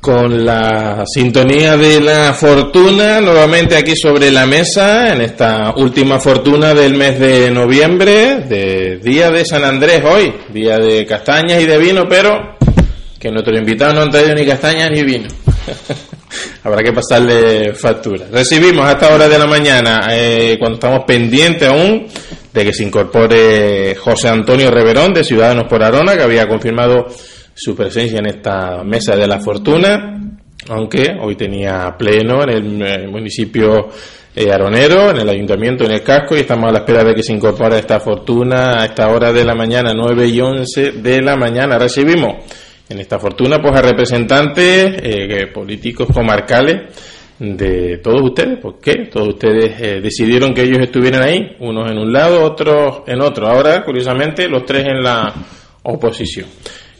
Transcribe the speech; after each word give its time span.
con 0.00 0.46
la 0.46 1.04
sintonía 1.06 1.76
de 1.76 2.00
la 2.00 2.32
fortuna 2.32 3.20
nuevamente 3.20 3.76
aquí 3.76 3.94
sobre 3.94 4.30
la 4.30 4.46
mesa 4.46 5.12
en 5.12 5.20
esta 5.20 5.74
última 5.76 6.18
fortuna 6.18 6.72
del 6.72 6.94
mes 6.94 7.20
de 7.20 7.50
noviembre, 7.50 8.40
de 8.48 8.96
día 8.96 9.30
de 9.30 9.44
San 9.44 9.62
Andrés 9.62 10.02
hoy, 10.02 10.32
día 10.52 10.78
de 10.78 11.04
castañas 11.04 11.60
y 11.60 11.66
de 11.66 11.76
vino, 11.76 12.08
pero 12.08 12.56
que 13.18 13.30
nuestros 13.30 13.58
invitados 13.58 13.94
no 13.94 14.02
han 14.02 14.10
traído 14.10 14.34
ni 14.34 14.46
castañas 14.46 14.90
ni 14.90 15.02
vino. 15.02 15.28
Habrá 16.64 16.82
que 16.82 16.92
pasarle 16.92 17.74
factura. 17.74 18.26
Recibimos 18.32 18.86
a 18.86 18.92
esta 18.92 19.14
hora 19.14 19.28
de 19.28 19.38
la 19.38 19.46
mañana, 19.46 20.08
eh, 20.12 20.56
cuando 20.58 20.76
estamos 20.76 21.04
pendientes 21.06 21.68
aún 21.68 22.06
de 22.52 22.64
que 22.64 22.72
se 22.72 22.84
incorpore 22.84 23.94
José 23.96 24.28
Antonio 24.28 24.70
Reverón 24.70 25.12
de 25.12 25.24
Ciudadanos 25.24 25.64
por 25.68 25.82
Arona, 25.82 26.16
que 26.16 26.22
había 26.22 26.48
confirmado 26.48 27.06
su 27.54 27.74
presencia 27.74 28.18
en 28.18 28.26
esta 28.26 28.82
mesa 28.84 29.16
de 29.16 29.26
la 29.26 29.40
fortuna, 29.40 30.20
aunque 30.68 31.16
hoy 31.20 31.36
tenía 31.36 31.94
pleno 31.98 32.42
en 32.42 32.82
el, 32.82 33.08
municipio 33.08 33.88
eh, 34.34 34.52
aronero, 34.52 35.10
en 35.10 35.18
el 35.18 35.28
ayuntamiento, 35.28 35.84
en 35.84 35.92
el 35.92 36.02
casco, 36.02 36.36
y 36.36 36.40
estamos 36.40 36.68
a 36.68 36.72
la 36.72 36.78
espera 36.80 37.04
de 37.04 37.14
que 37.14 37.22
se 37.22 37.32
incorpore 37.32 37.78
esta 37.78 38.00
fortuna 38.00 38.80
a 38.80 38.84
esta 38.86 39.08
hora 39.08 39.32
de 39.32 39.44
la 39.44 39.54
mañana, 39.54 39.92
9 39.94 40.26
y 40.26 40.40
11 40.40 40.92
de 40.92 41.22
la 41.22 41.36
mañana. 41.36 41.78
Recibimos 41.78 42.36
en 42.88 42.98
esta 42.98 43.18
fortuna 43.18 43.58
pues 43.60 43.74
a 43.74 43.82
representantes 43.82 44.96
eh, 45.02 45.46
políticos 45.52 46.08
comarcales 46.12 47.18
de 47.40 47.98
todos 47.98 48.20
ustedes, 48.22 48.58
¿por 48.58 48.78
qué? 48.78 49.08
Todos 49.10 49.28
ustedes 49.28 49.80
eh, 49.80 50.00
decidieron 50.02 50.52
que 50.52 50.62
ellos 50.62 50.78
estuvieran 50.80 51.22
ahí, 51.22 51.56
unos 51.60 51.90
en 51.90 51.96
un 51.96 52.12
lado, 52.12 52.44
otros 52.44 53.02
en 53.06 53.22
otro. 53.22 53.48
Ahora, 53.48 53.82
curiosamente, 53.82 54.46
los 54.46 54.66
tres 54.66 54.86
en 54.86 55.02
la 55.02 55.32
oposición. 55.82 56.46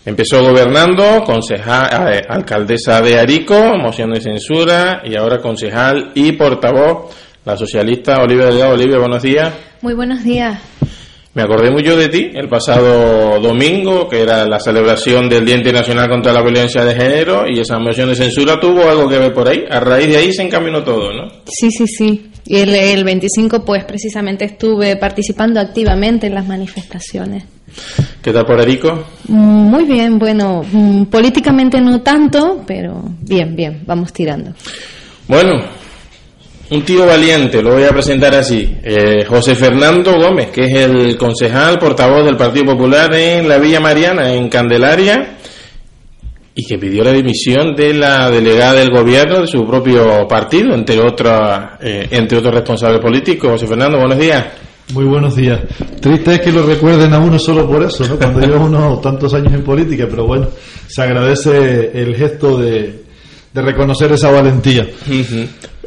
Empezó 0.04 0.42
gobernando, 0.42 1.22
concejal, 1.24 2.14
eh, 2.14 2.22
alcaldesa 2.26 3.02
de 3.02 3.18
Arico, 3.18 3.76
moción 3.76 4.12
de 4.12 4.20
censura 4.20 5.02
y 5.04 5.14
ahora 5.14 5.38
concejal 5.38 6.12
y 6.14 6.32
portavoz, 6.32 7.14
la 7.44 7.54
socialista 7.54 8.22
Olivia 8.22 8.46
Delgado. 8.46 8.72
Olivia, 8.72 8.98
buenos 8.98 9.22
días. 9.22 9.52
Muy 9.82 9.92
buenos 9.92 10.24
días. 10.24 10.58
Me 11.34 11.42
acordé 11.42 11.70
mucho 11.70 11.96
de 11.96 12.08
ti 12.08 12.30
el 12.34 12.48
pasado 12.48 13.38
domingo, 13.40 14.08
que 14.08 14.22
era 14.22 14.46
la 14.48 14.58
celebración 14.58 15.28
del 15.28 15.44
Día 15.44 15.56
Internacional 15.56 16.08
contra 16.08 16.32
la 16.32 16.42
Violencia 16.42 16.82
de 16.82 16.94
Género, 16.94 17.44
y 17.46 17.60
esa 17.60 17.78
moción 17.78 18.08
de 18.08 18.16
censura 18.16 18.58
tuvo 18.58 18.88
algo 18.88 19.06
que 19.06 19.18
ver 19.18 19.32
por 19.34 19.48
ahí. 19.48 19.64
A 19.70 19.80
raíz 19.80 20.08
de 20.08 20.16
ahí 20.16 20.32
se 20.32 20.42
encaminó 20.42 20.82
todo, 20.82 21.12
¿no? 21.12 21.28
Sí, 21.46 21.70
sí, 21.70 21.86
sí. 21.86 22.29
Y 22.50 22.56
el, 22.56 22.74
el 22.74 23.04
25, 23.04 23.64
pues 23.64 23.84
precisamente 23.84 24.44
estuve 24.44 24.96
participando 24.96 25.60
activamente 25.60 26.26
en 26.26 26.34
las 26.34 26.48
manifestaciones. 26.48 27.44
¿Qué 28.20 28.32
tal 28.32 28.44
por 28.44 28.60
Arico? 28.60 29.04
Muy 29.28 29.84
bien, 29.84 30.18
bueno, 30.18 30.64
mm, 30.68 31.04
políticamente 31.04 31.80
no 31.80 32.00
tanto, 32.00 32.64
pero 32.66 33.04
bien, 33.20 33.54
bien, 33.54 33.84
vamos 33.86 34.12
tirando. 34.12 34.50
Bueno, 35.28 35.62
un 36.70 36.82
tío 36.82 37.06
valiente, 37.06 37.62
lo 37.62 37.74
voy 37.74 37.84
a 37.84 37.90
presentar 37.90 38.34
así. 38.34 38.76
Eh, 38.82 39.24
José 39.28 39.54
Fernando 39.54 40.18
Gómez, 40.18 40.48
que 40.50 40.64
es 40.64 40.74
el 40.74 41.16
concejal, 41.16 41.78
portavoz 41.78 42.24
del 42.24 42.36
Partido 42.36 42.72
Popular 42.72 43.14
en 43.14 43.48
la 43.48 43.58
Villa 43.58 43.78
Mariana, 43.78 44.34
en 44.34 44.48
Candelaria, 44.48 45.36
y 46.54 46.64
que 46.64 46.78
pidió 46.78 47.04
la 47.04 47.12
dimisión 47.12 47.74
de 47.74 47.94
la 47.94 48.30
delegada 48.30 48.74
del 48.74 48.90
gobierno 48.90 49.42
de 49.42 49.46
su 49.46 49.66
propio 49.66 50.26
partido, 50.28 50.74
entre, 50.74 51.00
otros 51.00 51.32
eh, 51.80 52.08
entre 52.10 52.38
otros 52.38 52.54
responsables 52.54 53.00
políticos. 53.00 53.52
José 53.52 53.66
Fernando, 53.66 53.98
buenos 53.98 54.18
días. 54.18 54.46
Muy 54.92 55.04
buenos 55.04 55.36
días. 55.36 55.60
Triste 56.00 56.34
es 56.34 56.40
que 56.40 56.50
lo 56.50 56.66
recuerden 56.66 57.12
a 57.14 57.20
uno 57.20 57.38
solo 57.38 57.68
por 57.68 57.82
eso, 57.82 58.04
¿no? 58.08 58.16
Cuando 58.16 58.40
lleva 58.40 58.58
uno 58.58 58.98
tantos 58.98 59.32
años 59.34 59.52
en 59.54 59.62
política, 59.62 60.06
pero 60.10 60.26
bueno, 60.26 60.48
se 60.88 61.02
agradece 61.02 61.92
el 61.94 62.16
gesto 62.16 62.58
de, 62.58 63.04
reconocer 63.54 64.10
esa 64.12 64.30
valentía. 64.30 64.88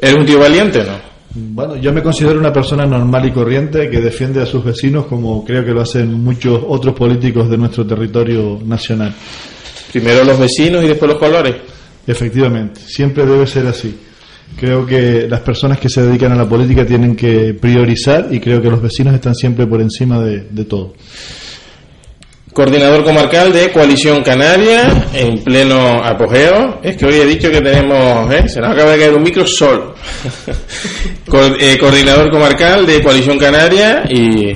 ¿Es 0.02 0.14
un 0.14 0.26
tío 0.26 0.40
valiente 0.40 0.84
no? 0.84 1.14
Bueno, 1.36 1.76
yo 1.78 1.92
me 1.92 2.04
considero 2.04 2.40
una 2.40 2.54
persona 2.54 2.86
normal 2.86 3.26
y 3.26 3.32
corriente 3.32 3.90
que 3.90 4.00
defiende 4.00 4.42
a 4.42 4.46
sus 4.46 4.64
vecinos 4.64 5.08
como 5.08 5.44
creo 5.44 5.66
que 5.66 5.72
lo 5.72 5.82
hacen 5.82 6.14
muchos 6.24 6.62
otros 6.68 6.94
políticos 6.94 7.50
de 7.50 7.58
nuestro 7.58 7.86
territorio 7.86 8.60
nacional. 8.64 9.14
Primero 9.94 10.24
los 10.24 10.40
vecinos 10.40 10.84
y 10.84 10.88
después 10.88 11.12
los 11.12 11.20
colores. 11.20 11.56
Efectivamente, 12.08 12.82
siempre 12.84 13.28
debe 13.28 13.46
ser 13.46 13.68
así. 13.68 13.96
Creo 14.60 14.88
que 14.88 15.28
las 15.30 15.42
personas 15.42 15.80
que 15.80 15.88
se 15.88 16.02
dedican 16.02 16.32
a 16.32 16.36
la 16.36 16.50
política 16.50 16.84
tienen 16.84 17.16
que 17.16 17.54
priorizar 17.54 18.28
y 18.32 18.40
creo 18.40 18.60
que 18.60 18.72
los 18.72 18.82
vecinos 18.82 19.14
están 19.14 19.36
siempre 19.36 19.68
por 19.68 19.82
encima 19.82 20.20
de, 20.20 20.66
todo. 20.66 20.96
Coordinador 22.52 23.04
comarcal 23.04 23.54
de 23.54 23.72
Coalición 23.72 24.24
Canaria, 24.24 25.10
en 25.14 25.44
pleno 25.44 26.04
apogeo. 26.04 26.80
Es 26.84 26.98
que 26.98 27.06
hoy 27.06 27.16
he 27.16 27.26
dicho 27.26 27.52
que 27.52 27.62
tenemos, 27.62 28.32
¿eh? 28.34 28.50
se 28.50 28.62
nos 28.62 28.72
acaba 28.72 28.92
de 28.92 28.98
caer 28.98 29.14
un 29.14 29.24
micro 29.24 29.46
solo. 29.46 29.94
Eh, 31.60 31.78
coordinador 31.80 32.30
comarcal 32.30 32.86
de 32.86 33.02
Coalición 33.02 33.40
Canaria 33.40 34.04
y 34.08 34.54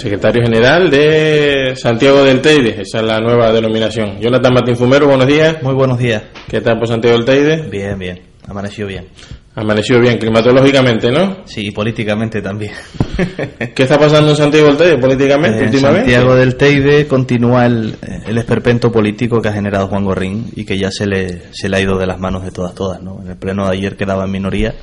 secretario 0.00 0.42
general 0.42 0.90
de 0.90 1.74
Santiago 1.76 2.24
del 2.24 2.40
Teide. 2.40 2.80
Esa 2.80 3.00
es 3.00 3.04
la 3.04 3.20
nueva 3.20 3.52
denominación. 3.52 4.18
Jonathan 4.18 4.54
Martín 4.54 4.76
Fumero, 4.76 5.06
buenos 5.06 5.26
días. 5.26 5.62
Muy 5.62 5.74
buenos 5.74 5.98
días. 5.98 6.22
¿Qué 6.48 6.62
tal 6.62 6.78
por 6.78 6.88
Santiago 6.88 7.18
del 7.18 7.26
Teide? 7.26 7.68
Bien, 7.68 7.98
bien. 7.98 8.18
Amaneció 8.48 8.86
bien. 8.86 9.08
Amaneció 9.54 10.00
bien, 10.00 10.16
climatológicamente, 10.16 11.10
¿no? 11.10 11.44
Sí, 11.44 11.66
y 11.66 11.70
políticamente 11.70 12.40
también. 12.40 12.72
¿Qué 13.74 13.82
está 13.82 13.98
pasando 13.98 14.30
en 14.30 14.36
Santiago 14.36 14.68
del 14.68 14.76
Teide 14.78 14.96
políticamente 14.96 15.64
en 15.64 15.78
Santiago 15.78 16.34
del 16.34 16.56
Teide 16.56 17.06
continúa 17.06 17.66
el, 17.66 17.94
el, 18.26 18.38
esperpento 18.38 18.90
político 18.90 19.42
que 19.42 19.48
ha 19.48 19.52
generado 19.52 19.88
Juan 19.88 20.04
Gorrín 20.04 20.46
y 20.56 20.64
que 20.64 20.78
ya 20.78 20.90
se 20.90 21.06
le, 21.06 21.52
se 21.52 21.68
le 21.68 21.76
ha 21.76 21.80
ido 21.80 21.98
de 21.98 22.06
las 22.06 22.18
manos 22.18 22.42
de 22.42 22.52
todas, 22.52 22.74
todas, 22.74 23.02
¿no? 23.02 23.20
En 23.22 23.28
el 23.28 23.36
pleno 23.36 23.66
de 23.66 23.76
ayer 23.76 23.96
quedaba 23.96 24.24
en 24.24 24.30
minoría 24.30 24.74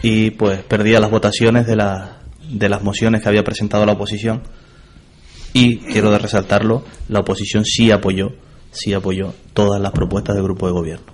y 0.00 0.30
pues 0.30 0.62
perdía 0.62 1.00
las 1.00 1.10
votaciones 1.10 1.66
de, 1.66 1.76
la, 1.76 2.21
de 2.52 2.68
las 2.68 2.82
mociones 2.82 3.22
que 3.22 3.28
había 3.28 3.42
presentado 3.42 3.84
la 3.86 3.92
oposición 3.92 4.42
y, 5.52 5.78
quiero 5.78 6.16
resaltarlo, 6.16 6.84
la 7.08 7.20
oposición 7.20 7.64
sí 7.64 7.90
apoyó, 7.90 8.32
sí 8.70 8.94
apoyó 8.94 9.34
todas 9.52 9.80
las 9.80 9.92
propuestas 9.92 10.34
del 10.34 10.44
grupo 10.44 10.66
de 10.66 10.72
gobierno. 10.72 11.06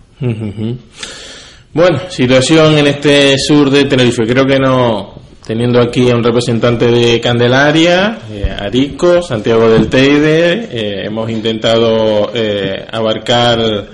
Bueno, 1.72 1.98
situación 2.08 2.78
en 2.78 2.86
este 2.86 3.38
sur 3.38 3.70
de 3.70 3.84
Tenerife. 3.84 4.24
Creo 4.24 4.44
que 4.44 4.58
no, 4.58 5.14
teniendo 5.46 5.80
aquí 5.80 6.10
a 6.10 6.14
un 6.16 6.22
representante 6.22 6.86
de 6.86 7.20
Candelaria, 7.20 8.18
eh, 8.30 8.54
Arico, 8.58 9.22
Santiago 9.22 9.68
del 9.68 9.88
Teide, 9.88 10.68
eh, 10.70 11.06
hemos 11.06 11.30
intentado 11.30 12.30
eh, 12.34 12.86
abarcar 12.90 13.86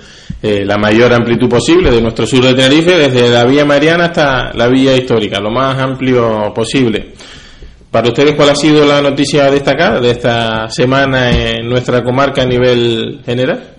la 0.65 0.77
mayor 0.77 1.13
amplitud 1.13 1.49
posible 1.49 1.91
de 1.91 2.01
nuestro 2.01 2.25
sur 2.25 2.43
de 2.43 2.53
Tenerife, 2.53 2.97
desde 2.97 3.29
la 3.29 3.45
Vía 3.45 3.65
Mariana 3.65 4.05
hasta 4.05 4.53
la 4.53 4.67
Vía 4.67 4.95
Histórica, 4.95 5.39
lo 5.39 5.51
más 5.51 5.77
amplio 5.79 6.53
posible. 6.53 7.13
Para 7.89 8.09
ustedes, 8.09 8.35
¿cuál 8.35 8.49
ha 8.49 8.55
sido 8.55 8.85
la 8.85 9.01
noticia 9.01 9.49
destacada 9.49 10.01
de 10.01 10.11
esta 10.11 10.69
semana 10.69 11.31
en 11.31 11.69
nuestra 11.69 12.03
comarca 12.03 12.41
a 12.41 12.45
nivel 12.45 13.21
general? 13.25 13.75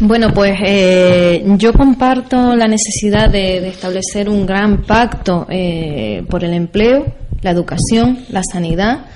Bueno, 0.00 0.32
pues 0.34 0.52
eh, 0.64 1.42
yo 1.56 1.72
comparto 1.72 2.54
la 2.54 2.68
necesidad 2.68 3.30
de, 3.30 3.66
establecer 3.68 4.28
un 4.28 4.46
gran 4.46 4.82
pacto 4.82 5.46
eh, 5.48 6.22
por 6.28 6.44
el 6.44 6.52
empleo, 6.54 7.06
la 7.42 7.50
educación, 7.50 8.20
la 8.28 8.42
sanidad. 8.42 9.06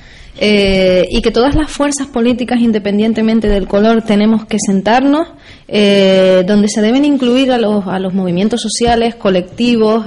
Eh, 0.40 1.04
y 1.10 1.20
que 1.20 1.30
todas 1.30 1.54
las 1.54 1.70
fuerzas 1.70 2.06
políticas, 2.06 2.60
independientemente 2.60 3.48
del 3.48 3.66
color, 3.66 4.02
tenemos 4.02 4.44
que 4.46 4.58
sentarnos, 4.64 5.28
donde 5.66 6.68
se 6.68 6.80
deben 6.80 7.04
incluir 7.04 7.52
a 7.52 7.58
los, 7.58 7.86
a 7.86 7.98
los 7.98 8.14
movimientos 8.14 8.62
sociales, 8.62 9.16
colectivos, 9.16 10.06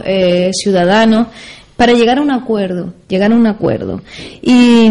ciudadanos, 0.54 1.28
para 1.82 1.94
llegar 1.94 2.20
a 2.20 2.22
un 2.22 2.30
acuerdo, 2.30 2.94
llegar 3.08 3.32
a 3.32 3.36
un 3.36 3.48
acuerdo. 3.48 4.04
Y, 4.40 4.88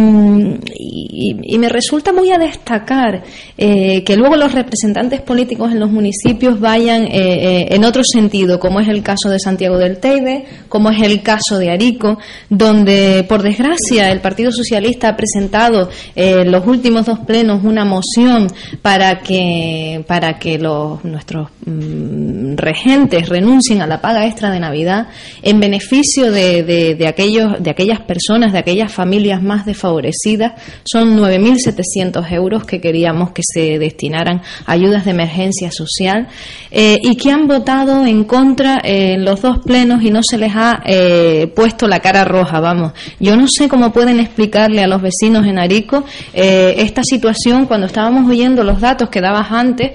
me 1.56 1.68
resulta 1.68 2.10
muy 2.12 2.32
a 2.32 2.38
destacar 2.38 3.22
eh, 3.58 4.02
que 4.02 4.16
luego 4.16 4.34
los 4.34 4.52
representantes 4.52 5.20
políticos 5.20 5.70
en 5.70 5.78
los 5.78 5.90
municipios 5.90 6.58
vayan 6.58 7.02
eh, 7.02 7.10
eh, 7.12 7.66
en 7.70 7.84
otro 7.84 8.02
sentido, 8.02 8.58
como 8.58 8.80
es 8.80 8.88
el 8.88 9.02
caso 9.02 9.28
de 9.28 9.38
Santiago 9.38 9.76
del 9.76 9.98
Teide, 9.98 10.46
como 10.68 10.90
es 10.90 11.02
el 11.02 11.22
caso 11.22 11.58
de 11.58 11.70
Arico, 11.70 12.18
donde, 12.48 13.24
por 13.28 13.42
desgracia, 13.42 14.10
el 14.10 14.20
Partido 14.20 14.50
Socialista 14.50 15.10
ha 15.10 15.16
presentado 15.16 15.90
en 16.16 16.50
los 16.50 16.66
últimos 16.66 17.04
dos 17.04 17.18
plenos 17.20 17.62
una 17.62 17.84
moción 17.84 18.48
para 18.80 19.20
que, 19.20 20.02
para 20.08 20.38
que 20.38 20.58
los, 20.58 21.04
nuestros 21.04 21.50
mm, 21.66 22.54
regentes 22.56 23.28
renuncien 23.28 23.82
a 23.82 23.86
la 23.86 24.00
paga 24.00 24.26
extra 24.26 24.50
de 24.50 24.58
Navidad 24.60 25.08
en 25.42 25.60
beneficio 25.60 26.32
de, 26.32 26.62
de, 26.94 27.06
aquellos, 27.06 27.62
de 27.62 27.70
aquellas 27.70 28.00
personas, 28.00 28.52
de 28.52 28.58
aquellas 28.58 28.92
familias 28.92 29.42
más 29.42 29.66
desfavorecidas, 29.66 30.52
son 30.84 31.18
9.700 31.18 32.30
euros 32.32 32.64
que 32.64 32.80
queríamos 32.80 33.32
que 33.32 33.42
se 33.44 33.78
destinaran 33.78 34.42
a 34.66 34.72
ayudas 34.72 35.04
de 35.04 35.10
emergencia 35.10 35.70
social 35.70 36.28
eh, 36.70 36.98
y 37.02 37.16
que 37.16 37.30
han 37.30 37.46
votado 37.46 38.06
en 38.06 38.24
contra 38.24 38.80
eh, 38.82 39.14
en 39.14 39.24
los 39.24 39.42
dos 39.42 39.58
plenos 39.58 40.02
y 40.02 40.10
no 40.10 40.20
se 40.22 40.38
les 40.38 40.52
ha 40.54 40.82
eh, 40.84 41.52
puesto 41.54 41.86
la 41.86 42.00
cara 42.00 42.24
roja, 42.24 42.60
vamos. 42.60 42.92
Yo 43.18 43.36
no 43.36 43.46
sé 43.48 43.68
cómo 43.68 43.92
pueden 43.92 44.20
explicarle 44.20 44.82
a 44.82 44.86
los 44.86 45.02
vecinos 45.02 45.46
en 45.46 45.58
Arico 45.58 46.04
esta 46.32 47.02
situación 47.02 47.66
cuando 47.66 47.86
estábamos 47.86 48.28
oyendo 48.28 48.64
los 48.64 48.80
datos 48.80 49.08
que 49.08 49.20
dabas 49.20 49.50
antes, 49.50 49.92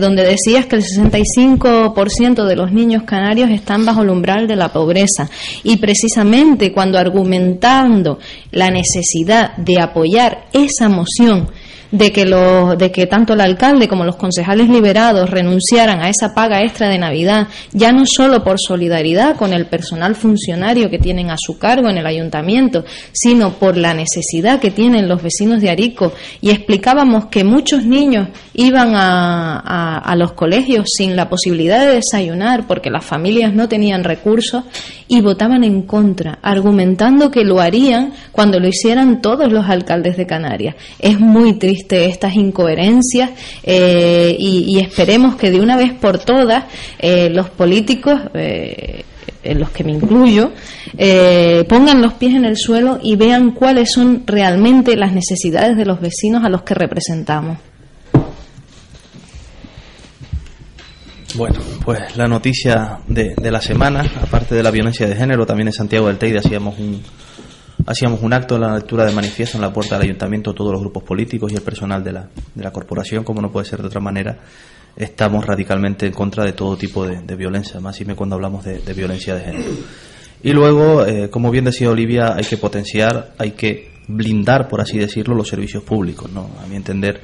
donde 0.00 0.24
decías 0.24 0.66
que 0.66 0.76
el 0.76 0.82
65% 0.82 2.44
de 2.44 2.56
los 2.56 2.72
niños 2.72 3.02
canarios 3.04 3.50
están 3.50 3.84
bajo 3.84 4.02
el 4.02 4.10
umbral 4.10 4.46
de 4.46 4.56
la 4.56 4.72
pobreza. 4.72 5.28
Y 5.62 5.76
precisamente 5.90 6.72
cuando 6.72 6.98
argumentando 6.98 8.20
la 8.52 8.70
necesidad 8.70 9.56
de 9.56 9.80
apoyar 9.80 10.46
esa 10.52 10.88
moción, 10.88 11.48
de 11.92 12.12
que, 12.12 12.24
los, 12.24 12.78
de 12.78 12.92
que 12.92 13.06
tanto 13.06 13.32
el 13.34 13.40
alcalde 13.40 13.88
como 13.88 14.04
los 14.04 14.16
concejales 14.16 14.68
liberados 14.68 15.28
renunciaran 15.28 16.00
a 16.00 16.08
esa 16.08 16.34
paga 16.34 16.62
extra 16.62 16.88
de 16.88 16.98
Navidad, 16.98 17.48
ya 17.72 17.92
no 17.92 18.04
solo 18.06 18.44
por 18.44 18.60
solidaridad 18.60 19.36
con 19.36 19.52
el 19.52 19.66
personal 19.66 20.14
funcionario 20.14 20.90
que 20.90 20.98
tienen 20.98 21.30
a 21.30 21.36
su 21.38 21.58
cargo 21.58 21.88
en 21.88 21.98
el 21.98 22.06
ayuntamiento, 22.06 22.84
sino 23.12 23.54
por 23.54 23.76
la 23.76 23.94
necesidad 23.94 24.60
que 24.60 24.70
tienen 24.70 25.08
los 25.08 25.22
vecinos 25.22 25.60
de 25.60 25.70
Arico. 25.70 26.12
Y 26.40 26.50
explicábamos 26.50 27.26
que 27.26 27.44
muchos 27.44 27.84
niños 27.84 28.28
iban 28.54 28.94
a, 28.94 29.98
a, 29.98 30.16
los 30.16 30.32
colegios 30.32 30.86
sin 30.96 31.16
la 31.16 31.28
posibilidad 31.28 31.80
de 31.80 31.94
desayunar 31.94 32.66
porque 32.66 32.90
las 32.90 33.04
familias 33.04 33.54
no 33.54 33.68
tenían 33.68 34.04
recursos 34.04 34.64
y 35.10 35.20
votaban 35.22 35.64
en 35.64 35.82
contra, 35.82 36.38
argumentando 36.40 37.32
que 37.32 37.42
lo 37.42 37.60
harían 37.60 38.12
cuando 38.30 38.60
lo 38.60 38.68
hicieran 38.68 39.20
todos 39.20 39.50
los 39.50 39.68
alcaldes 39.68 40.16
de 40.16 40.24
Canarias. 40.24 40.76
Es 41.00 41.18
muy 41.18 41.54
triste 41.54 42.06
estas 42.06 42.36
incoherencias 42.36 43.30
eh, 43.64 44.36
y, 44.38 44.78
esperemos 44.78 45.34
que 45.34 45.50
de 45.50 45.60
una 45.60 45.76
vez 45.76 45.92
por 45.94 46.20
todas 46.20 46.64
eh, 47.00 47.28
los 47.28 47.50
políticos 47.50 48.20
eh, 48.34 49.02
en 49.42 49.58
los 49.58 49.70
que 49.70 49.82
me 49.82 49.92
incluyo, 49.92 50.52
pongan 51.68 52.02
los 52.02 52.12
pies 52.14 52.34
en 52.34 52.44
el 52.44 52.56
suelo 52.56 53.00
y 53.02 53.16
vean 53.16 53.50
cuáles 53.50 53.90
son 53.92 54.22
realmente 54.26 54.96
las 54.96 55.12
necesidades 55.12 55.76
de 55.76 55.86
los 55.86 56.00
vecinos 56.00 56.44
a 56.44 56.48
los 56.48 56.62
que 56.62 56.74
representamos. 56.74 57.58
Bueno, 61.40 61.58
pues 61.86 62.18
la 62.18 62.28
noticia 62.28 62.98
de, 63.08 63.34
de 63.34 63.50
la 63.50 63.62
semana, 63.62 64.02
aparte 64.20 64.54
de 64.54 64.62
la 64.62 64.70
violencia 64.70 65.08
de 65.08 65.16
género, 65.16 65.46
también 65.46 65.68
en 65.68 65.72
Santiago 65.72 66.08
del 66.08 66.18
Teide 66.18 66.38
hacíamos 66.38 66.78
un, 66.78 67.00
Hacíamos 67.86 68.20
un 68.20 68.34
acto 68.34 68.56
de 68.56 68.60
la 68.60 68.74
lectura 68.74 69.06
de 69.06 69.12
manifiesto 69.12 69.56
en 69.56 69.62
la 69.62 69.72
puerta 69.72 69.94
del 69.94 70.08
ayuntamiento, 70.08 70.52
todos 70.52 70.70
los 70.70 70.82
grupos 70.82 71.02
políticos 71.02 71.50
y 71.50 71.54
el 71.54 71.62
personal 71.62 72.04
de 72.04 72.12
la, 72.12 72.28
de 72.54 72.62
la 72.62 72.70
corporación, 72.70 73.24
como 73.24 73.40
no 73.40 73.50
puede 73.50 73.64
ser 73.64 73.80
de 73.80 73.86
otra 73.86 74.02
manera. 74.02 74.38
Estamos 74.94 75.46
radicalmente 75.46 76.04
en 76.04 76.12
contra 76.12 76.44
de 76.44 76.52
todo 76.52 76.76
tipo 76.76 77.06
de, 77.06 77.36
violencia, 77.36 77.80
más 77.80 77.98
y 78.02 78.04
me 78.04 78.14
cuando 78.14 78.36
hablamos 78.36 78.62
de, 78.62 78.92
violencia 78.92 79.34
de 79.34 79.40
género. 79.40 79.70
Y 80.42 80.52
luego, 80.52 81.06
eh, 81.06 81.30
como 81.30 81.50
bien 81.50 81.64
decía 81.64 81.88
Olivia, 81.88 82.34
hay 82.34 82.44
que 82.44 82.58
potenciar, 82.58 83.32
hay 83.38 83.52
que 83.52 83.92
blindar, 84.08 84.68
por 84.68 84.82
así 84.82 84.98
decirlo, 84.98 85.34
los 85.34 85.48
servicios 85.48 85.84
públicos. 85.84 86.30
¿no? 86.30 86.50
A 86.62 86.66
mi 86.66 86.76
entender, 86.76 87.22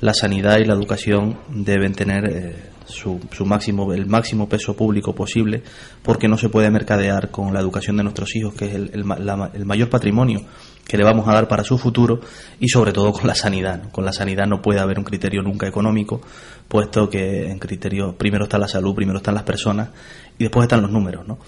la 0.00 0.14
sanidad 0.14 0.56
y 0.58 0.64
la 0.64 0.72
educación 0.72 1.38
deben 1.50 1.92
tener 1.92 2.24
eh, 2.30 2.71
su, 2.92 3.20
su, 3.32 3.44
máximo, 3.44 3.92
el 3.92 4.06
máximo 4.06 4.48
peso 4.48 4.76
público 4.76 5.14
posible, 5.14 5.62
porque 6.02 6.28
no 6.28 6.38
se 6.38 6.48
puede 6.48 6.70
mercadear 6.70 7.30
con 7.30 7.52
la 7.52 7.60
educación 7.60 7.96
de 7.96 8.04
nuestros 8.04 8.34
hijos, 8.36 8.54
que 8.54 8.66
es 8.66 8.74
el, 8.74 8.90
el, 8.92 9.64
mayor 9.64 9.88
patrimonio 9.88 10.42
que 10.86 10.96
le 10.96 11.04
vamos 11.04 11.26
a 11.28 11.32
dar 11.32 11.48
para 11.48 11.64
su 11.64 11.78
futuro, 11.78 12.20
y 12.60 12.68
sobre 12.68 12.92
todo 12.92 13.12
con 13.12 13.26
la 13.26 13.34
sanidad. 13.34 13.90
Con 13.90 14.04
la 14.04 14.12
sanidad 14.12 14.46
no 14.46 14.60
puede 14.60 14.80
haber 14.80 14.98
un 14.98 15.04
criterio 15.04 15.42
nunca 15.42 15.66
económico, 15.66 16.20
puesto 16.68 17.08
que 17.08 17.50
en 17.50 17.58
criterio 17.58 18.16
primero 18.16 18.44
está 18.44 18.58
la 18.58 18.68
salud, 18.68 18.94
primero 18.94 19.18
están 19.18 19.34
las 19.34 19.44
personas 19.44 19.90
y 20.38 20.44
después 20.44 20.64
están 20.64 20.82
los 20.82 20.90
números, 20.90 21.26
¿no? 21.26 21.38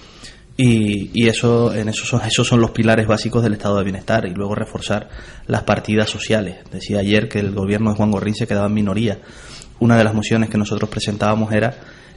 Y, 0.57 1.11
y, 1.13 1.29
eso, 1.29 1.75
en 1.75 1.89
esos 1.89 2.09
son, 2.09 2.21
esos 2.23 2.47
son 2.47 2.61
los 2.61 2.71
pilares 2.71 3.09
básicos 3.09 3.43
del 3.43 3.55
estado 3.55 3.77
de 3.79 3.83
bienestar 3.83 4.25
y 4.25 4.33
luego 4.33 4.55
reforzar 4.55 5.09
las 5.49 5.65
partidas 5.65 6.09
sociales. 6.09 6.59
Decía 6.71 7.01
ayer 7.01 7.29
que 7.29 7.41
el 7.41 7.53
gobierno 7.53 7.91
de 7.91 7.97
Juan 7.97 8.13
Gorrín 8.13 8.37
se 8.37 8.47
quedaba 8.47 8.69
en 8.69 8.75
minoría 8.75 9.19
una 9.81 9.97
de 9.97 10.05
las 10.05 10.15
mociones 10.15 10.51
que 10.51 10.59
nosotros 10.59 10.89
presentábamos 10.89 11.53
era 11.53 11.75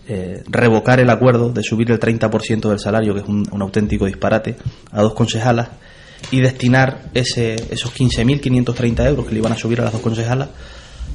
eh, 0.07 0.41
revocar 0.47 0.99
el 0.99 1.09
acuerdo 1.09 1.49
de 1.49 1.63
subir 1.63 1.91
el 1.91 1.99
30% 1.99 2.69
del 2.69 2.79
salario, 2.79 3.13
que 3.13 3.21
es 3.21 3.27
un, 3.27 3.45
auténtico 3.61 4.05
disparate, 4.05 4.55
a 4.91 5.01
dos 5.01 5.13
concejalas 5.13 5.69
y 6.31 6.39
destinar 6.39 7.09
ese, 7.13 7.55
esos 7.69 7.93
15.530 7.93 9.05
euros 9.05 9.25
que 9.25 9.33
le 9.33 9.39
iban 9.39 9.51
a 9.51 9.57
subir 9.57 9.81
a 9.81 9.83
las 9.83 9.93
dos 9.93 10.01
concejalas 10.01 10.49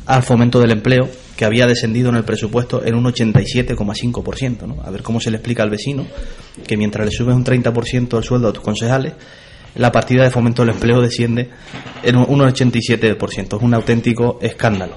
al 0.07 0.23
fomento 0.23 0.61
del 0.61 0.73
empleo, 0.73 1.09
que 1.37 1.45
había 1.45 1.67
descendido 1.67 2.11
en 2.11 2.17
el 2.17 2.25
presupuesto 2.25 2.85
en 2.85 2.95
un 2.95 3.05
87,5%. 3.05 4.67
¿no? 4.67 4.83
A 4.83 4.91
ver 4.91 5.03
cómo 5.03 5.21
se 5.21 5.31
le 5.31 5.39
explica 5.39 5.63
al 5.63 5.71
vecino 5.71 6.07
que 6.67 6.77
mientras 6.77 7.07
le 7.07 7.13
subes 7.13 7.35
un 7.35 7.45
30% 7.45 8.19
el 8.19 8.25
sueldo 8.25 8.49
a 8.49 8.53
tus 8.53 8.63
concejales, 8.63 9.15
la 9.75 9.91
partida 9.91 10.25
de 10.25 10.31
fomento 10.31 10.63
del 10.63 10.75
empleo 10.75 11.01
desciende 11.01 11.49
en 12.03 12.17
un 12.17 12.41
87%. 12.41 13.57
Es 13.57 13.63
un 13.63 13.75
auténtico 13.75 14.39
escándalo. 14.43 14.97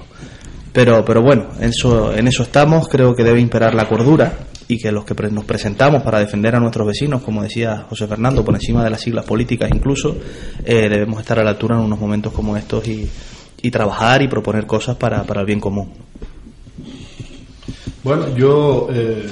Pero, 0.76 1.02
pero 1.06 1.22
bueno, 1.22 1.46
en 1.58 1.70
eso, 1.70 2.14
en 2.14 2.28
eso 2.28 2.42
estamos, 2.42 2.86
creo 2.86 3.14
que 3.14 3.24
debe 3.24 3.40
imperar 3.40 3.74
la 3.74 3.88
cordura 3.88 4.40
y 4.68 4.76
que 4.76 4.92
los 4.92 5.06
que 5.06 5.14
nos 5.30 5.46
presentamos 5.46 6.02
para 6.02 6.18
defender 6.18 6.54
a 6.54 6.60
nuestros 6.60 6.86
vecinos, 6.86 7.22
como 7.22 7.42
decía 7.42 7.86
José 7.88 8.06
Fernando, 8.06 8.44
por 8.44 8.54
encima 8.54 8.84
de 8.84 8.90
las 8.90 9.00
siglas 9.00 9.24
políticas 9.24 9.70
incluso, 9.74 10.18
eh, 10.66 10.90
debemos 10.90 11.20
estar 11.20 11.38
a 11.38 11.44
la 11.44 11.52
altura 11.52 11.76
en 11.76 11.80
unos 11.82 11.98
momentos 11.98 12.30
como 12.30 12.58
estos 12.58 12.86
y, 12.88 13.08
y 13.62 13.70
trabajar 13.70 14.20
y 14.20 14.28
proponer 14.28 14.66
cosas 14.66 14.96
para, 14.96 15.22
para, 15.22 15.40
el 15.40 15.46
bien 15.46 15.60
común. 15.60 15.94
Bueno, 18.04 18.36
yo, 18.36 18.88
eh, 18.92 19.26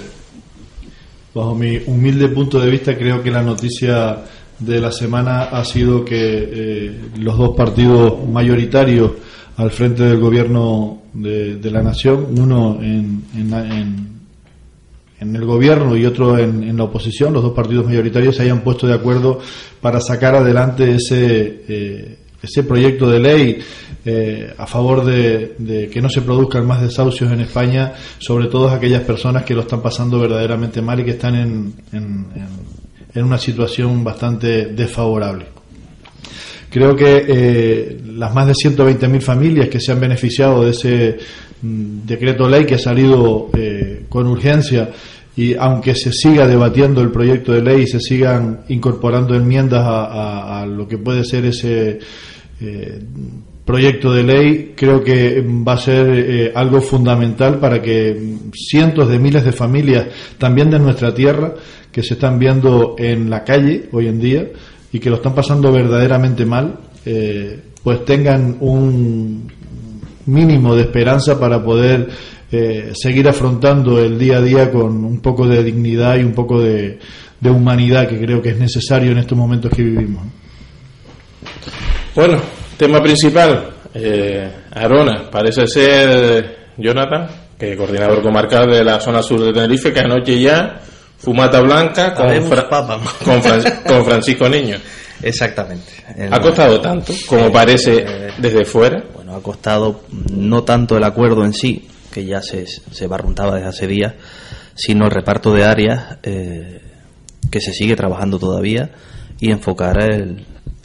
bajo 1.35 1.55
mi 1.55 1.79
humilde 1.89 2.29
punto 2.29 2.59
de 2.59 2.71
vista, 2.71 2.97
creo 2.97 3.23
que 3.23 3.31
la 3.31 3.43
noticia 3.43 4.17
de 4.59 4.81
la 4.81 4.91
semana 4.91 5.43
ha 5.43 5.63
sido 5.67 6.07
que 6.07 6.17
eh, 6.17 7.01
los 7.19 7.37
dos 7.37 7.55
partidos 7.55 8.27
mayoritarios 8.27 9.11
al 9.59 9.71
frente 9.71 10.05
del 10.05 10.19
gobierno 10.19 11.04
de, 11.15 11.71
la 11.71 11.83
nación, 11.83 12.27
uno 12.39 12.79
en, 12.83 13.25
en, 13.35 14.15
el 15.21 15.45
gobierno 15.45 15.97
y 15.97 16.05
otro 16.05 16.39
en, 16.39 16.77
la 16.77 16.85
oposición, 16.85 17.33
los 17.33 17.43
dos 17.43 17.55
partidos 17.55 17.87
mayoritarios 17.87 18.37
se 18.37 18.43
hayan 18.43 18.61
puesto 18.61 18.87
de 18.87 18.95
acuerdo 18.95 19.39
para 19.81 20.01
sacar 20.01 20.35
adelante 20.35 20.97
ese, 20.97 21.65
eh, 21.67 22.19
ese 22.43 22.63
proyecto 22.65 23.09
de 23.09 23.21
ley 23.21 23.59
eh, 24.05 24.53
a 24.59 24.67
favor 24.67 25.05
de, 25.05 25.89
que 25.91 26.03
no 26.03 26.11
se 26.11 26.21
produzcan 26.21 26.67
más 26.67 26.83
desahucios 26.83 27.33
en 27.33 27.41
España, 27.41 27.95
sobre 28.19 28.49
todo 28.49 28.69
aquellas 28.69 29.03
personas 29.03 29.45
que 29.45 29.55
lo 29.55 29.63
están 29.63 29.81
pasando 29.81 30.21
verdaderamente 30.21 30.83
mal 30.83 31.01
y 31.01 31.05
que 31.05 31.13
están 31.13 31.37
en, 31.37 31.75
en 33.15 33.25
una 33.25 33.39
situación 33.39 34.05
bastante 34.05 34.67
desfavorable. 34.67 35.47
Creo 36.75 36.97
que 36.97 37.25
eh, 37.29 37.99
las 38.05 38.35
más 38.35 38.49
de 38.49 38.53
120.000 38.53 39.21
familias 39.21 39.69
que 39.69 39.79
se 39.79 39.93
han 39.93 40.01
beneficiado 40.01 40.65
de 40.65 40.73
ese 40.73 41.19
mm, 41.63 42.05
decreto 42.05 42.49
ley 42.49 42.65
que 42.65 42.75
ha 42.75 42.79
salido 42.81 43.49
eh, 43.57 44.07
con 44.09 44.27
urgencia 44.27 44.91
y 45.37 45.55
aunque 45.55 45.95
se 45.95 46.11
siga 46.11 46.49
debatiendo 46.49 47.01
el 47.01 47.13
proyecto 47.13 47.53
de 47.53 47.63
ley 47.63 47.83
y 47.83 47.87
se 47.87 48.01
sigan 48.01 48.63
incorporando 48.71 49.37
enmiendas 49.37 49.85
a, 49.87 50.67
lo 50.67 50.89
que 50.89 50.99
puede 50.99 51.23
ser 51.23 51.45
ese 51.45 52.01
eh, 52.61 52.99
proyecto 53.65 54.13
de 54.13 54.25
ley, 54.25 54.73
creo 54.75 55.05
que 55.05 55.45
va 55.47 55.75
a 55.75 55.79
ser 55.79 56.55
algo 56.57 56.81
fundamental 56.81 57.61
para 57.61 57.81
que 57.81 58.37
cientos 58.53 59.09
de 59.09 59.21
miles 59.21 59.45
de 59.45 59.53
familias, 59.53 60.07
también 60.39 60.73
de 60.73 60.81
nuestra 60.81 61.15
tierra, 61.15 61.55
que 61.93 62.03
se 62.03 62.15
están 62.15 62.41
viendo 62.41 62.97
en 62.99 63.31
la 63.31 63.45
calle 63.45 63.85
hoy 63.93 64.09
en 64.09 64.19
día, 64.19 64.49
y 64.95 65.01
que 65.01 65.11
lo 65.11 65.17
están 65.17 65.35
pasando 65.35 65.73
verdaderamente 65.73 66.47
mal, 66.47 66.79
eh, 67.05 67.61
pues 67.83 68.05
tengan 68.05 68.59
un 68.61 69.51
mínimo 70.27 70.77
de 70.77 70.83
esperanza 70.83 71.39
para 71.39 71.65
poder 71.65 72.09
eh, 72.53 72.93
seguir 72.95 73.29
afrontando 73.29 73.99
el 73.99 74.17
día 74.17 74.37
a 74.37 74.41
día 74.41 74.71
con 74.71 75.05
un 75.05 75.19
poco 75.19 75.49
de 75.49 75.65
dignidad 75.65 76.17
y 76.17 76.23
un 76.23 76.33
poco 76.33 76.63
de, 76.63 77.01
humanidad 77.43 78.07
que 78.07 78.21
creo 78.21 78.41
que 78.41 78.51
es 78.51 78.59
necesario 78.59 79.11
en 79.11 79.19
estos 79.19 79.37
momentos 79.37 79.73
que 79.75 79.83
vivimos. 79.83 80.23
Bueno, 82.15 82.41
tema 82.77 83.03
principal, 83.03 83.71
eh, 83.93 84.49
Arona, 84.71 85.29
parece 85.29 85.67
ser 85.67 86.69
Jonathan, 86.79 87.27
que 87.59 87.77
coordinador 87.77 88.23
comarcal 88.23 88.71
de 88.71 88.85
la 88.85 89.01
zona 89.01 89.23
sur 89.23 89.41
de 89.41 89.53
Tenerife, 89.53 89.93
que 89.93 90.01
anoche 90.01 90.41
ya 90.41 90.81
Fumata 91.19 91.61
Blanca 91.61 92.15
con, 92.15 92.27
con, 93.87 94.05
Francisco 94.05 94.49
Niño. 94.49 94.77
Exactamente. 95.23 95.93
¿Ha 96.31 96.41
costado 96.41 96.81
tanto 96.81 97.13
como 97.27 97.51
parece 97.51 98.05
eh, 98.07 98.29
desde 98.39 98.65
fuera? 98.65 99.03
Bueno, 99.15 99.35
ha 99.35 99.43
costado 99.43 100.03
no 100.33 100.65
tanto 100.65 100.97
el 100.97 101.05
acuerdo 101.05 101.45
en 101.45 101.55
sí, 101.55 101.89
que 102.13 102.25
ya 102.27 102.43
se, 102.43 102.67
se 102.67 103.07
barruntaba 103.07 103.55
desde 103.55 103.69
hace 103.69 103.87
días, 103.87 104.15
sino 104.75 105.07
el 105.07 105.11
reparto 105.11 105.53
de 105.55 105.65
áreas, 105.65 106.19
eh, 106.23 106.83
que 107.51 107.61
se 107.61 107.73
sigue 107.73 107.97
trabajando 107.97 108.39
todavía 108.39 108.91
y 109.41 109.51
enfocar 109.51 109.99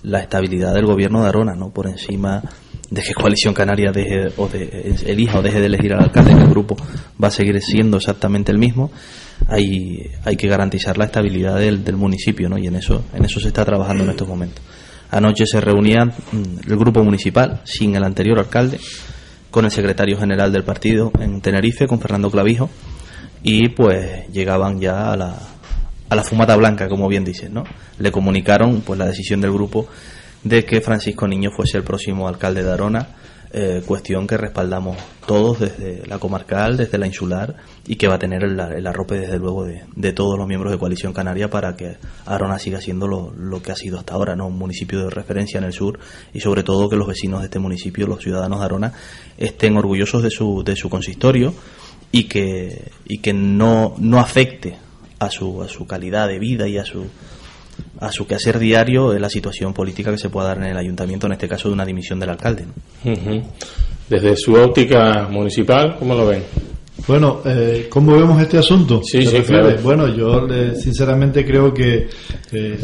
la 0.03 0.19
estabilidad 0.19 0.74
del 0.74 0.86
gobierno 0.86 1.21
de 1.21 1.29
Arona, 1.29 1.55
¿no? 1.55 1.71
Por 1.71 1.88
encima 1.88 2.43
de 2.89 3.01
que 3.01 3.13
Coalición 3.13 3.53
Canaria 3.53 3.91
deje 3.91 4.31
o 4.38 4.48
de, 4.48 4.95
elija 5.05 5.39
o 5.39 5.41
deje 5.41 5.59
de 5.59 5.67
elegir 5.67 5.93
al 5.93 6.03
alcalde, 6.03 6.33
que 6.33 6.41
el 6.41 6.50
grupo 6.50 6.75
va 7.21 7.27
a 7.27 7.31
seguir 7.31 7.62
siendo 7.62 7.98
exactamente 7.98 8.51
el 8.51 8.57
mismo, 8.57 8.91
hay, 9.48 10.10
hay 10.25 10.36
que 10.36 10.48
garantizar 10.48 10.98
la 10.98 11.05
estabilidad 11.05 11.58
del, 11.58 11.84
del 11.84 11.96
municipio, 11.96 12.50
¿no? 12.50 12.58
Y 12.58 12.67
en 12.67 12.75
eso, 12.75 13.03
en 13.13 13.25
eso 13.25 13.39
se 13.39 13.48
está 13.48 13.65
trabajando 13.65 14.03
en 14.03 14.12
estos 14.12 14.27
momentos. 14.27 14.63
Anoche 15.12 15.46
se 15.46 15.60
reunía 15.60 16.05
mm, 16.05 16.69
el 16.69 16.77
grupo 16.77 17.03
municipal, 17.03 17.62
sin 17.63 17.96
el 17.96 18.03
anterior 18.03 18.39
alcalde, 18.39 18.79
con 19.50 19.65
el 19.65 19.72
secretario 19.72 20.17
general 20.17 20.51
del 20.51 20.63
partido 20.63 21.12
en 21.19 21.41
Tenerife, 21.41 21.88
con 21.88 22.00
Fernando 22.00 22.29
Clavijo, 22.29 22.69
y 23.41 23.69
pues 23.69 24.27
llegaban 24.31 24.79
ya 24.79 25.12
a 25.12 25.17
la, 25.17 25.36
a 26.10 26.15
la 26.15 26.24
fumata 26.24 26.55
blanca, 26.55 26.88
como 26.88 27.08
bien 27.08 27.24
dicen, 27.24 27.53
¿no? 27.53 27.63
Le 27.98 28.12
comunicaron 28.12 28.81
pues 28.81 29.00
la 29.00 29.08
decisión 29.08 29.41
del 29.41 29.51
grupo 29.51 29.88
de 30.43 30.65
que 30.65 30.81
Francisco 30.81 31.27
Niño 31.27 31.51
fuese 31.51 31.77
el 31.77 31.84
próximo 31.84 32.27
alcalde 32.27 32.63
de 32.63 32.72
Arona, 32.72 33.08
eh, 33.51 33.81
cuestión 33.83 34.27
que 34.27 34.37
respaldamos 34.37 34.95
todos 35.25 35.59
desde 35.59 36.05
la 36.05 36.19
comarcal, 36.19 36.77
desde 36.77 36.99
la 36.99 37.07
insular 37.07 37.55
y 37.87 37.95
que 37.95 38.07
va 38.07 38.15
a 38.15 38.19
tener 38.19 38.43
el, 38.43 38.85
arrope 38.85 39.15
desde 39.15 39.39
luego 39.39 39.65
de, 39.65 40.13
todos 40.13 40.37
los 40.37 40.47
miembros 40.47 40.71
de 40.71 40.77
Coalición 40.77 41.13
Canaria 41.13 41.49
para 41.49 41.75
que 41.75 41.97
Arona 42.27 42.59
siga 42.59 42.79
siendo 42.79 43.07
lo, 43.07 43.33
lo, 43.35 43.61
que 43.61 43.71
ha 43.71 43.75
sido 43.75 43.97
hasta 43.97 44.13
ahora, 44.13 44.35
¿no? 44.35 44.45
un 44.45 44.57
municipio 44.57 44.99
de 44.99 45.09
referencia 45.09 45.57
en 45.57 45.63
el 45.63 45.73
sur 45.73 45.99
y 46.31 46.41
sobre 46.41 46.61
todo 46.61 46.89
que 46.89 46.95
los 46.95 47.07
vecinos 47.07 47.39
de 47.39 47.45
este 47.45 47.57
municipio, 47.57 48.05
los 48.05 48.21
ciudadanos 48.21 48.59
de 48.59 48.65
Arona, 48.65 48.93
estén 49.37 49.77
orgullosos 49.77 50.21
de 50.21 50.29
su, 50.29 50.63
de 50.63 50.75
su 50.75 50.87
consistorio 50.89 51.53
y 52.11 52.25
que, 52.25 52.91
y 53.05 53.17
que 53.17 53.33
no, 53.33 53.95
no 53.97 54.19
afecte 54.19 54.77
a 55.17 55.31
su, 55.31 55.63
a 55.63 55.67
su 55.67 55.87
calidad 55.87 56.27
de 56.27 56.37
vida 56.37 56.67
y 56.67 56.77
a 56.77 56.85
su, 56.85 57.07
a 58.00 58.12
su 58.12 58.25
quehacer 58.25 58.59
diario 58.59 59.13
la 59.17 59.29
situación 59.29 59.74
política 59.74 60.12
que 60.12 60.17
se 60.17 60.29
pueda 60.29 60.50
dar 60.50 60.57
en 60.57 60.65
el 60.65 60.77
ayuntamiento, 60.77 61.27
en 61.27 61.33
este 61.33 61.48
caso 61.48 61.67
de 61.67 61.74
una 61.74 61.86
dimisión 61.86 62.19
del 62.19 62.29
alcalde. 62.29 62.65
Desde 64.09 64.36
su 64.36 64.53
óptica 64.53 65.27
municipal, 65.29 65.95
¿cómo 65.98 66.15
lo 66.15 66.27
ven? 66.27 66.43
Bueno, 67.07 67.41
eh, 67.45 67.88
¿cómo 67.89 68.13
vemos 68.13 68.41
este 68.41 68.57
asunto? 68.57 69.01
Sí, 69.03 69.25
sí, 69.25 69.41
claro. 69.41 69.75
Bueno, 69.81 70.07
yo 70.07 70.48
sinceramente 70.75 71.45
creo 71.45 71.74
que 71.74 72.07
eh, 72.51 72.79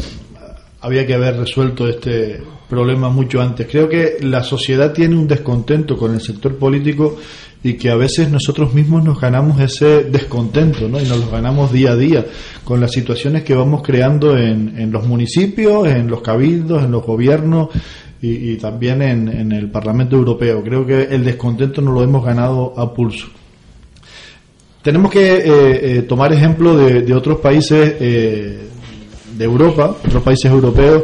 había 0.80 1.06
que 1.06 1.14
haber 1.14 1.36
resuelto 1.36 1.86
este 1.88 2.40
problema 2.68 3.08
mucho 3.08 3.40
antes. 3.40 3.66
Creo 3.70 3.88
que 3.88 4.16
la 4.20 4.42
sociedad 4.42 4.92
tiene 4.92 5.16
un 5.16 5.28
descontento 5.28 5.96
con 5.96 6.14
el 6.14 6.20
sector 6.20 6.56
político 6.56 7.16
y 7.62 7.74
que 7.74 7.90
a 7.90 7.96
veces 7.96 8.30
nosotros 8.30 8.74
mismos 8.74 9.02
nos 9.02 9.20
ganamos 9.20 9.60
ese 9.60 10.04
descontento, 10.04 10.88
¿no? 10.88 11.00
Y 11.00 11.04
nos 11.04 11.18
lo 11.18 11.30
ganamos 11.30 11.72
día 11.72 11.92
a 11.92 11.96
día 11.96 12.24
con 12.64 12.80
las 12.80 12.92
situaciones 12.92 13.42
que 13.42 13.54
vamos 13.54 13.82
creando 13.82 14.36
en, 14.36 14.78
en 14.78 14.92
los 14.92 15.06
municipios, 15.06 15.88
en 15.88 16.08
los 16.08 16.20
cabildos, 16.20 16.84
en 16.84 16.92
los 16.92 17.04
gobiernos 17.04 17.70
y, 18.20 18.56
también 18.56 19.02
en, 19.02 19.52
el 19.52 19.70
Parlamento 19.70 20.16
Europeo. 20.16 20.62
Creo 20.62 20.86
que 20.86 21.02
el 21.02 21.24
descontento 21.24 21.80
nos 21.80 21.94
lo 21.94 22.02
hemos 22.02 22.24
ganado 22.24 22.74
a 22.76 22.92
pulso. 22.92 23.26
Tenemos 24.82 25.10
que 25.10 25.36
eh, 25.36 25.46
eh, 25.98 26.02
tomar 26.02 26.32
ejemplo 26.32 26.76
de, 26.76 27.12
otros 27.14 27.40
países 27.40 27.96
eh, 28.00 28.58
de 29.36 29.44
Europa, 29.44 29.96
otros 30.04 30.22
países 30.22 30.50
europeos, 30.50 31.02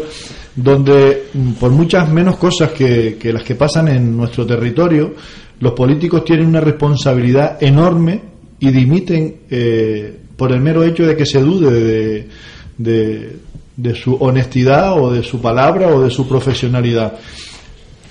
donde 0.55 1.25
mm, 1.33 1.53
por 1.53 1.71
muchas 1.73 2.09
menos 2.09 2.37
cosas 2.37 2.71
que, 2.73 3.17
que 3.19 3.33
las 3.33 3.43
que 3.43 3.57
pasan 3.57 3.89
en 3.89 4.17
nuestro 4.17 4.47
territorio, 4.47 5.15
los 5.63 5.75
políticos 5.75 6.25
tienen 6.25 6.47
una 6.47 6.61
responsabilidad 6.61 7.63
enorme 7.63 8.21
y 8.59 8.73
dimiten 8.73 9.43
eh, 9.49 10.19
por 10.37 10.51
el 10.51 10.61
mero 10.61 10.83
hecho 10.83 11.07
de 11.07 11.17
que 11.17 11.25
se 11.25 11.41
dude 11.41 12.29
de, 12.79 13.37
de, 13.77 13.95
su 13.95 14.17
honestidad 14.17 15.01
o 15.01 15.13
de 15.13 15.23
su 15.23 15.41
palabra 15.41 15.87
o 15.87 16.03
de 16.03 16.11
su 16.11 16.27
profesionalidad. 16.27 17.17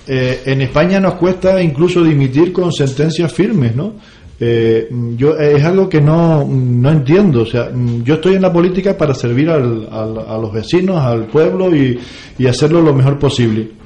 Eh, 0.08 0.40
en 0.46 0.62
España 0.62 0.98
nos 0.98 1.16
cuesta 1.16 1.62
incluso 1.62 2.02
dimitir 2.02 2.54
con 2.54 2.72
sentencias 2.72 3.30
firmes, 3.30 3.76
¿no? 3.76 3.96
Eh, 4.40 4.88
yo 5.18 5.36
es 5.36 5.62
algo 5.62 5.90
que 5.90 6.00
no, 6.00 6.46
no, 6.48 6.90
entiendo. 6.90 7.42
O 7.42 7.46
sea, 7.46 7.70
yo 8.02 8.14
estoy 8.14 8.36
en 8.36 8.42
la 8.42 8.52
política 8.52 8.96
para 8.96 9.12
servir 9.12 9.50
al, 9.50 9.88
a 9.92 10.38
los 10.38 10.50
vecinos, 10.54 10.96
al 10.96 11.26
pueblo 11.26 11.70
y 11.76 12.46
hacerlo 12.46 12.80
lo 12.80 12.94
mejor 12.94 13.18
posible. 13.18 13.81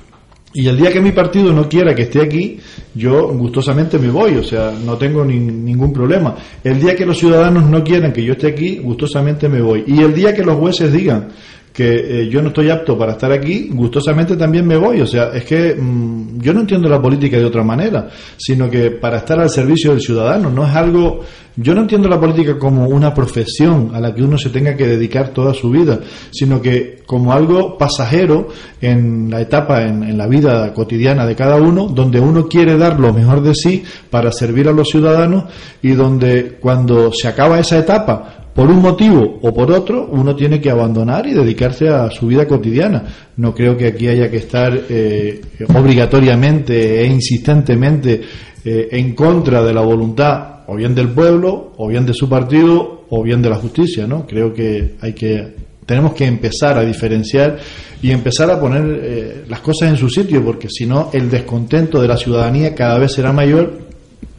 Y 0.52 0.68
el 0.68 0.78
día 0.78 0.90
que 0.90 1.00
mi 1.00 1.12
partido 1.12 1.52
no 1.52 1.68
quiera 1.68 1.94
que 1.94 2.02
esté 2.02 2.22
aquí, 2.22 2.58
yo 2.94 3.28
gustosamente 3.28 3.98
me 3.98 4.08
voy, 4.08 4.36
o 4.36 4.42
sea, 4.42 4.72
no 4.72 4.96
tengo 4.96 5.24
ningún 5.24 5.92
problema. 5.92 6.34
El 6.64 6.80
día 6.80 6.96
que 6.96 7.04
los 7.04 7.18
ciudadanos 7.18 7.64
no 7.68 7.84
quieran 7.84 8.12
que 8.12 8.24
yo 8.24 8.32
esté 8.32 8.48
aquí, 8.48 8.78
gustosamente 8.78 9.48
me 9.48 9.60
voy. 9.60 9.84
Y 9.86 10.00
el 10.00 10.14
día 10.14 10.34
que 10.34 10.42
los 10.42 10.56
jueces 10.56 10.92
digan 10.92 11.28
que 11.76 12.22
eh, 12.22 12.28
yo 12.30 12.40
no 12.40 12.48
estoy 12.48 12.70
apto 12.70 12.96
para 12.96 13.12
estar 13.12 13.30
aquí, 13.30 13.68
gustosamente 13.70 14.34
también 14.34 14.66
me 14.66 14.78
voy. 14.78 15.02
O 15.02 15.06
sea, 15.06 15.32
es 15.34 15.44
que 15.44 15.74
mm, 15.74 16.40
yo 16.40 16.54
no 16.54 16.60
entiendo 16.60 16.88
la 16.88 17.02
política 17.02 17.36
de 17.36 17.44
otra 17.44 17.62
manera, 17.62 18.08
sino 18.38 18.70
que 18.70 18.92
para 18.92 19.18
estar 19.18 19.38
al 19.38 19.50
servicio 19.50 19.90
del 19.90 20.00
ciudadano, 20.00 20.48
no 20.48 20.66
es 20.66 20.74
algo... 20.74 21.20
Yo 21.54 21.74
no 21.74 21.82
entiendo 21.82 22.08
la 22.08 22.18
política 22.18 22.58
como 22.58 22.86
una 22.88 23.12
profesión 23.12 23.90
a 23.94 24.00
la 24.00 24.14
que 24.14 24.22
uno 24.22 24.38
se 24.38 24.48
tenga 24.48 24.74
que 24.74 24.86
dedicar 24.86 25.30
toda 25.34 25.52
su 25.52 25.70
vida, 25.70 26.00
sino 26.30 26.62
que 26.62 27.02
como 27.06 27.32
algo 27.32 27.76
pasajero 27.76 28.48
en 28.80 29.30
la 29.30 29.42
etapa, 29.42 29.82
en, 29.82 30.02
en 30.02 30.16
la 30.16 30.26
vida 30.26 30.72
cotidiana 30.72 31.26
de 31.26 31.34
cada 31.34 31.56
uno, 31.56 31.88
donde 31.88 32.20
uno 32.20 32.46
quiere 32.46 32.78
dar 32.78 32.98
lo 32.98 33.12
mejor 33.12 33.42
de 33.42 33.54
sí 33.54 33.84
para 34.10 34.32
servir 34.32 34.68
a 34.68 34.72
los 34.72 34.88
ciudadanos 34.88 35.44
y 35.82 35.92
donde 35.92 36.56
cuando 36.60 37.10
se 37.12 37.28
acaba 37.28 37.58
esa 37.58 37.78
etapa, 37.78 38.45
por 38.56 38.70
un 38.70 38.80
motivo 38.80 39.38
o 39.42 39.52
por 39.52 39.70
otro, 39.70 40.08
uno 40.10 40.34
tiene 40.34 40.62
que 40.62 40.70
abandonar 40.70 41.26
y 41.26 41.34
dedicarse 41.34 41.90
a 41.90 42.10
su 42.10 42.26
vida 42.26 42.48
cotidiana. 42.48 43.04
No 43.36 43.54
creo 43.54 43.76
que 43.76 43.88
aquí 43.88 44.08
haya 44.08 44.30
que 44.30 44.38
estar 44.38 44.72
eh, 44.88 45.42
obligatoriamente 45.68 47.02
e 47.02 47.06
insistentemente 47.06 48.22
eh, 48.64 48.88
en 48.92 49.14
contra 49.14 49.62
de 49.62 49.74
la 49.74 49.82
voluntad 49.82 50.60
o 50.68 50.74
bien 50.74 50.94
del 50.94 51.10
pueblo, 51.10 51.74
o 51.76 51.86
bien 51.86 52.06
de 52.06 52.14
su 52.14 52.30
partido, 52.30 53.04
o 53.10 53.22
bien 53.22 53.42
de 53.42 53.50
la 53.50 53.56
justicia, 53.56 54.06
¿no? 54.06 54.26
Creo 54.26 54.52
que 54.52 54.94
hay 55.00 55.12
que 55.12 55.54
tenemos 55.84 56.14
que 56.14 56.24
empezar 56.24 56.78
a 56.78 56.84
diferenciar 56.84 57.58
y 58.02 58.10
empezar 58.10 58.50
a 58.50 58.58
poner 58.58 59.00
eh, 59.02 59.44
las 59.48 59.60
cosas 59.60 59.90
en 59.90 59.96
su 59.96 60.08
sitio, 60.08 60.42
porque 60.42 60.68
si 60.68 60.86
no 60.86 61.10
el 61.12 61.30
descontento 61.30 62.00
de 62.00 62.08
la 62.08 62.16
ciudadanía 62.16 62.74
cada 62.74 62.98
vez 62.98 63.12
será 63.12 63.32
mayor 63.32 63.86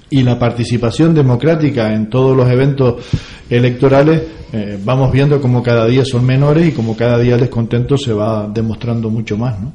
y 0.09 0.23
la 0.23 0.39
participación 0.39 1.13
democrática 1.13 1.93
en 1.93 2.09
todos 2.09 2.35
los 2.35 2.49
eventos 2.49 3.05
electorales 3.49 4.21
eh, 4.53 4.79
vamos 4.83 5.11
viendo 5.11 5.41
como 5.41 5.61
cada 5.61 5.85
día 5.87 6.05
son 6.05 6.25
menores 6.25 6.69
y 6.69 6.71
como 6.71 6.95
cada 6.95 7.19
día 7.19 7.35
el 7.35 7.41
descontento 7.41 7.97
se 7.97 8.13
va 8.13 8.47
demostrando 8.47 9.09
mucho 9.09 9.37
más, 9.37 9.59
¿no? 9.59 9.73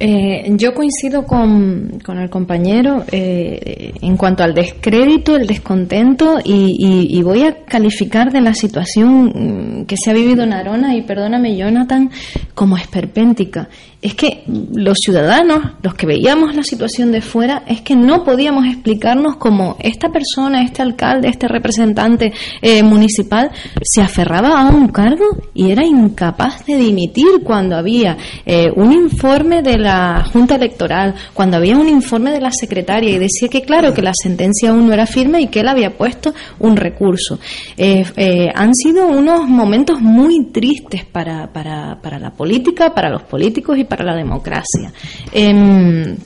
Eh, 0.00 0.52
yo 0.56 0.74
coincido 0.74 1.24
con, 1.24 1.98
con 2.04 2.18
el 2.18 2.30
compañero 2.30 3.04
eh, 3.10 3.92
en 4.00 4.16
cuanto 4.16 4.44
al 4.44 4.54
descrédito, 4.54 5.34
el 5.34 5.48
descontento 5.48 6.38
y, 6.44 7.20
voy 7.22 7.42
a 7.42 7.64
calificar 7.64 8.30
de 8.30 8.40
la 8.40 8.54
situación 8.54 9.80
mm, 9.80 9.86
que 9.86 9.96
se 9.96 10.10
ha 10.10 10.14
vivido 10.14 10.44
en 10.44 10.52
Arona 10.52 10.94
y 10.94 11.02
perdóname 11.02 11.56
Jonathan 11.56 12.10
como 12.54 12.76
esperpéntica 12.76 13.68
es 14.00 14.14
que 14.14 14.44
los 14.46 14.98
ciudadanos, 14.98 15.72
los 15.82 15.94
que 15.94 16.06
veíamos 16.06 16.54
la 16.54 16.62
situación 16.62 17.10
de 17.10 17.20
fuera, 17.20 17.64
es 17.66 17.80
que 17.80 17.96
no 17.96 18.22
podíamos 18.22 18.64
explicarnos 18.66 19.36
cómo 19.36 19.76
esta 19.80 20.08
persona, 20.10 20.62
este 20.62 20.82
alcalde, 20.82 21.28
este 21.28 21.48
representante 21.48 22.32
eh, 22.62 22.82
municipal 22.84 23.50
se 23.82 24.00
aferraba 24.00 24.60
a 24.60 24.68
un 24.68 24.88
cargo 24.88 25.24
y 25.52 25.72
era 25.72 25.84
incapaz 25.84 26.64
de 26.64 26.76
dimitir 26.76 27.42
cuando 27.42 27.76
había 27.76 28.16
eh, 28.46 28.70
un 28.76 28.92
informe 28.92 29.62
de 29.62 29.78
la 29.78 30.24
Junta 30.32 30.54
Electoral, 30.54 31.16
cuando 31.34 31.56
había 31.56 31.76
un 31.76 31.88
informe 31.88 32.30
de 32.30 32.40
la 32.40 32.52
secretaria 32.52 33.10
y 33.10 33.18
decía 33.18 33.48
que 33.48 33.62
claro, 33.62 33.92
que 33.92 34.02
la 34.02 34.12
sentencia 34.14 34.70
aún 34.70 34.86
no 34.86 34.92
era 34.92 35.06
firme 35.06 35.40
y 35.40 35.48
que 35.48 35.60
él 35.60 35.68
había 35.68 35.96
puesto 35.96 36.32
un 36.60 36.76
recurso. 36.76 37.40
Eh, 37.76 38.48
han 38.54 38.74
sido 38.74 39.08
unos 39.08 39.48
momentos 39.48 40.00
muy 40.00 40.44
tristes 40.52 41.04
para, 41.04 41.52
para, 41.52 42.00
para 42.00 42.20
la 42.20 42.30
política, 42.30 42.94
para 42.94 43.10
los 43.10 43.22
políticos 43.22 43.76
y 43.76 43.87
para 43.88 44.04
la 44.04 44.14
democracia. 44.14 44.92
Em, 45.32 46.16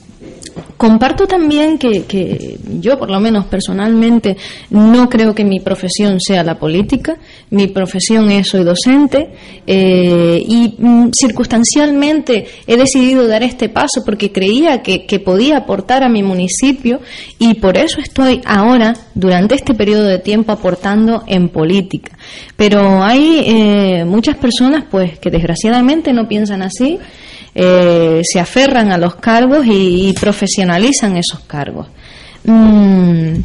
comparto 0.77 1.27
también 1.27 1.79
que, 1.79 2.59
yo, 2.81 2.99
por 2.99 3.11
lo 3.11 3.21
menos 3.21 3.47
personalmente, 3.47 4.37
no 4.71 5.09
creo 5.09 5.35
que 5.35 5.45
mi 5.45 5.61
profesión 5.61 6.21
sea 6.21 6.43
la 6.43 6.59
política. 6.59 7.17
Mi 7.51 7.69
profesión 7.69 8.31
es 8.31 8.49
soy 8.49 8.65
docente 8.65 9.31
eh, 9.67 10.43
y 10.47 10.75
mm, 10.79 11.11
circunstancialmente 11.13 12.47
he 12.67 12.77
decidido 12.77 13.27
dar 13.29 13.43
este 13.43 13.69
paso 13.69 14.03
porque 14.05 14.33
creía 14.33 14.83
que, 14.83 15.03
podía 15.25 15.59
aportar 15.59 16.03
a 16.03 16.09
mi 16.09 16.23
municipio 16.23 17.01
y 17.39 17.55
por 17.55 17.77
eso 17.77 18.01
estoy 18.01 18.41
ahora, 18.45 18.95
durante 19.15 19.55
este 19.55 19.75
periodo 19.75 20.05
de 20.05 20.19
tiempo, 20.19 20.51
aportando 20.51 21.23
en 21.27 21.49
política. 21.49 22.19
Pero 22.57 23.03
hay 23.05 23.45
eh, 23.47 24.05
muchas 24.05 24.37
personas, 24.37 24.85
pues, 24.91 25.19
que 25.19 25.31
desgraciadamente 25.31 26.13
no 26.13 26.27
piensan 26.27 26.63
así 26.63 26.99
eh, 27.55 28.23
se 28.25 28.41
aferran 28.41 28.93
a 28.93 28.99
los 28.99 29.17
cargos 29.17 29.67
y, 29.67 30.15
profesionalizan 30.19 31.17
esos 31.17 31.41
cargos. 31.41 31.89
Mm, 32.45 33.37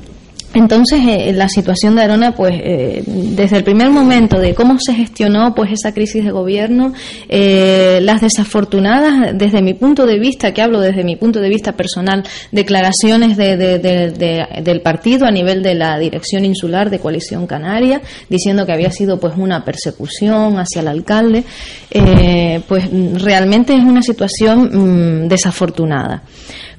entonces, 0.57 1.01
eh, 1.07 1.33
la 1.33 1.49
situación 1.49 1.95
de 1.95 2.01
Arona, 2.01 2.35
pues, 2.35 2.55
eh, 2.57 3.03
desde 3.05 3.57
el 3.57 3.63
primer 3.63 3.91
momento 3.91 4.39
de 4.39 4.55
cómo 4.55 4.77
se 4.79 4.93
gestionó, 4.93 5.53
pues, 5.53 5.71
esa 5.71 5.93
crisis 5.93 6.25
de 6.25 6.31
gobierno, 6.31 6.93
eh, 7.29 7.99
las 8.01 8.21
desafortunadas, 8.21 9.37
desde 9.37 9.61
mi 9.61 9.75
punto 9.75 10.05
de 10.07 10.17
vista, 10.17 10.53
que 10.53 10.61
hablo 10.61 10.79
desde 10.79 11.03
mi 11.03 11.15
punto 11.15 11.41
de 11.41 11.49
vista 11.49 11.73
personal, 11.73 12.23
declaraciones 12.51 13.37
del 13.37 14.81
partido 14.81 15.27
a 15.27 15.31
nivel 15.31 15.61
de 15.61 15.75
la 15.75 15.99
dirección 15.99 16.43
insular 16.43 16.89
de 16.89 16.99
Coalición 16.99 17.45
Canaria, 17.45 18.01
diciendo 18.27 18.65
que 18.65 18.71
había 18.71 18.91
sido, 18.91 19.19
pues, 19.19 19.33
una 19.37 19.63
persecución 19.63 20.57
hacia 20.57 20.81
el 20.81 20.87
alcalde, 20.87 21.43
pues, 22.67 22.89
realmente 23.21 23.75
es 23.75 23.83
una 23.83 24.01
situación 24.01 25.23
mm, 25.23 25.27
desafortunada. 25.27 26.23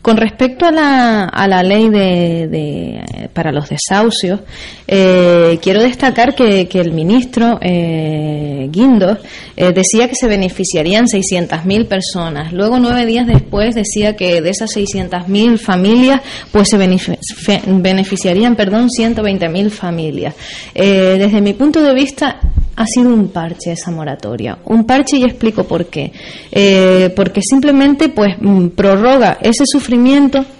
Con 0.02 0.16
respecto 0.16 0.64
a 0.64 0.70
la, 0.70 1.24
a 1.24 1.48
la 1.48 1.62
ley 1.64 1.88
de, 1.88 3.28
para 3.32 3.50
los 3.50 3.68
desahucios, 3.68 4.40
eh, 4.86 5.58
quiero 5.60 5.82
destacar 5.82 6.36
que, 6.36 6.68
el 6.72 6.92
ministro 6.92 7.58
eh, 7.60 8.68
Guindos 8.70 9.18
eh, 9.56 9.72
decía 9.72 10.08
que 10.08 10.14
se 10.14 10.28
beneficiarían 10.28 11.06
600.000 11.06 11.88
personas. 11.88 12.52
Luego, 12.52 12.78
nueve 12.78 13.06
días 13.06 13.26
después, 13.26 13.74
decía 13.74 14.14
que 14.14 14.40
de 14.40 14.50
esas 14.50 14.70
600.000 14.76 15.58
familias, 15.58 16.22
pues 16.52 16.68
se 16.68 16.78
beneficiarían, 16.78 18.54
perdón, 18.54 18.88
120.000 18.88 19.70
familias. 19.70 20.34
desde 20.74 21.40
mi 21.40 21.54
punto 21.54 21.82
de 21.82 21.92
vista, 21.92 22.40
ha 22.76 22.86
sido 22.86 23.12
un 23.12 23.28
parche 23.30 23.72
esa 23.72 23.90
moratoria. 23.90 24.58
Un 24.64 24.84
parche 24.84 25.16
y 25.16 25.24
explico 25.24 25.64
por 25.64 25.86
qué. 25.86 26.12
porque 27.16 27.40
simplemente, 27.42 28.08
pues, 28.08 28.36
mm, 28.40 28.68
prorroga 28.68 29.38
ese 29.42 29.64
sufrimiento 29.66 29.87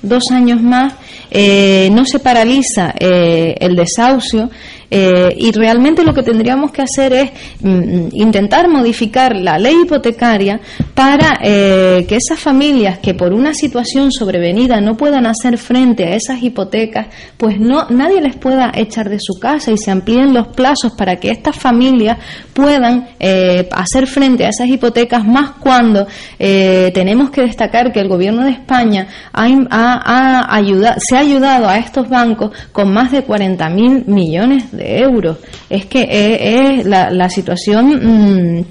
dos 0.02 0.24
años 0.30 0.62
más, 0.62 0.94
eh, 1.30 1.90
no 1.92 2.04
se 2.04 2.18
paraliza 2.18 2.94
eh, 2.98 3.54
el 3.60 3.76
desahucio 3.76 4.50
eh, 4.90 5.34
y 5.36 5.52
realmente 5.52 6.02
lo 6.02 6.14
que 6.14 6.22
tendríamos 6.22 6.70
que 6.70 6.82
hacer 6.82 7.12
es 7.12 7.30
mm, 7.60 8.08
intentar 8.12 8.68
modificar 8.68 9.36
la 9.36 9.58
ley 9.58 9.74
hipotecaria 9.84 10.60
para 10.94 11.38
que 11.38 12.16
esas 12.16 12.40
familias 12.40 12.98
que 12.98 13.14
por 13.14 13.32
una 13.32 13.54
situación 13.54 14.10
sobrevenida 14.10 14.80
no 14.80 14.96
puedan 14.96 15.26
hacer 15.26 15.56
frente 15.56 16.04
a 16.04 16.16
esas 16.16 16.42
hipotecas, 16.42 17.06
pues 17.36 17.60
no 17.60 17.88
nadie 17.88 18.20
les 18.20 18.36
pueda 18.36 18.72
echar 18.74 19.08
de 19.08 19.18
su 19.20 19.38
casa 19.38 19.70
y 19.70 19.78
se 19.78 19.90
amplíen 19.90 20.34
los 20.34 20.48
plazos 20.48 20.92
para 20.96 21.16
que 21.16 21.30
estas 21.30 21.56
familias 21.56 22.18
puedan 22.52 23.08
hacer 23.70 24.06
frente 24.08 24.44
a 24.44 24.48
esas 24.48 24.68
hipotecas 24.68 25.24
más 25.24 25.52
cuando 25.60 26.06
tenemos 26.38 27.30
que 27.30 27.42
destacar 27.42 27.92
que 27.92 28.00
el 28.00 28.08
gobierno 28.08 28.44
de 28.44 28.50
España 28.50 29.06
ha, 29.32 30.60
se 30.98 31.16
ha 31.16 31.20
ayudado 31.20 31.68
a 31.68 31.78
estos 31.78 32.08
bancos 32.08 32.50
con 32.72 32.92
más 32.92 33.12
de 33.12 33.24
40.000 33.24 34.06
millones 34.06 34.72
euros. 34.78 35.38
Es 35.68 35.86
que 35.86 36.06
es, 36.10 36.86
la, 36.86 37.10
la, 37.10 37.28
situación... 37.28 38.58
Mm, 38.58 38.64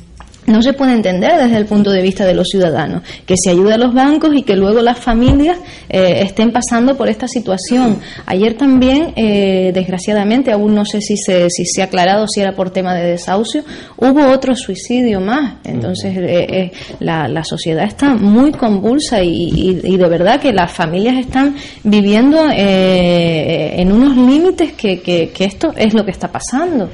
no 0.47 0.61
se 0.61 0.73
puede 0.73 0.93
entender 0.93 1.37
desde 1.37 1.57
el 1.57 1.65
punto 1.65 1.91
de 1.91 2.01
vista 2.01 2.25
de 2.25 2.33
los 2.33 2.47
ciudadanos, 2.47 3.03
que 3.25 3.35
se 3.37 3.51
ayude 3.51 3.73
a 3.73 3.77
los 3.77 3.93
bancos 3.93 4.33
y 4.33 4.43
que 4.43 4.55
luego 4.55 4.81
las 4.81 4.97
familias 4.97 5.57
eh, 5.89 6.21
estén 6.23 6.51
pasando 6.51 6.95
por 6.95 7.09
esta 7.09 7.27
situación. 7.27 7.99
Ayer 8.25 8.53
también, 8.55 9.11
eh, 9.17 9.71
desgraciadamente, 9.73 10.51
aún 10.51 10.73
no 10.73 10.85
sé 10.85 11.01
si 11.01 11.17
se, 11.17 11.49
si 11.49 11.65
se 11.65 11.81
ha 11.81 11.85
aclarado 11.85 12.27
si 12.27 12.39
era 12.39 12.53
por 12.53 12.69
tema 12.69 12.95
de 12.95 13.11
desahucio, 13.11 13.63
hubo 13.97 14.31
otro 14.31 14.55
suicidio 14.55 15.19
más. 15.19 15.55
Entonces, 15.65 16.15
eh, 16.17 16.71
la, 17.01 17.27
la, 17.27 17.43
sociedad 17.43 17.85
está 17.85 18.15
muy 18.15 18.51
convulsa 18.51 19.21
y, 19.21 19.51
y, 19.83 19.97
de 19.97 20.09
verdad 20.09 20.39
que 20.39 20.53
las 20.53 20.71
familias 20.71 21.17
están 21.17 21.55
viviendo 21.83 22.47
en 22.51 23.91
unos 23.91 24.15
límites 24.15 24.73
que, 24.73 25.01
que, 25.01 25.29
que 25.29 25.45
esto 25.45 25.73
es 25.75 25.93
lo 25.93 26.05
que 26.05 26.11
está 26.11 26.29
pasando. 26.29 26.89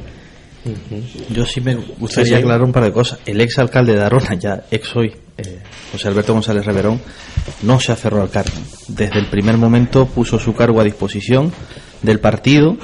Yo 1.30 1.46
sí 1.46 1.62
me 1.62 1.76
gustaría 1.76 2.38
aclarar 2.38 2.64
un 2.64 2.72
par 2.72 2.84
de 2.84 2.92
cosas. 2.92 3.20
El 3.26 3.42
ex 3.42 3.60
alcalde 3.60 3.94
de 3.94 4.02
Arona, 4.02 4.36
ya 4.36 4.64
ex 4.72 4.96
hoy, 4.96 5.14
eh, 5.38 5.60
José 5.92 6.08
Alberto 6.08 6.34
González 6.34 6.66
Reverón, 6.66 7.02
no 7.64 7.80
se 7.80 7.92
aferró 7.92 8.22
al 8.22 8.30
cargo. 8.30 8.56
Desde 8.88 9.20
el 9.20 9.28
primer 9.28 9.58
momento 9.58 10.06
puso 10.06 10.40
su 10.40 10.54
cargo 10.54 10.80
a 10.80 10.84
disposición 10.84 11.52
del 12.02 12.20
partido 12.20 12.78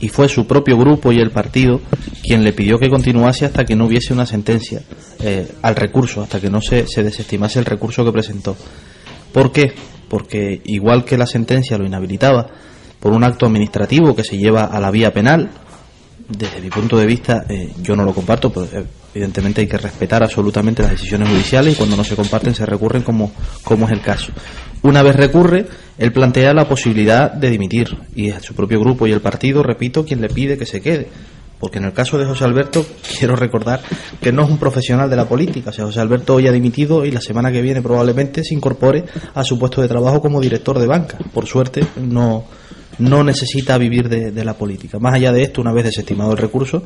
y 0.00 0.08
fue 0.08 0.28
su 0.28 0.46
propio 0.46 0.76
grupo 0.76 1.12
y 1.12 1.18
el 1.18 1.30
partido 1.30 1.80
quien 2.22 2.44
le 2.44 2.52
pidió 2.52 2.78
que 2.78 2.90
continuase 2.90 3.46
hasta 3.46 3.64
que 3.64 3.76
no 3.76 3.86
hubiese 3.86 4.12
una 4.12 4.26
sentencia 4.26 4.82
eh, 5.20 5.46
al 5.62 5.76
recurso, 5.76 6.22
hasta 6.22 6.40
que 6.40 6.50
no 6.50 6.60
se, 6.60 6.86
se 6.86 7.02
desestimase 7.02 7.58
el 7.58 7.64
recurso 7.64 8.04
que 8.04 8.12
presentó. 8.12 8.56
¿Por 9.32 9.52
qué? 9.52 9.72
Porque 10.08 10.60
igual 10.64 11.04
que 11.04 11.18
la 11.18 11.26
sentencia 11.26 11.78
lo 11.78 11.86
inhabilitaba 11.86 12.46
por 13.00 13.12
un 13.12 13.24
acto 13.24 13.46
administrativo 13.46 14.14
que 14.16 14.24
se 14.24 14.38
lleva 14.38 14.64
a 14.64 14.80
la 14.80 14.90
vía 14.90 15.12
penal, 15.12 15.50
desde 16.28 16.60
mi 16.60 16.70
punto 16.70 16.96
de 16.96 17.06
vista, 17.06 17.44
eh, 17.48 17.72
yo 17.82 17.94
no 17.94 18.04
lo 18.04 18.12
comparto, 18.12 18.52
pero 18.52 18.66
eh, 18.66 18.84
evidentemente 19.14 19.60
hay 19.60 19.66
que 19.66 19.78
respetar 19.78 20.22
absolutamente 20.22 20.82
las 20.82 20.92
decisiones 20.92 21.28
judiciales 21.28 21.74
y 21.74 21.76
cuando 21.76 21.96
no 21.96 22.04
se 22.04 22.16
comparten 22.16 22.54
se 22.54 22.66
recurren 22.66 23.02
como, 23.02 23.32
como 23.62 23.86
es 23.86 23.92
el 23.92 24.00
caso. 24.00 24.32
Una 24.82 25.02
vez 25.02 25.16
recurre, 25.16 25.66
él 25.98 26.12
plantea 26.12 26.52
la 26.52 26.68
posibilidad 26.68 27.32
de 27.32 27.50
dimitir 27.50 27.96
y 28.14 28.28
es 28.28 28.42
su 28.42 28.54
propio 28.54 28.80
grupo 28.80 29.06
y 29.06 29.12
el 29.12 29.20
partido, 29.20 29.62
repito, 29.62 30.04
quien 30.04 30.20
le 30.20 30.28
pide 30.28 30.58
que 30.58 30.66
se 30.66 30.80
quede. 30.80 31.08
Porque 31.58 31.78
en 31.78 31.84
el 31.84 31.92
caso 31.92 32.18
de 32.18 32.26
José 32.26 32.44
Alberto, 32.44 32.84
quiero 33.18 33.34
recordar 33.34 33.80
que 34.20 34.32
no 34.32 34.44
es 34.44 34.50
un 34.50 34.58
profesional 34.58 35.08
de 35.08 35.16
la 35.16 35.26
política. 35.26 35.70
O 35.70 35.72
sea, 35.72 35.86
José 35.86 36.00
Alberto 36.00 36.34
hoy 36.34 36.48
ha 36.48 36.52
dimitido 36.52 37.04
y 37.04 37.10
la 37.10 37.20
semana 37.20 37.50
que 37.50 37.62
viene 37.62 37.80
probablemente 37.80 38.44
se 38.44 38.54
incorpore 38.54 39.04
a 39.34 39.42
su 39.42 39.58
puesto 39.58 39.80
de 39.80 39.88
trabajo 39.88 40.20
como 40.20 40.40
director 40.40 40.78
de 40.78 40.86
banca. 40.86 41.16
Por 41.32 41.46
suerte, 41.46 41.86
no, 41.96 42.44
no 42.98 43.22
necesita 43.22 43.78
vivir 43.78 44.08
de, 44.08 44.44
la 44.44 44.54
política. 44.54 44.98
Más 44.98 45.14
allá 45.14 45.32
de 45.32 45.42
esto, 45.42 45.60
una 45.60 45.72
vez 45.72 45.84
desestimado 45.84 46.32
el 46.32 46.38
recurso, 46.38 46.82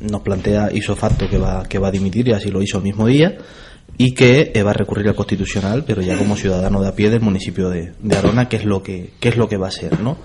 nos 0.00 0.20
plantea 0.22 0.70
hizo 0.72 0.94
facto 0.94 1.28
que 1.28 1.38
va, 1.38 1.64
que 1.64 1.78
va 1.78 1.88
a 1.88 1.90
dimitir 1.90 2.28
y 2.28 2.32
así 2.32 2.50
lo 2.50 2.62
hizo 2.62 2.78
el 2.78 2.84
mismo 2.84 3.06
día 3.06 3.36
y 3.96 4.14
que 4.14 4.52
eh, 4.54 4.62
va 4.62 4.70
a 4.70 4.74
recurrir 4.74 5.08
al 5.08 5.14
constitucional, 5.14 5.84
pero 5.84 6.02
ya 6.02 6.16
como 6.16 6.36
ciudadano 6.36 6.80
de 6.80 6.88
a 6.88 6.94
pie 6.94 7.10
del 7.10 7.20
municipio 7.20 7.68
de, 7.68 7.92
Arona, 8.16 8.48
que 8.48 8.56
es 8.56 8.64
lo 8.64 8.82
que, 8.82 9.14
es 9.20 9.36
lo 9.36 9.48
que 9.48 9.56
va 9.56 9.68
a 9.68 9.72
ser, 9.72 10.00
¿no? 10.00 10.18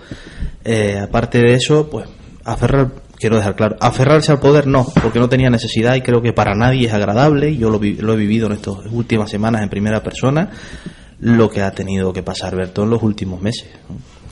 Eh, 0.63 0.99
aparte 1.01 1.39
de 1.39 1.53
eso, 1.53 1.89
pues 1.89 2.07
aferrar, 2.43 2.91
quiero 3.17 3.37
dejar 3.37 3.55
claro, 3.55 3.77
aferrarse 3.79 4.31
al 4.31 4.39
poder 4.39 4.67
no, 4.67 4.85
porque 5.01 5.19
no 5.19 5.27
tenía 5.27 5.49
necesidad 5.49 5.95
y 5.95 6.01
creo 6.01 6.21
que 6.21 6.33
para 6.33 6.53
nadie 6.53 6.87
es 6.87 6.93
agradable, 6.93 7.57
yo 7.57 7.71
lo, 7.71 7.79
lo 7.79 8.13
he 8.13 8.17
vivido 8.17 8.45
en 8.45 8.53
estas 8.53 8.75
últimas 8.91 9.31
semanas 9.31 9.63
en 9.63 9.69
primera 9.69 10.03
persona, 10.03 10.51
lo 11.19 11.49
que 11.49 11.61
ha 11.61 11.71
tenido 11.71 12.13
que 12.13 12.21
pasar 12.21 12.55
Berto 12.55 12.83
en 12.83 12.91
los 12.91 13.01
últimos 13.01 13.41
meses 13.41 13.69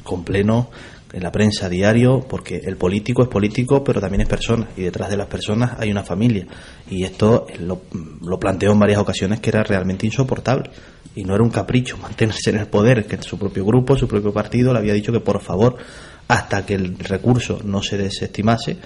con 0.03 0.23
pleno 0.23 0.69
en 1.13 1.23
la 1.23 1.31
prensa 1.31 1.67
diario, 1.67 2.21
porque 2.27 2.61
el 2.63 2.77
político 2.77 3.23
es 3.23 3.27
político, 3.27 3.83
pero 3.83 3.99
también 3.99 4.21
es 4.21 4.27
persona, 4.27 4.67
y 4.77 4.83
detrás 4.83 5.09
de 5.09 5.17
las 5.17 5.27
personas 5.27 5.73
hay 5.77 5.91
una 5.91 6.03
familia. 6.03 6.47
Y 6.89 7.03
esto 7.03 7.47
lo, 7.59 7.81
lo 8.21 8.39
planteó 8.39 8.71
en 8.71 8.79
varias 8.79 8.99
ocasiones 8.99 9.39
que 9.39 9.49
era 9.49 9.63
realmente 9.63 10.05
insoportable. 10.05 10.69
Y 11.13 11.23
no 11.25 11.35
era 11.35 11.43
un 11.43 11.49
capricho 11.49 11.97
mantenerse 11.97 12.51
en 12.51 12.57
el 12.57 12.67
poder, 12.67 13.05
que 13.05 13.21
su 13.21 13.37
propio 13.37 13.65
grupo, 13.65 13.97
su 13.97 14.07
propio 14.07 14.31
partido 14.31 14.71
le 14.71 14.79
había 14.79 14.93
dicho 14.93 15.11
que 15.11 15.19
por 15.19 15.41
favor, 15.41 15.75
hasta 16.29 16.65
que 16.65 16.75
el 16.75 16.97
recurso 16.97 17.59
no 17.65 17.83
se 17.83 17.97
desestimase, 17.97 18.77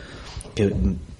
que 0.55 0.73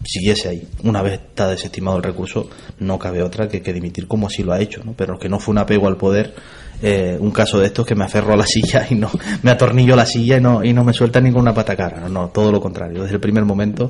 siguiese 0.03 0.49
ahí. 0.49 0.67
Una 0.83 1.01
vez 1.01 1.13
está 1.13 1.49
desestimado 1.49 1.97
el 1.97 2.03
recurso, 2.03 2.49
no 2.79 2.97
cabe 2.97 3.21
otra 3.21 3.47
que, 3.47 3.61
que 3.61 3.73
dimitir 3.73 4.07
como 4.07 4.27
así 4.27 4.43
lo 4.43 4.53
ha 4.53 4.61
hecho, 4.61 4.81
¿no? 4.83 4.93
pero 4.93 5.19
que 5.19 5.29
no 5.29 5.39
fue 5.39 5.51
un 5.51 5.59
apego 5.59 5.87
al 5.87 5.97
poder 5.97 6.33
eh, 6.81 7.17
un 7.19 7.31
caso 7.31 7.59
de 7.59 7.67
estos 7.67 7.85
que 7.85 7.95
me 7.95 8.03
aferro 8.03 8.33
a 8.33 8.37
la 8.37 8.45
silla 8.47 8.85
y 8.89 8.95
no 8.95 9.09
me 9.43 9.51
atornillo 9.51 9.95
la 9.95 10.05
silla 10.05 10.37
y 10.37 10.41
no, 10.41 10.63
y 10.63 10.73
no 10.73 10.83
me 10.83 10.93
suelta 10.93 11.21
ninguna 11.21 11.53
patacara. 11.53 11.99
No, 12.01 12.09
no, 12.09 12.27
todo 12.29 12.51
lo 12.51 12.59
contrario. 12.59 13.03
Desde 13.03 13.15
el 13.15 13.21
primer 13.21 13.45
momento 13.45 13.89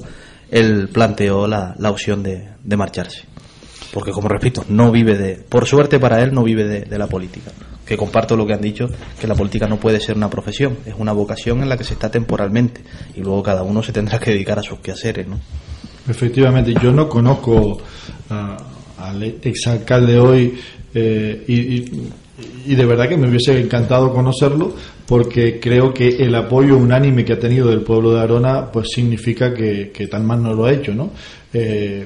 él 0.50 0.90
planteó 0.92 1.48
la, 1.48 1.76
la 1.78 1.90
opción 1.90 2.22
de, 2.22 2.50
de, 2.64 2.78
marcharse. 2.78 3.24
Porque, 3.92 4.12
como 4.12 4.28
repito, 4.28 4.64
no 4.70 4.92
vive 4.92 5.18
de. 5.18 5.36
Por 5.36 5.66
suerte 5.66 6.00
para 6.00 6.22
él, 6.22 6.34
no 6.34 6.44
vive 6.44 6.66
de, 6.66 6.82
de, 6.82 6.98
la 6.98 7.08
política. 7.08 7.52
Que 7.86 7.96
comparto 7.96 8.36
lo 8.36 8.48
que 8.48 8.54
han 8.54 8.62
dicho, 8.62 8.88
que 9.20 9.28
la 9.28 9.36
política 9.36 9.68
no 9.68 9.80
puede 9.80 10.00
ser 10.00 10.18
una 10.18 10.30
profesión, 10.30 10.78
es 10.86 10.96
una 10.98 11.12
vocación 11.12 11.62
en 11.62 11.70
la 11.70 11.78
que 11.78 11.84
se 11.84 11.94
está 11.94 12.10
temporalmente 12.10 12.82
y 13.16 13.22
luego 13.22 13.44
cada 13.44 13.62
uno 13.62 13.84
se 13.84 13.92
tendrá 13.92 14.20
que 14.20 14.32
dedicar 14.32 14.58
a 14.58 14.64
sus 14.64 14.80
quehaceres. 14.80 15.28
¿no? 15.28 15.40
Efectivamente, 16.10 16.74
yo 16.82 16.92
no 16.92 17.08
conozco 17.08 17.78
al 18.98 19.24
exalcalde 19.24 20.18
hoy 20.18 20.58
eh, 20.94 21.44
y 22.66 22.76
de 22.76 22.86
verdad 22.86 23.08
que 23.08 23.18
me 23.18 23.30
hubiese 23.30 23.60
encantado 23.60 24.12
conocerlo 24.12 24.74
porque 25.06 25.60
creo 25.60 25.94
que 25.94 26.08
el 26.08 26.34
apoyo 26.36 26.78
unánime 26.78 27.24
que 27.24 27.34
ha 27.34 27.40
tenido 27.40 27.70
del 27.70 27.82
pueblo 27.82 28.14
de 28.14 28.22
Arona 28.22 28.72
pues 28.72 28.90
significa 28.90 29.54
que, 29.54 29.92
que 29.94 30.08
tal 30.08 30.24
más 30.24 30.40
no 30.40 30.54
lo 30.54 30.66
ha 30.66 30.74
hecho 30.74 30.94
¿no? 30.94 31.12
Eh, 31.54 32.06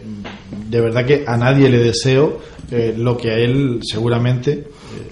de 0.70 0.82
verdad 0.82 1.06
que 1.06 1.24
a 1.26 1.38
nadie 1.38 1.70
le 1.70 1.80
deseo 1.80 2.40
eh, 2.70 2.94
lo 2.96 3.18
que 3.18 3.32
a 3.32 3.38
él 3.38 3.80
seguramente 3.82 4.66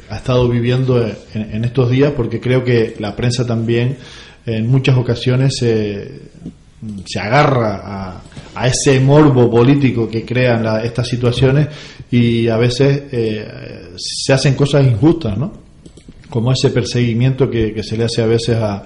ha 0.10 0.18
estado 0.18 0.48
viviendo 0.50 1.06
en, 1.34 1.66
estos 1.66 1.90
días 1.90 2.14
porque 2.16 2.40
creo 2.40 2.64
que 2.64 2.96
la 3.00 3.16
prensa 3.16 3.46
también 3.46 3.98
en 4.46 4.68
muchas 4.68 4.98
ocasiones 4.98 5.56
se 5.58 7.20
agarra 7.20 7.82
a, 7.84 8.22
a, 8.56 8.68
ese 8.68 9.00
morbo 9.00 9.50
político 9.50 10.10
que 10.10 10.24
crean 10.26 10.66
estas 10.84 11.08
situaciones 11.08 11.68
y 12.12 12.48
a 12.48 12.58
veces 12.58 13.04
eh, 13.12 13.94
se 13.98 14.34
hacen 14.34 14.56
cosas 14.56 14.86
injustas, 14.86 15.38
¿no? 15.38 15.54
Como 16.30 16.52
ese 16.52 16.70
perseguimiento 16.70 17.50
que, 17.50 17.82
se 17.84 17.98
le 17.98 18.06
hace 18.06 18.22
a 18.22 18.26
veces 18.26 18.58
a, 18.58 18.86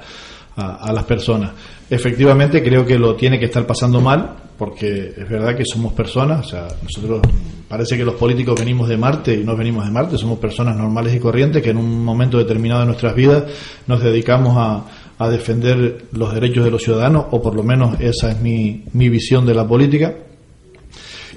a, 0.55 0.91
las 0.91 1.03
personas. 1.05 1.51
Efectivamente, 1.89 2.61
creo 2.63 2.85
que 2.85 2.97
lo 2.97 3.15
tiene 3.15 3.39
que 3.39 3.45
estar 3.45 3.65
pasando 3.65 4.01
mal, 4.01 4.35
porque 4.57 5.13
es 5.17 5.29
verdad 5.29 5.55
que 5.55 5.65
somos 5.65 5.93
personas, 5.93 6.45
o 6.45 6.49
sea, 6.49 6.67
nosotros 6.83 7.21
parece 7.67 7.97
que 7.97 8.03
los 8.03 8.15
políticos 8.15 8.59
venimos 8.59 8.87
de 8.89 8.97
Marte 8.97 9.33
y 9.33 9.43
no 9.43 9.55
venimos 9.55 9.85
de 9.85 9.91
Marte, 9.91 10.17
somos 10.17 10.39
personas 10.39 10.75
normales 10.75 11.15
y 11.15 11.19
corrientes 11.19 11.63
que 11.63 11.69
en 11.69 11.77
un 11.77 12.03
momento 12.03 12.37
determinado 12.37 12.81
de 12.81 12.87
nuestras 12.87 13.15
vidas 13.15 13.43
nos 13.87 14.03
dedicamos 14.03 14.55
a, 14.57 14.85
a 15.17 15.29
defender 15.29 16.05
los 16.11 16.33
derechos 16.33 16.65
de 16.65 16.71
los 16.71 16.83
ciudadanos, 16.83 17.25
o 17.31 17.41
por 17.41 17.55
lo 17.55 17.63
menos 17.63 17.99
esa 17.99 18.31
es 18.31 18.41
mi, 18.41 18.83
mi 18.93 19.09
visión 19.09 19.45
de 19.45 19.55
la 19.55 19.67
política 19.67 20.13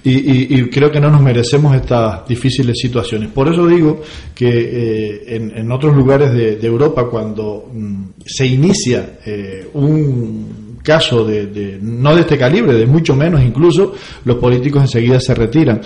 y, 0.06 0.68
creo 0.68 0.90
que 0.90 1.00
no 1.00 1.10
nos 1.10 1.22
merecemos 1.22 1.74
estas 1.74 2.28
difíciles 2.28 2.76
situaciones. 2.78 3.30
Por 3.30 3.48
eso 3.48 3.66
digo 3.66 4.02
que 4.34 4.48
eh, 4.48 5.36
en, 5.54 5.72
otros 5.72 5.96
lugares 5.96 6.32
de, 6.32 6.66
Europa, 6.66 7.08
cuando 7.08 7.70
mm, 7.72 8.04
se 8.26 8.46
inicia 8.46 9.18
eh, 9.24 9.66
un 9.72 10.78
caso 10.82 11.24
de, 11.24 11.78
no 11.80 12.14
de 12.14 12.20
este 12.20 12.36
calibre, 12.36 12.74
de 12.74 12.86
mucho 12.86 13.16
menos 13.16 13.42
incluso, 13.42 13.94
los 14.26 14.36
políticos 14.36 14.82
enseguida 14.82 15.18
se 15.20 15.34
retiran. 15.34 15.80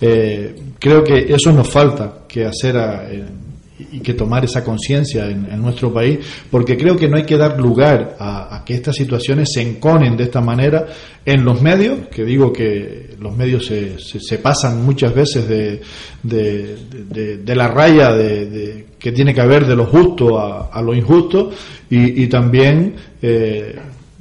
Eh, 0.00 0.54
creo 0.78 1.02
que 1.02 1.34
eso 1.34 1.52
nos 1.52 1.68
falta 1.68 2.24
que 2.28 2.44
hacer 2.44 2.76
a, 2.76 3.08
y 3.92 4.00
que 4.00 4.14
tomar 4.14 4.44
esa 4.44 4.64
conciencia 4.64 5.28
en, 5.28 5.60
nuestro 5.60 5.92
país, 5.92 6.18
porque 6.50 6.76
creo 6.76 6.96
que 6.96 7.08
no 7.08 7.16
hay 7.16 7.24
que 7.24 7.36
dar 7.36 7.58
lugar 7.58 8.16
a, 8.18 8.62
que 8.64 8.74
estas 8.74 8.96
situaciones 8.96 9.50
se 9.52 9.62
enconen 9.62 10.16
de 10.16 10.24
esta 10.24 10.40
manera 10.40 10.86
en 11.24 11.44
los 11.44 11.60
medios, 11.62 12.08
que 12.08 12.24
digo 12.24 12.52
que 12.52 13.16
los 13.20 13.36
medios 13.36 13.66
se, 13.66 13.98
se, 13.98 14.38
pasan 14.38 14.84
muchas 14.84 15.14
veces 15.14 15.48
de, 15.48 15.80
de, 16.22 17.54
la 17.54 17.68
raya 17.68 18.12
de, 18.12 18.86
que 18.98 19.12
tiene 19.12 19.34
que 19.34 19.40
haber 19.40 19.66
de 19.66 19.76
lo 19.76 19.86
justo 19.86 20.38
a, 20.38 20.80
lo 20.82 20.94
injusto 20.94 21.50
y, 21.90 22.26
también 22.26 22.94
eh, 23.22 23.76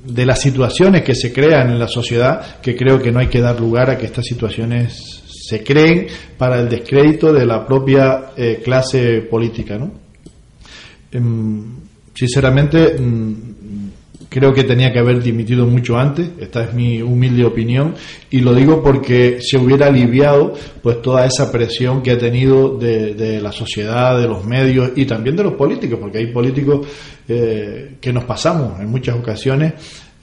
de 0.06 0.26
las 0.26 0.42
situaciones 0.42 1.04
que 1.04 1.16
se 1.16 1.32
crean 1.32 1.70
en 1.72 1.80
la 1.80 1.88
sociedad, 1.88 2.60
que 2.62 2.76
creo 2.76 3.02
que 3.02 3.12
no 3.12 3.20
hay 3.20 3.28
que 3.28 3.40
dar 3.40 3.60
lugar 3.60 3.90
a 3.90 3.98
que 3.98 4.06
estas 4.06 4.26
situaciones 4.26 5.23
se 5.44 5.64
creen 5.64 6.08
para 6.38 6.60
el 6.60 6.70
descrédito 6.70 7.34
de 7.34 7.46
la 7.46 7.66
propia 7.66 8.32
eh, 8.38 8.62
clase 8.64 9.22
política. 9.22 9.78
¿no? 9.78 9.92
Em, 11.12 11.64
sinceramente, 12.14 12.96
mm, 12.98 13.34
creo 14.30 14.54
que 14.54 14.64
tenía 14.64 14.92
que 14.92 15.00
haber 15.00 15.22
dimitido 15.22 15.68
mucho 15.68 15.98
antes, 15.98 16.30
esta 16.40 16.64
es 16.64 16.74
mi 16.74 17.02
humilde 17.02 17.46
opinión, 17.46 17.94
y 18.32 18.40
lo 18.40 18.56
digo 18.56 18.82
porque 18.82 19.38
se 19.42 19.58
hubiera 19.58 19.88
aliviado 19.88 20.54
pues 20.82 21.02
toda 21.04 21.26
esa 21.26 21.52
presión 21.52 22.02
que 22.02 22.12
ha 22.12 22.18
tenido 22.18 22.78
de, 22.78 23.40
la 23.42 23.52
sociedad, 23.52 24.18
de 24.20 24.28
los 24.28 24.44
medios 24.44 24.92
y 24.96 25.06
también 25.06 25.36
de 25.36 25.44
los 25.44 25.54
políticos, 25.54 26.00
porque 26.02 26.18
hay 26.18 26.28
políticos 26.28 26.88
eh, 27.28 27.98
que 28.02 28.12
nos 28.12 28.24
pasamos 28.24 28.80
en 28.80 28.90
muchas 28.90 29.16
ocasiones 29.16 29.74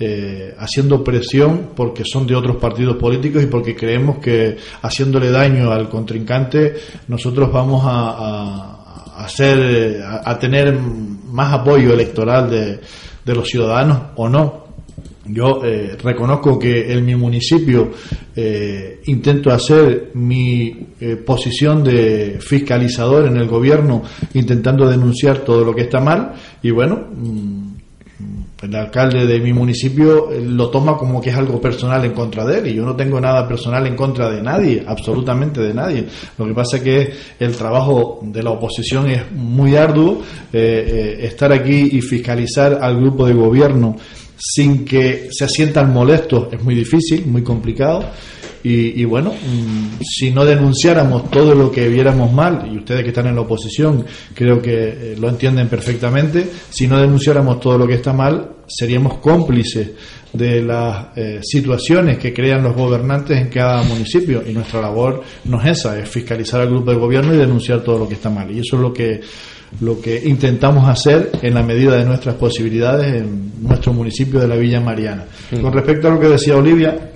eh, 0.03 0.55
haciendo 0.57 1.05
presión 1.05 1.73
porque 1.77 2.05
son 2.07 2.27
de 2.27 2.35
otros 2.35 2.57
partidos 2.57 2.97
políticos 2.97 3.43
y 3.43 3.47
porque 3.49 3.77
creemos 3.77 4.17
que 4.17 4.57
haciéndole 4.81 5.31
daño 5.31 5.71
al 5.71 5.91
contrincante 5.91 6.75
nosotros 7.07 7.53
vamos 7.53 7.83
a, 7.85 9.23
hacer, 9.23 10.03
a, 10.03 10.39
tener 10.39 10.75
más 10.75 11.53
apoyo 11.53 11.93
electoral 11.93 12.49
de, 12.49 12.81
de 13.27 13.35
los 13.35 13.47
ciudadanos 13.47 14.01
o 14.17 14.27
no. 14.27 14.65
Yo 15.27 15.63
eh, 15.63 15.99
reconozco 16.03 16.59
que 16.59 16.91
en 16.95 17.05
mi 17.05 17.15
municipio 17.15 17.91
eh, 18.35 19.03
intento 19.05 19.51
hacer 19.51 20.13
mi 20.15 20.89
posición 21.27 21.85
de 21.85 22.39
fiscalizador 22.41 23.27
en 23.27 23.37
el 23.37 23.47
gobierno, 23.47 24.03
intentando 24.33 24.89
denunciar 24.89 25.41
todo 25.41 25.63
lo 25.63 25.75
que 25.75 25.83
está 25.83 26.01
mal 26.01 26.33
y 26.63 26.71
bueno, 26.71 27.07
mm, 27.15 27.70
el 28.63 28.75
alcalde 28.75 29.27
de 29.27 29.41
mi 29.41 29.53
municipio 29.53 30.29
lo 30.31 30.69
toma 30.71 30.97
como 30.97 31.21
que 31.21 31.31
es 31.31 31.37
algo 31.37 31.61
personal 31.61 32.05
en 32.05 32.13
contra 32.13 32.45
de 32.45 32.59
él 32.59 32.67
y 32.69 32.75
yo 32.75 32.85
no 32.85 32.95
tengo 32.95 33.21
nada 33.21 33.47
personal 33.49 33.87
en 33.87 33.97
contra 33.97 34.31
de 34.31 34.43
nadie, 34.43 34.85
absolutamente 34.87 35.61
de 35.61 35.73
nadie. 35.73 36.07
Lo 36.37 36.47
que 36.47 36.55
pasa 36.55 36.77
es 36.77 36.83
que 36.83 37.13
el 37.39 37.57
trabajo 37.57 38.21
de 38.23 38.43
la 38.43 38.51
oposición 38.51 39.09
es 39.11 39.31
muy 39.33 39.77
arduo, 39.77 40.23
eh, 40.53 41.19
eh, 41.23 41.27
estar 41.27 41.53
aquí 41.53 41.91
y 41.93 42.01
fiscalizar 42.01 42.79
al 42.81 42.97
grupo 42.97 43.27
de 43.27 43.35
gobierno 43.35 43.97
sin 44.41 44.85
que 44.85 45.29
se 45.31 45.47
sientan 45.49 45.93
molestos 45.93 46.49
es 46.53 46.63
muy 46.63 46.75
difícil, 46.75 47.27
muy 47.27 47.43
complicado. 47.43 48.05
Y, 48.63 49.05
bueno, 49.07 49.33
mm, 49.33 50.03
si 50.03 50.31
no 50.33 50.45
denunciáramos 50.45 51.31
todo 51.31 51.55
lo 51.55 51.71
que 51.71 51.89
viéramos 51.89 52.31
mal, 52.31 52.69
y 52.71 52.77
ustedes 52.77 53.03
que 53.03 53.09
están 53.09 53.27
en 53.27 53.35
la 53.35 53.41
oposición 53.41 54.05
creo 54.35 54.61
que 54.61 54.73
eh, 54.73 55.17
lo 55.19 55.31
entienden 55.31 55.67
perfectamente, 55.69 56.47
si 56.69 56.87
no 56.87 57.01
denunciáramos 57.01 57.59
todo 57.59 57.79
lo 57.79 57.87
que 57.87 57.95
está 57.95 58.13
mal, 58.13 58.51
seríamos 58.71 59.19
cómplices 59.19 59.91
de 60.33 60.63
las 60.63 61.09
eh, 61.17 61.41
situaciones 61.43 62.19
que 62.19 62.33
crean 62.33 62.63
los 62.63 62.75
gobernantes 62.75 63.39
en 63.39 63.49
cada 63.49 63.83
municipio. 63.83 64.43
Y 64.47 64.53
nuestra 64.53 64.81
labor 64.81 65.23
no 65.45 65.61
es 65.61 65.79
esa, 65.79 65.99
es 65.99 66.09
fiscalizar 66.09 66.61
al 66.61 66.69
grupo 66.69 66.91
de 66.93 66.97
gobierno 66.97 67.35
y 67.35 67.37
denunciar 67.37 67.81
todo 67.81 67.99
lo 67.99 68.09
que 68.09 68.15
está 68.15 68.31
mal. 68.31 68.51
Y 68.51 68.61
eso 68.61 68.77
es 68.77 68.83
lo 68.83 68.93
que 68.93 69.21
lo 69.81 70.01
que 70.01 70.21
intentamos 70.25 70.89
hacer 70.89 71.31
en 71.43 71.55
la 71.55 71.63
medida 71.63 71.97
de 71.97 72.05
nuestras 72.05 72.35
posibilidades 72.35 73.23
en 73.23 73.53
nuestro 73.63 73.93
municipio 73.93 74.41
de 74.41 74.49
la 74.49 74.57
Villa 74.57 74.81
Mariana. 74.81 75.27
Con 75.63 75.73
respecto 75.73 76.09
a 76.09 76.11
lo 76.11 76.19
que 76.19 76.29
decía 76.29 76.57
Olivia, 76.57 77.11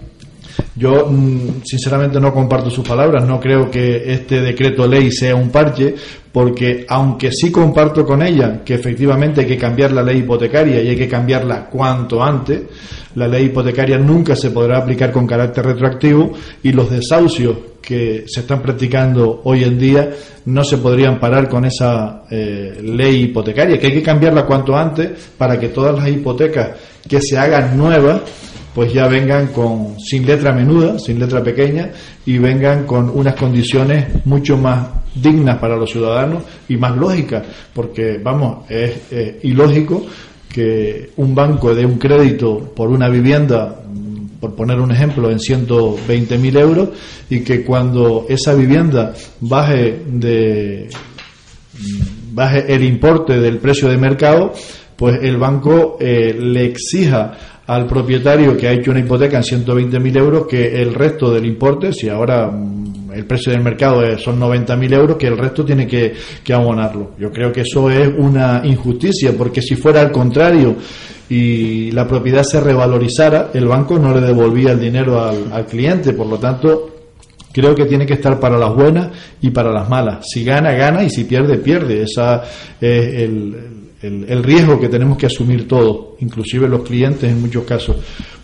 yo, 0.77 1.09
mm, 1.11 1.63
sinceramente, 1.65 2.21
no 2.21 2.33
comparto 2.33 2.71
sus 2.71 2.87
palabras. 2.87 3.27
No 3.27 3.41
creo 3.41 3.71
que 3.71 4.13
este 4.13 4.41
decreto 4.41 4.87
ley 4.87 5.11
sea 5.11 5.35
un 5.35 5.51
parche, 5.51 5.95
porque 6.35 6.85
aunque 6.89 7.31
sí 7.31 7.53
comparto 7.53 8.05
con 8.05 8.21
ella 8.21 8.65
que 8.65 8.75
efectivamente 8.75 9.43
hay 9.43 9.47
que 9.47 9.57
cambiar 9.57 9.93
la 9.93 10.03
ley 10.03 10.19
hipotecaria 10.19 10.83
y 10.83 10.89
hay 10.89 10.97
que 10.97 11.07
cambiarla 11.07 11.67
cuanto 11.67 12.21
antes, 12.25 12.63
la 13.15 13.29
ley 13.29 13.45
hipotecaria 13.45 13.99
nunca 13.99 14.35
se 14.35 14.51
podrá 14.51 14.79
aplicar 14.79 15.13
con 15.13 15.29
carácter 15.29 15.65
retroactivo 15.65 16.33
y 16.61 16.73
los 16.73 16.91
desahucios 16.91 17.57
que 17.81 18.25
se 18.27 18.41
están 18.41 18.61
practicando 18.63 19.43
hoy 19.45 19.63
en 19.63 19.79
día 19.79 20.11
no 20.47 20.65
se 20.65 20.79
podrían 20.79 21.21
parar 21.21 21.49
con 21.49 21.67
esa 21.67 22.25
eh, 22.29 22.81
ley 22.83 23.27
hipotecaria, 23.27 23.79
que 23.79 23.87
hay 23.87 23.95
que 23.95 24.03
cambiarla 24.03 24.45
cuanto 24.45 24.77
antes 24.77 25.13
para 25.39 25.57
que 25.61 25.69
todas 25.69 25.95
las 25.95 26.09
hipotecas 26.09 26.71
que 27.09 27.23
se 27.23 27.39
hagan 27.39 27.79
nuevas 27.79 28.23
pues 28.75 28.93
ya 28.93 29.07
vengan 29.07 29.47
con 29.53 30.01
sin 30.01 30.27
letra 30.27 30.53
menuda, 30.53 30.99
sin 30.99 31.21
letra 31.21 31.45
pequeña 31.45 31.93
y 32.27 32.39
vengan 32.39 32.87
con 32.87 33.09
unas 33.09 33.37
condiciones 33.37 34.07
mucho 34.25 34.57
más 34.57 35.04
dignas 35.15 35.59
para 35.59 35.77
los 35.77 35.91
ciudadanos 35.91 36.43
y 36.69 36.77
más 36.77 36.97
lógicas, 36.97 37.45
porque 37.73 38.19
vamos, 38.23 38.71
es 38.71 39.43
ilógico 39.43 40.05
que 40.55 41.11
un 41.17 41.35
banco 41.35 41.75
dé 41.75 41.85
un 41.85 41.99
crédito 41.99 42.73
por 42.77 42.89
una 42.89 43.09
vivienda 43.09 43.83
mm, 43.93 44.39
por 44.39 44.55
poner 44.55 44.79
un 44.79 44.93
ejemplo, 44.93 45.29
en 45.29 45.41
120 45.41 46.39
mil 46.39 46.57
euros 46.57 46.91
y 47.29 47.41
que 47.41 47.65
cuando 47.65 48.27
esa 48.29 48.55
vivienda 48.55 49.15
baje 49.41 50.03
de 50.07 50.89
mm, 51.73 52.35
baje 52.35 52.73
el 52.73 52.85
importe 52.85 53.41
del 53.41 53.59
precio 53.59 53.89
de 53.89 53.97
mercado, 53.97 54.53
pues 54.97 55.19
el 55.23 55.39
banco 55.39 55.97
eh, 55.99 56.37
le 56.39 56.67
exija 56.67 57.33
al 57.67 57.87
propietario 57.87 58.57
que 58.57 58.69
ha 58.69 58.73
hecho 58.73 58.93
una 58.93 59.01
hipoteca 59.01 59.39
en 59.39 59.43
120.000 59.43 60.17
euros 60.19 60.47
que 60.47 60.81
el 60.81 60.95
resto 60.95 61.33
del 61.33 61.47
importe, 61.47 61.93
si 61.93 62.09
ahora 62.09 62.47
mm, 62.47 62.74
el 63.15 63.27
precio 63.27 63.53
del 63.53 63.63
mercado 63.63 64.03
son 64.19 64.41
90.000 64.41 64.95
euros, 64.95 65.17
que 65.17 65.27
el 65.27 65.39
resto 65.39 65.65
tiene 65.65 65.87
que, 65.87 66.15
abonarlo. 66.53 67.13
Yo 67.19 67.31
creo 67.31 67.53
que 67.53 67.63
eso 67.63 67.91
es 67.91 68.09
una 68.17 68.63
injusticia, 68.65 69.33
porque 69.37 69.63
si 69.63 69.77
fuera 69.77 70.01
al 70.01 70.11
contrario 70.11 70.77
y 71.29 71.91
la 71.93 72.07
propiedad 72.07 72.43
se 72.43 72.61
revalorizara, 72.61 73.51
el 73.55 73.67
banco 73.67 73.99
no 73.99 74.15
le 74.15 74.21
devolvía 74.21 74.73
el 74.73 74.81
dinero 74.81 75.23
al, 75.23 75.67
cliente, 75.67 76.13
por 76.13 76.27
lo 76.27 76.39
tanto, 76.39 76.91
creo 77.53 77.75
que 77.75 77.87
tiene 77.87 78.07
que 78.07 78.15
estar 78.15 78.39
para 78.39 78.59
las 78.59 78.75
buenas 78.75 79.09
y 79.41 79.51
para 79.51 79.73
las 79.73 79.89
malas. 79.89 80.27
Si 80.29 80.45
gana, 80.45 80.73
gana 80.73 81.03
y 81.03 81.11
si 81.11 81.25
pierde, 81.25 81.59
pierde. 81.59 82.03
Esa 82.03 82.43
es 82.81 83.15
el, 83.23 83.74
el, 84.05 84.43
riesgo 84.43 84.79
que 84.79 84.89
tenemos 84.89 85.17
que 85.17 85.27
asumir 85.27 85.67
todos, 85.67 86.21
inclusive 86.21 86.69
los 86.69 86.83
clientes 86.83 87.31
en 87.31 87.41
muchos 87.41 87.65
casos. 87.65 87.97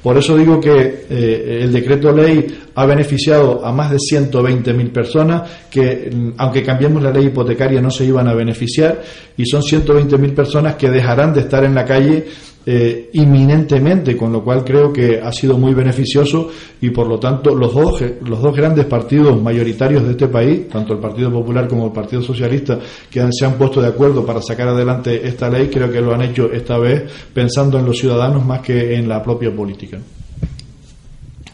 Por 0.03 0.17
eso 0.17 0.37
digo 0.37 0.59
que 0.59 1.05
eh, 1.11 1.59
el 1.63 1.73
decreto 1.73 2.11
ley 2.11 2.47
ha 2.75 2.87
beneficiado 2.87 3.65
a 3.65 3.71
más 3.71 3.91
de 3.91 3.99
120.000 3.99 4.91
personas 4.91 5.51
que, 5.71 6.11
mm, 6.11 6.31
aunque 6.39 6.63
cambiemos 6.63 7.03
la 7.03 7.11
ley 7.11 7.27
hipotecaria, 7.27 7.83
no 7.83 7.91
se 7.91 8.07
iban 8.07 8.27
a 8.27 8.35
beneficiar 8.35 9.03
y 9.37 9.45
son 9.45 9.63
120.000 9.63 10.35
personas 10.35 10.77
que 10.77 10.89
dejarán 10.89 11.35
de 11.35 11.41
estar 11.41 11.63
en 11.65 11.75
la 11.75 11.85
calle 11.85 12.25
eh, 12.73 13.11
inminentemente, 13.15 14.17
con 14.17 14.31
lo 14.31 14.45
cual 14.45 14.63
creo 14.63 14.93
que 14.93 15.21
ha 15.21 15.33
sido 15.33 15.59
muy 15.59 15.75
beneficioso 15.75 16.51
y 16.81 16.91
por 16.91 17.09
lo 17.09 17.19
tanto 17.19 17.53
los 17.53 17.75
dos, 17.75 18.01
los 18.25 18.41
dos 18.41 18.55
grandes 18.55 18.85
partidos 18.85 19.43
mayoritarios 19.43 20.05
de 20.05 20.13
este 20.13 20.29
país, 20.29 20.69
tanto 20.69 20.93
el 20.93 21.01
Partido 21.01 21.33
Popular 21.33 21.67
como 21.67 21.87
el 21.87 21.93
Partido 21.93 22.23
Socialista, 22.23 22.79
que 23.11 23.27
se 23.33 23.45
han 23.45 23.55
puesto 23.55 23.83
de 23.83 23.89
acuerdo 23.89 24.25
para 24.25 24.41
sacar 24.41 24.69
adelante 24.69 25.27
esta 25.27 25.51
ley, 25.51 25.67
creo 25.67 25.91
que 25.91 26.01
lo 26.01 26.15
han 26.15 26.23
hecho 26.23 26.53
esta 26.53 26.79
vez 26.79 27.11
pensando 27.35 27.77
en 27.77 27.87
los 27.87 27.99
ciudadanos 27.99 28.47
más 28.47 28.61
que 28.61 28.95
en 28.95 29.09
la 29.09 29.21
propia 29.21 29.53
política 29.53 29.99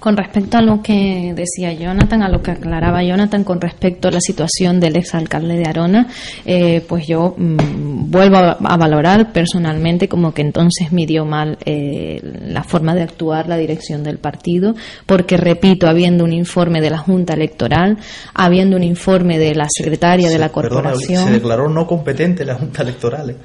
Con 0.06 0.16
respecto 0.16 0.58
a 0.58 0.62
lo 0.62 0.82
que 0.82 1.32
decía 1.34 1.72
Jonathan, 1.72 2.22
a 2.22 2.28
lo 2.28 2.40
que 2.40 2.52
aclaraba 2.52 3.02
Jonathan 3.02 3.42
con 3.42 3.60
respecto 3.60 4.06
a 4.06 4.12
la 4.12 4.20
situación 4.20 4.78
del 4.78 4.94
exalcalde 4.94 5.56
de 5.56 5.64
Arona, 5.64 6.06
eh, 6.44 6.80
pues 6.88 7.08
yo 7.08 7.34
mm, 7.36 8.08
vuelvo 8.08 8.36
a, 8.36 8.76
valorar 8.76 9.32
personalmente 9.32 10.06
como 10.06 10.32
que 10.32 10.42
entonces 10.42 10.92
midió 10.92 11.24
mal 11.24 11.58
eh, 11.64 12.20
la 12.22 12.62
forma 12.62 12.94
de 12.94 13.02
actuar 13.02 13.48
la 13.48 13.56
dirección 13.56 14.04
del 14.04 14.18
partido, 14.18 14.76
porque 15.06 15.36
repito, 15.36 15.88
habiendo 15.88 16.22
un 16.22 16.32
informe 16.32 16.80
de 16.80 16.90
la 16.90 16.98
Junta 16.98 17.34
Electoral, 17.34 17.98
habiendo 18.32 18.76
un 18.76 18.84
informe 18.84 19.40
de 19.40 19.56
la 19.56 19.66
secretaria 19.68 20.30
de 20.30 20.38
la 20.38 20.50
corporación. 20.50 21.24
se 21.24 21.32
declaró 21.32 21.68
no 21.68 21.84
competente 21.84 22.44
la 22.44 22.54
Junta 22.54 22.82
Electoral. 22.82 23.30
¿eh? 23.30 23.36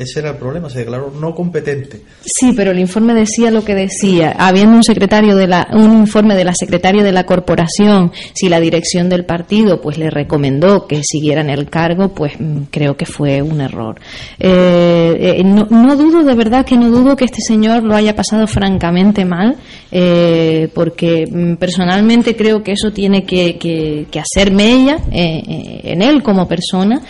Ese 0.00 0.20
era 0.20 0.30
el 0.30 0.36
problema, 0.36 0.70
se 0.70 0.78
declaró 0.78 1.10
no 1.10 1.34
competente. 1.34 2.00
Sí, 2.24 2.54
pero 2.56 2.70
el 2.70 2.78
informe 2.78 3.12
decía 3.12 3.50
lo 3.50 3.62
que 3.62 3.74
decía. 3.74 4.34
Habiendo 4.38 4.74
un 4.74 4.82
secretario 4.82 5.36
de 5.36 5.46
la, 5.46 5.68
un 5.74 5.92
informe 5.92 6.34
de 6.36 6.44
la 6.44 6.54
secretaria 6.54 7.02
de 7.02 7.12
la 7.12 7.26
corporación, 7.26 8.10
si 8.32 8.48
la 8.48 8.60
dirección 8.60 9.10
del 9.10 9.26
partido 9.26 9.82
pues 9.82 9.98
le 9.98 10.08
recomendó 10.08 10.86
que 10.86 11.02
siguieran 11.04 11.50
el 11.50 11.68
cargo, 11.68 12.14
pues 12.14 12.32
mm, 12.40 12.62
creo 12.70 12.96
que 12.96 13.04
fue 13.04 13.42
un 13.42 13.60
error. 13.60 14.00
Eh, 14.38 15.36
eh, 15.38 15.44
no, 15.44 15.96
dudo, 15.96 16.24
de 16.24 16.34
verdad 16.34 16.64
que 16.64 16.78
no 16.78 16.88
dudo 16.88 17.14
que 17.14 17.26
este 17.26 17.42
señor 17.42 17.82
lo 17.82 17.94
haya 17.94 18.16
pasado 18.16 18.46
francamente 18.46 19.26
mal, 19.26 19.56
eh, 19.92 20.70
porque 20.74 21.26
mm, 21.30 21.56
personalmente 21.56 22.34
creo 22.34 22.62
que 22.62 22.72
eso 22.72 22.90
tiene 22.90 23.24
que, 23.26 23.58
que, 23.58 24.06
que 24.10 24.18
hacer 24.18 24.50
mella 24.50 24.96
en 25.12 26.00
él 26.00 26.22
como 26.22 26.48
persona, 26.48 27.02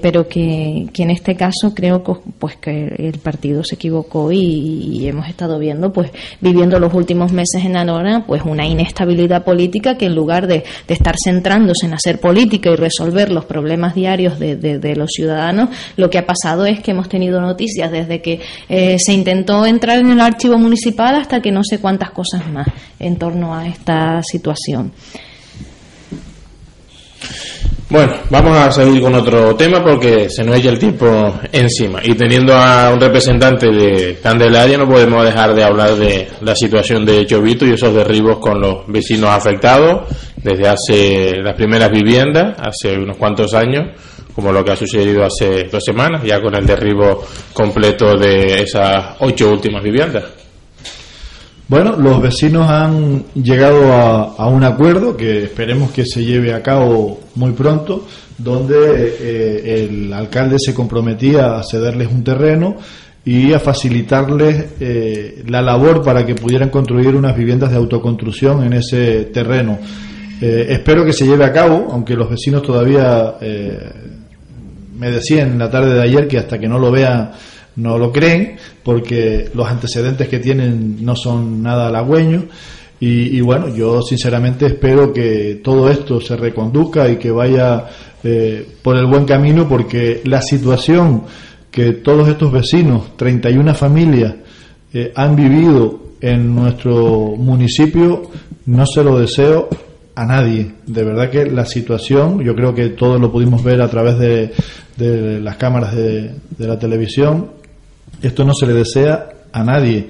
pero 0.00 0.28
que, 0.28 0.86
que 0.92 1.02
en 1.02 1.10
este 1.10 1.34
caso 1.34 1.74
creo 1.74 2.04
que 2.04 2.11
pues 2.38 2.56
que 2.56 2.94
el 2.98 3.18
partido 3.18 3.62
se 3.64 3.76
equivocó 3.76 4.32
y, 4.32 5.06
hemos 5.06 5.28
estado 5.28 5.58
viendo 5.58 5.92
pues 5.92 6.10
viviendo 6.40 6.78
los 6.78 6.94
últimos 6.94 7.32
meses 7.32 7.64
en 7.64 7.76
Anora 7.76 8.24
pues 8.26 8.42
una 8.44 8.66
inestabilidad 8.66 9.44
política 9.44 9.98
que 9.98 10.06
en 10.06 10.14
lugar 10.14 10.46
de, 10.46 10.64
estar 10.88 11.16
centrándose 11.22 11.86
en 11.86 11.94
hacer 11.94 12.20
política 12.20 12.70
y 12.70 12.76
resolver 12.76 13.30
los 13.30 13.44
problemas 13.46 13.94
diarios 13.94 14.38
de, 14.38 14.94
los 14.96 15.10
ciudadanos 15.10 15.70
lo 15.96 16.10
que 16.10 16.18
ha 16.18 16.26
pasado 16.26 16.66
es 16.66 16.80
que 16.80 16.92
hemos 16.92 17.08
tenido 17.08 17.40
noticias 17.40 17.90
desde 17.90 18.20
que 18.20 18.40
eh, 18.68 18.96
se 18.98 19.12
intentó 19.12 19.66
entrar 19.66 19.98
en 19.98 20.10
el 20.10 20.20
archivo 20.20 20.58
municipal 20.58 21.14
hasta 21.16 21.40
que 21.40 21.50
no 21.50 21.64
sé 21.64 21.78
cuántas 21.78 22.10
cosas 22.10 22.48
más 22.50 22.68
en 22.98 23.16
torno 23.16 23.54
a 23.54 23.66
esta 23.66 24.22
situación. 24.22 24.92
Bueno, 27.90 28.14
vamos 28.30 28.56
a 28.56 28.70
seguir 28.70 29.02
con 29.02 29.14
otro 29.14 29.54
tema 29.54 29.82
porque 29.84 30.30
se 30.30 30.42
nos 30.42 30.56
echa 30.56 30.70
el 30.70 30.78
tiempo 30.78 31.34
encima. 31.52 32.00
Y 32.02 32.14
teniendo 32.14 32.54
a 32.54 32.90
un 32.90 33.00
representante 33.00 33.66
de 33.70 34.18
Candelaria, 34.22 34.78
no 34.78 34.88
podemos 34.88 35.24
dejar 35.24 35.54
de 35.54 35.62
hablar 35.62 35.96
de 35.96 36.28
la 36.40 36.56
situación 36.56 37.04
de 37.04 37.26
Chovito 37.26 37.66
y 37.66 37.72
esos 37.72 37.94
derribos 37.94 38.38
con 38.38 38.60
los 38.60 38.86
vecinos 38.86 39.30
afectados 39.30 40.08
desde 40.36 40.68
hace 40.68 41.36
las 41.42 41.54
primeras 41.54 41.90
viviendas, 41.90 42.56
hace 42.58 42.96
unos 42.96 43.16
cuantos 43.16 43.52
años, 43.54 43.88
como 44.34 44.52
lo 44.52 44.64
que 44.64 44.72
ha 44.72 44.76
sucedido 44.76 45.24
hace 45.24 45.64
dos 45.70 45.84
semanas, 45.84 46.22
ya 46.24 46.40
con 46.40 46.54
el 46.54 46.66
derribo 46.66 47.22
completo 47.52 48.16
de 48.16 48.62
esas 48.62 49.16
ocho 49.20 49.50
últimas 49.50 49.82
viviendas. 49.82 50.41
Bueno, 51.72 51.96
los 51.96 52.20
vecinos 52.20 52.68
han 52.68 53.24
llegado 53.32 53.94
a, 53.94 54.46
un 54.46 54.62
acuerdo 54.62 55.16
que 55.16 55.44
esperemos 55.44 55.90
que 55.90 56.04
se 56.04 56.22
lleve 56.22 56.52
a 56.52 56.62
cabo 56.62 57.20
muy 57.36 57.52
pronto, 57.52 58.06
donde 58.36 58.76
eh, 59.18 59.88
el 59.88 60.12
alcalde 60.12 60.58
se 60.58 60.74
comprometía 60.74 61.56
a 61.56 61.62
cederles 61.62 62.08
un 62.12 62.22
terreno 62.22 62.76
y 63.24 63.54
a 63.54 63.58
facilitarles 63.58 64.66
eh, 64.80 65.42
la 65.48 65.62
labor 65.62 66.04
para 66.04 66.26
que 66.26 66.34
pudieran 66.34 66.68
construir 66.68 67.16
unas 67.16 67.34
viviendas 67.34 67.70
de 67.70 67.78
autoconstrucción 67.78 68.64
en 68.64 68.74
ese 68.74 69.30
terreno. 69.32 69.78
Eh, 70.42 70.66
espero 70.68 71.06
que 71.06 71.14
se 71.14 71.24
lleve 71.24 71.46
a 71.46 71.52
cabo, 71.54 71.88
aunque 71.90 72.16
los 72.16 72.28
vecinos 72.28 72.60
todavía 72.60 73.36
me 74.98 75.10
decían 75.10 75.52
en 75.52 75.58
la 75.58 75.70
tarde 75.70 75.94
de 75.94 76.02
ayer 76.02 76.28
que 76.28 76.36
hasta 76.36 76.58
que 76.58 76.68
no 76.68 76.78
lo 76.78 76.92
vean 76.92 77.30
no 77.76 77.98
lo 77.98 78.12
creen 78.12 78.56
porque 78.82 79.50
los 79.54 79.68
antecedentes 79.68 80.28
que 80.28 80.38
tienen 80.38 81.04
no 81.04 81.16
son 81.16 81.62
nada 81.62 81.88
halagüeños. 81.88 82.44
Y, 83.04 83.40
bueno, 83.40 83.66
yo 83.66 84.00
sinceramente 84.00 84.66
espero 84.66 85.12
que 85.12 85.60
todo 85.60 85.90
esto 85.90 86.20
se 86.20 86.36
reconduzca 86.36 87.08
y 87.08 87.16
que 87.16 87.32
vaya 87.32 87.86
eh, 88.22 88.64
por 88.80 88.96
el 88.96 89.06
buen 89.06 89.24
camino 89.24 89.68
porque 89.68 90.20
la 90.24 90.40
situación 90.40 91.24
que 91.68 91.94
todos 91.94 92.28
estos 92.28 92.52
vecinos, 92.52 93.16
31 93.16 93.74
familias, 93.74 94.36
eh, 94.94 95.12
han 95.16 95.34
vivido 95.34 96.12
en 96.20 96.54
nuestro 96.54 97.34
municipio, 97.36 98.30
no 98.66 98.86
se 98.86 99.02
lo 99.02 99.18
deseo 99.18 99.68
a 100.14 100.24
nadie. 100.24 100.70
De 100.86 101.02
verdad 101.02 101.28
que 101.28 101.46
la 101.46 101.66
situación, 101.66 102.40
yo 102.44 102.54
creo 102.54 102.72
que 102.72 102.90
todos 102.90 103.20
lo 103.20 103.32
pudimos 103.32 103.64
ver 103.64 103.82
a 103.82 103.88
través 103.88 104.16
de, 104.20 104.52
de 104.96 105.40
las 105.40 105.56
cámaras 105.56 105.96
de 105.96 106.36
la 106.56 106.78
televisión, 106.78 107.61
esto 108.20 108.44
no 108.44 108.54
se 108.54 108.66
le 108.66 108.74
desea 108.74 109.28
a 109.52 109.64
nadie. 109.64 110.08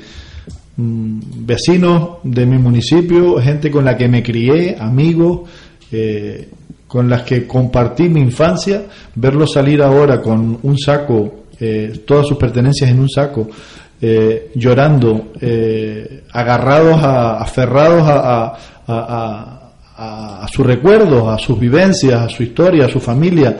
Mm, 0.76 1.20
vecinos 1.46 2.18
de 2.22 2.46
mi 2.46 2.58
municipio, 2.58 3.40
gente 3.40 3.70
con 3.70 3.84
la 3.84 3.96
que 3.96 4.08
me 4.08 4.22
crié, 4.22 4.76
amigos, 4.78 5.48
eh, 5.90 6.48
con 6.86 7.08
las 7.08 7.22
que 7.22 7.46
compartí 7.46 8.08
mi 8.08 8.20
infancia, 8.20 8.84
verlos 9.14 9.52
salir 9.52 9.82
ahora 9.82 10.20
con 10.20 10.58
un 10.62 10.78
saco, 10.78 11.44
eh, 11.60 12.02
todas 12.06 12.26
sus 12.26 12.36
pertenencias 12.36 12.90
en 12.90 13.00
un 13.00 13.08
saco, 13.08 13.48
eh, 14.00 14.50
llorando, 14.54 15.32
agarrados, 16.32 17.02
a, 17.02 17.38
aferrados 17.38 18.02
a 18.04 18.58
a, 18.86 19.61
sus 20.52 20.66
recuerdos, 20.66 21.28
a 21.28 21.38
sus 21.38 21.58
vivencias, 21.58 22.20
a 22.20 22.28
su 22.28 22.42
historia, 22.42 22.86
a 22.86 22.88
su 22.88 23.00
familia, 23.00 23.56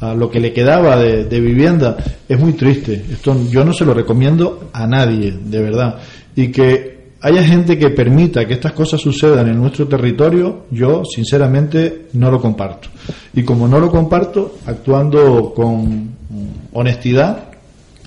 a 0.00 0.14
lo 0.14 0.30
que 0.30 0.40
le 0.40 0.52
quedaba 0.52 0.96
de, 0.96 1.40
vivienda, 1.40 1.96
es 2.28 2.38
muy 2.38 2.52
triste. 2.52 3.04
Esto 3.10 3.36
yo 3.50 3.64
no 3.64 3.72
se 3.72 3.84
lo 3.84 3.94
recomiendo 3.94 4.70
a 4.72 4.86
nadie, 4.86 5.32
de 5.32 5.62
verdad. 5.62 5.96
Y 6.36 6.48
que 6.48 6.94
haya 7.20 7.42
gente 7.42 7.78
que 7.78 7.90
permita 7.90 8.46
que 8.46 8.54
estas 8.54 8.72
cosas 8.72 9.00
sucedan 9.00 9.48
en 9.48 9.56
nuestro 9.56 9.88
territorio, 9.88 10.66
yo 10.70 11.04
sinceramente 11.04 12.06
no 12.12 12.30
lo 12.30 12.40
comparto. 12.40 12.88
Y 13.32 13.42
como 13.42 13.66
no 13.66 13.80
lo 13.80 13.90
comparto, 13.90 14.56
actuando 14.66 15.52
con 15.54 16.10
honestidad, 16.72 17.44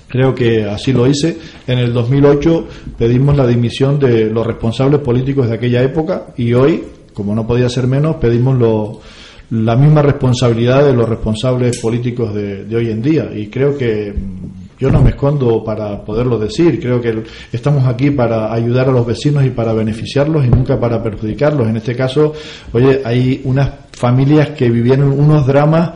creo 0.08 0.36
que 0.36 0.65
así 0.65 0.93
lo 0.93 1.08
hice. 1.08 1.38
En 1.65 1.80
el 1.80 1.93
2008 1.93 2.67
pedimos 2.97 3.36
la 3.36 3.47
dimisión 3.47 4.00
de 4.00 4.26
los 4.26 4.45
responsables 4.45 5.02
políticos 5.02 5.47
de 5.47 5.56
aquella 5.56 5.82
época 5.82 6.28
y 6.38 6.54
hoy 6.54 6.84
como 7.18 7.34
no 7.34 7.48
podía 7.48 7.68
ser 7.68 7.88
menos, 7.88 8.18
pedimos 8.18 8.56
lo, 8.60 9.02
la 9.50 9.76
misma 9.76 10.04
responsabilidad 10.04 10.86
de 10.86 10.94
los 10.94 11.10
responsables 11.10 11.80
políticos 11.80 12.32
de, 12.32 12.76
hoy 12.76 12.92
en 12.92 13.02
día. 13.02 13.28
Y 13.34 13.48
creo 13.48 13.76
que 13.76 14.14
mm, 14.14 14.78
yo 14.80 14.92
no 14.92 15.02
me 15.02 15.10
escondo 15.10 15.64
para 15.64 16.06
poderlo 16.06 16.38
decir. 16.38 16.80
Creo 16.80 17.02
que 17.02 17.24
estamos 17.52 17.88
aquí 17.88 18.12
para 18.12 18.54
ayudar 18.54 18.90
a 18.90 18.92
los 18.92 19.08
vecinos 19.08 19.44
y 19.44 19.50
para 19.50 19.74
beneficiarlos 19.74 20.46
y 20.46 20.50
nunca 20.50 20.80
para 20.80 21.02
perjudicarlos. 21.02 21.68
En 21.68 21.78
este 21.78 21.96
caso, 21.96 22.34
oye, 22.72 23.02
hay 23.04 23.42
unas 23.46 23.72
familias 23.94 24.50
que 24.50 24.70
vivieron 24.70 25.12
unos 25.20 25.48
dramas 25.48 25.94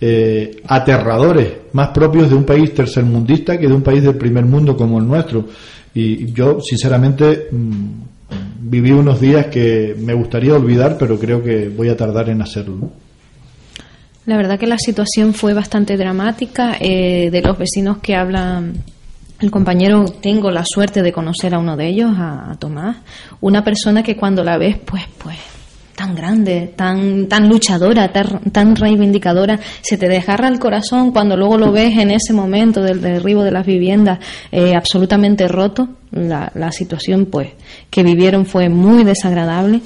eh, 0.00 0.62
aterradores, 0.68 1.52
más 1.74 1.88
propios 1.88 2.30
de 2.30 2.34
un 2.34 2.44
país 2.44 2.72
tercermundista 2.72 3.58
que 3.58 3.68
de 3.68 3.74
un 3.74 3.82
país 3.82 4.02
del 4.02 4.16
primer 4.16 4.46
mundo 4.46 4.74
como 4.74 4.98
el 4.98 5.06
nuestro. 5.06 5.44
Y 5.92 6.32
yo, 6.32 6.60
sinceramente, 6.62 7.48
mm, 7.52 8.11
viví 8.62 8.92
unos 8.92 9.20
días 9.20 9.46
que 9.46 9.94
me 9.98 10.14
gustaría 10.14 10.54
olvidar, 10.54 10.96
pero 10.98 11.18
creo 11.18 11.42
que 11.42 11.68
voy 11.68 11.88
a 11.88 11.96
tardar 11.96 12.28
en 12.28 12.40
hacerlo. 12.42 12.90
La 14.24 14.36
verdad 14.36 14.58
que 14.58 14.68
la 14.68 14.78
situación 14.78 15.34
fue 15.34 15.52
bastante 15.52 15.96
dramática. 15.96 16.76
Eh, 16.78 17.30
de 17.30 17.42
los 17.42 17.58
vecinos 17.58 17.98
que 17.98 18.14
hablan 18.14 18.74
el 19.40 19.50
compañero, 19.50 20.04
tengo 20.04 20.52
la 20.52 20.64
suerte 20.64 21.02
de 21.02 21.12
conocer 21.12 21.54
a 21.54 21.58
uno 21.58 21.76
de 21.76 21.88
ellos, 21.88 22.12
a, 22.16 22.54
Tomás, 22.60 22.98
una 23.40 23.64
persona 23.64 24.04
que 24.04 24.16
cuando 24.16 24.44
la 24.44 24.56
ves, 24.56 24.76
pues, 24.78 25.02
pues, 25.18 25.36
tan 25.96 26.14
grande, 26.14 26.72
tan, 26.76 27.26
tan 27.26 27.48
luchadora, 27.48 28.12
tan, 28.12 28.76
reivindicadora, 28.76 29.58
se 29.80 29.98
te 29.98 30.08
desgarra 30.08 30.46
el 30.46 30.60
corazón 30.60 31.10
cuando 31.10 31.36
luego 31.36 31.58
lo 31.58 31.72
ves 31.72 31.98
en 31.98 32.12
ese 32.12 32.32
momento 32.32 32.80
del 32.80 33.00
derribo 33.00 33.42
de 33.42 33.50
las 33.50 33.66
viviendas 33.66 34.20
eh, 34.52 34.76
absolutamente 34.76 35.48
roto 35.48 35.88
la, 36.12 36.72
situación 36.72 37.26
pues 37.26 37.48
que 37.92 38.02
vivieron 38.02 38.46
fue 38.46 38.70
muy 38.70 39.04
desagradable. 39.04 39.82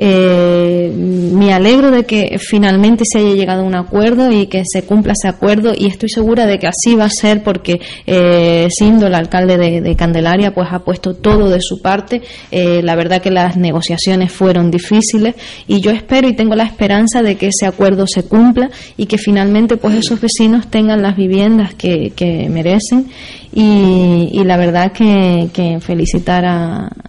Eh, 0.00 0.92
me 0.94 1.52
alegro 1.52 1.90
de 1.90 2.04
que 2.04 2.38
finalmente 2.38 3.02
se 3.04 3.18
haya 3.18 3.34
llegado 3.34 3.62
a 3.62 3.64
un 3.64 3.74
acuerdo 3.74 4.30
y 4.30 4.46
que 4.46 4.62
se 4.64 4.84
cumpla 4.84 5.12
ese 5.12 5.26
acuerdo 5.26 5.72
y 5.76 5.86
estoy 5.86 6.08
segura 6.08 6.46
de 6.46 6.60
que 6.60 6.68
así 6.68 6.94
va 6.94 7.06
a 7.06 7.10
ser 7.10 7.42
porque 7.42 7.80
eh, 8.06 8.68
Sindo, 8.70 9.08
el 9.08 9.14
alcalde 9.16 9.58
de, 9.58 9.96
Candelaria, 9.96 10.54
pues 10.54 10.68
ha 10.70 10.78
puesto 10.84 11.14
todo 11.14 11.50
de 11.50 11.60
su 11.60 11.82
parte. 11.82 12.22
Eh, 12.52 12.80
la 12.84 12.94
verdad 12.94 13.20
que 13.20 13.32
las 13.32 13.56
negociaciones 13.56 14.30
fueron 14.30 14.70
difíciles 14.70 15.34
y 15.66 15.80
yo 15.80 15.90
espero 15.90 16.28
y 16.28 16.36
tengo 16.36 16.54
la 16.54 16.62
esperanza 16.62 17.22
de 17.22 17.34
que 17.34 17.48
ese 17.48 17.66
acuerdo 17.66 18.06
se 18.06 18.22
cumpla 18.22 18.70
y 18.96 19.06
que 19.06 19.18
finalmente 19.18 19.78
pues 19.78 19.96
esos 19.96 20.20
vecinos 20.20 20.68
tengan 20.68 21.02
las 21.02 21.16
viviendas 21.16 21.74
que, 21.74 22.12
merecen 22.48 23.08
y, 23.52 24.44
la 24.44 24.56
verdad 24.56 24.92
que, 24.92 25.48
que 25.52 25.80
felicitar 25.80 26.44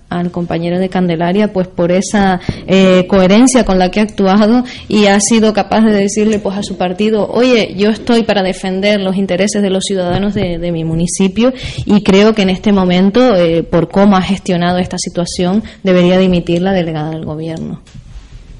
al 0.09 0.31
compañero 0.31 0.79
de 0.79 0.89
Candelaria 0.89 1.53
pues 1.53 1.67
por 1.67 1.91
esa 1.91 2.39
eh, 2.67 3.05
coherencia 3.07 3.63
con 3.63 3.79
la 3.79 3.91
que 3.91 3.99
ha 3.99 4.03
actuado 4.03 4.63
y 4.87 5.05
ha 5.05 5.19
sido 5.19 5.53
capaz 5.53 5.81
de 5.81 5.93
decirle 5.93 6.39
pues 6.39 6.57
a 6.57 6.63
su 6.63 6.77
partido 6.77 7.27
oye 7.27 7.73
yo 7.77 7.89
estoy 7.89 8.23
para 8.23 8.43
defender 8.43 8.99
los 8.99 9.15
intereses 9.15 9.61
de 9.61 9.69
los 9.69 9.83
ciudadanos 9.85 10.33
de, 10.33 10.69
mi 10.71 10.83
municipio 10.83 11.51
y 11.85 12.03
creo 12.03 12.33
que 12.33 12.43
en 12.43 12.49
este 12.49 12.71
momento 12.71 13.35
eh, 13.35 13.63
por 13.63 13.89
cómo 13.89 14.17
ha 14.17 14.21
gestionado 14.21 14.77
esta 14.77 14.97
situación 14.99 15.63
debería 15.83 16.17
dimitir 16.17 16.61
la 16.61 16.73
delegada 16.73 17.11
del 17.11 17.25
gobierno 17.25 17.81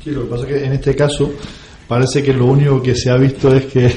sí 0.04 0.12
lo 0.12 0.24
que 0.24 0.30
pasa 0.30 0.44
es 0.44 0.50
que 0.50 0.66
en 0.66 0.74
este 0.74 0.96
caso 0.96 1.32
parece 1.88 2.24
que 2.24 2.34
lo 2.34 2.46
único 2.46 2.82
que 2.82 2.96
se 2.96 3.12
ha 3.12 3.18
visto 3.18 3.54
es 3.56 3.66
que 3.66 3.92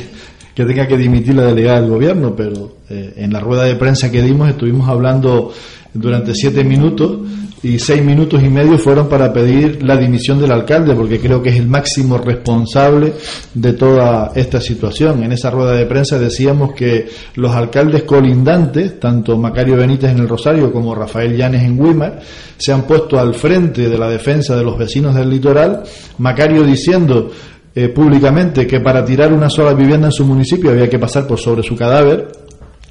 que 0.55 0.65
tenga 0.65 0.87
que 0.87 0.97
dimitir 0.97 1.35
la 1.35 1.45
delegada 1.45 1.81
del 1.81 1.91
gobierno, 1.91 2.37
pero 2.37 2.77
eh, 2.91 3.15
en 3.17 3.33
la 3.33 3.41
rueda 3.41 3.65
de 3.65 3.77
prensa 3.77 4.11
que 4.11 4.23
dimos 4.23 4.49
estuvimos 4.49 4.88
hablando 4.88 5.53
durante 5.95 6.35
siete 6.35 6.65
minutos 6.65 7.21
y 7.62 7.79
seis 7.79 8.03
minutos 8.03 8.42
y 8.42 8.48
medio 8.48 8.77
fueron 8.77 9.09
para 9.09 9.33
pedir 9.33 9.83
la 9.85 9.96
dimisión 9.96 10.40
del 10.40 10.51
alcalde, 10.51 10.94
porque 10.94 11.20
creo 11.20 11.40
que 11.40 11.51
es 11.51 11.57
el 11.57 11.68
máximo 11.68 12.18
responsable 12.18 13.12
de 13.55 13.72
toda 13.75 14.33
esta 14.35 14.61
situación. 14.61 15.22
En 15.22 15.31
esa 15.31 15.51
rueda 15.51 15.72
de 15.72 15.87
prensa 15.87 16.18
decíamos 16.18 16.72
que 16.75 17.09
los 17.37 17.55
alcaldes 17.55 18.03
colindantes, 18.03 18.98
tanto 18.98 19.38
Macario 19.38 19.77
Benítez 19.77 20.11
en 20.11 20.18
el 20.18 20.29
Rosario 20.29 20.72
como 20.72 20.94
Rafael 20.94 21.37
Llanes 21.37 21.62
en 21.62 21.81
Wimar, 21.81 22.20
se 22.57 22.72
han 22.72 22.83
puesto 22.83 23.18
al 23.18 23.35
frente 23.35 23.88
de 23.88 23.98
la 23.98 24.09
defensa 24.09 24.57
de 24.57 24.64
los 24.64 24.77
vecinos 24.77 25.14
del 25.14 25.31
litoral, 25.31 25.85
Macario 26.18 26.64
diciendo 26.64 27.31
eh, 27.75 27.88
públicamente 27.88 28.66
que 28.66 28.81
para 28.81 29.05
tirar 29.05 29.33
una 29.33 29.48
sola 29.48 29.72
vivienda 29.72 30.09
en 30.09 30.12
su 30.12 30.25
municipio 30.25 30.70
había 30.70 30.90
que 30.90 30.98
pasar 30.98 31.29
por 31.29 31.38
sobre 31.38 31.62
su 31.62 31.77
cadáver, 31.77 32.27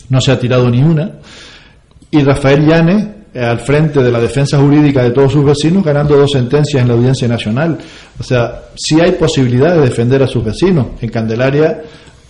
no 0.07 0.21
se 0.21 0.31
ha 0.31 0.39
tirado 0.39 0.69
ni 0.69 0.81
una, 0.81 1.19
y 2.09 2.23
Rafael 2.23 2.65
Llanes 2.65 3.20
al 3.33 3.59
frente 3.59 4.03
de 4.03 4.11
la 4.11 4.19
defensa 4.19 4.57
jurídica 4.57 5.03
de 5.03 5.11
todos 5.11 5.31
sus 5.31 5.45
vecinos 5.45 5.83
ganando 5.83 6.17
dos 6.17 6.31
sentencias 6.31 6.81
en 6.81 6.87
la 6.87 6.95
Audiencia 6.95 7.27
Nacional. 7.27 7.77
O 8.19 8.23
sea, 8.23 8.63
sí 8.75 8.99
hay 8.99 9.13
posibilidad 9.13 9.75
de 9.75 9.81
defender 9.81 10.21
a 10.23 10.27
sus 10.27 10.43
vecinos. 10.43 10.87
En 11.01 11.09
Candelaria 11.09 11.81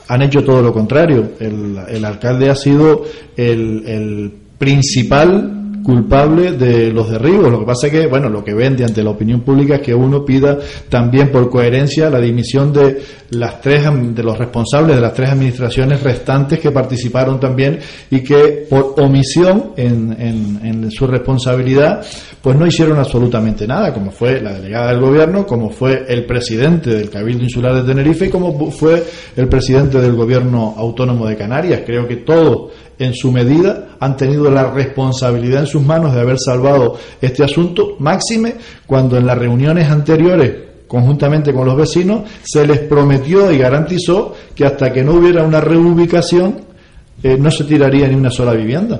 han 0.08 0.22
hecho 0.22 0.44
todo 0.44 0.62
lo 0.62 0.72
contrario. 0.74 1.32
El, 1.40 2.06
alcalde 2.06 2.50
ha 2.50 2.56
sido 2.56 3.04
el 3.36 4.32
principal 4.58 5.61
culpable 5.84 6.54
de 6.54 6.92
los 6.92 7.10
derribos. 7.10 7.52
Lo 7.52 7.60
que 7.60 7.66
pasa 7.66 7.88
es 7.88 7.94
que, 7.94 8.08
bueno, 8.08 8.30
lo 8.30 8.44
que 8.44 8.54
vende 8.54 8.84
ante 8.84 9.04
la 9.04 9.12
opinión 9.12 9.42
pública 9.42 9.76
es 9.76 9.82
que 9.82 9.94
uno 9.94 10.24
pida 10.24 10.58
también 10.90 11.32
por 11.32 11.50
coherencia 11.50 12.10
la 12.10 12.20
dimisión 12.20 12.72
de 12.74 13.02
las 13.32 13.62
tres 13.62 13.84
de 14.14 14.24
los 14.24 14.38
responsables 14.38 14.96
de 14.96 15.02
las 15.02 15.14
tres 15.14 15.30
administraciones 15.30 16.04
restantes 16.04 16.60
que 16.60 16.72
participaron 16.72 17.40
también 17.40 17.80
y 18.10 18.22
que 18.22 18.66
por 18.70 18.96
omisión 18.98 19.72
en, 19.78 20.18
en, 20.20 20.92
su 20.92 21.08
responsabilidad 21.08 22.06
pues 22.42 22.58
no 22.58 22.68
hicieron 22.68 22.98
absolutamente 22.98 23.66
nada, 23.66 23.94
como 23.94 24.12
fue 24.12 24.42
la 24.42 24.54
delegada 24.54 24.92
del 24.92 25.00
gobierno, 25.00 25.46
como 25.46 25.70
fue 25.70 26.06
el 26.08 26.26
presidente 26.26 26.90
del 26.90 27.10
Cabildo 27.10 27.44
Insular 27.44 27.76
de 27.76 27.84
Tenerife 27.84 28.26
y 28.26 28.30
como 28.30 28.72
fue 28.72 29.04
el 29.38 29.48
presidente 29.48 30.02
del 30.02 30.16
gobierno 30.16 30.74
autónomo 30.76 31.26
de 31.28 31.38
Canarias. 31.38 31.82
Creo 31.86 32.08
que 32.08 32.18
todos 32.18 32.72
en 33.06 33.14
su 33.14 33.32
medida 33.32 33.90
han 34.00 34.16
tenido 34.16 34.50
la 34.50 34.72
responsabilidad 34.72 35.62
en 35.62 35.68
sus 35.68 35.84
manos 35.84 36.14
de 36.14 36.22
haber 36.22 36.40
salvado 36.40 36.98
este 37.22 37.44
asunto, 37.44 37.96
máxime 38.00 38.56
cuando 38.86 39.18
en 39.18 39.26
las 39.26 39.38
reuniones 39.38 39.90
anteriores 39.90 40.72
conjuntamente 40.92 41.54
con 41.54 41.66
los 41.66 41.78
vecinos 41.78 42.24
se 42.44 42.68
les 42.68 42.80
prometió 42.80 43.50
y 43.50 43.58
garantizó 43.58 44.36
que 44.54 44.66
hasta 44.66 44.92
que 44.92 45.04
no 45.04 45.14
hubiera 45.14 45.44
una 45.44 45.62
reubicación 45.62 46.62
eh, 47.24 47.38
no 47.40 47.50
se 47.50 47.64
tiraría 47.64 48.08
ni 48.10 48.16
una 48.16 48.30
sola 48.30 48.52
vivienda. 48.54 49.00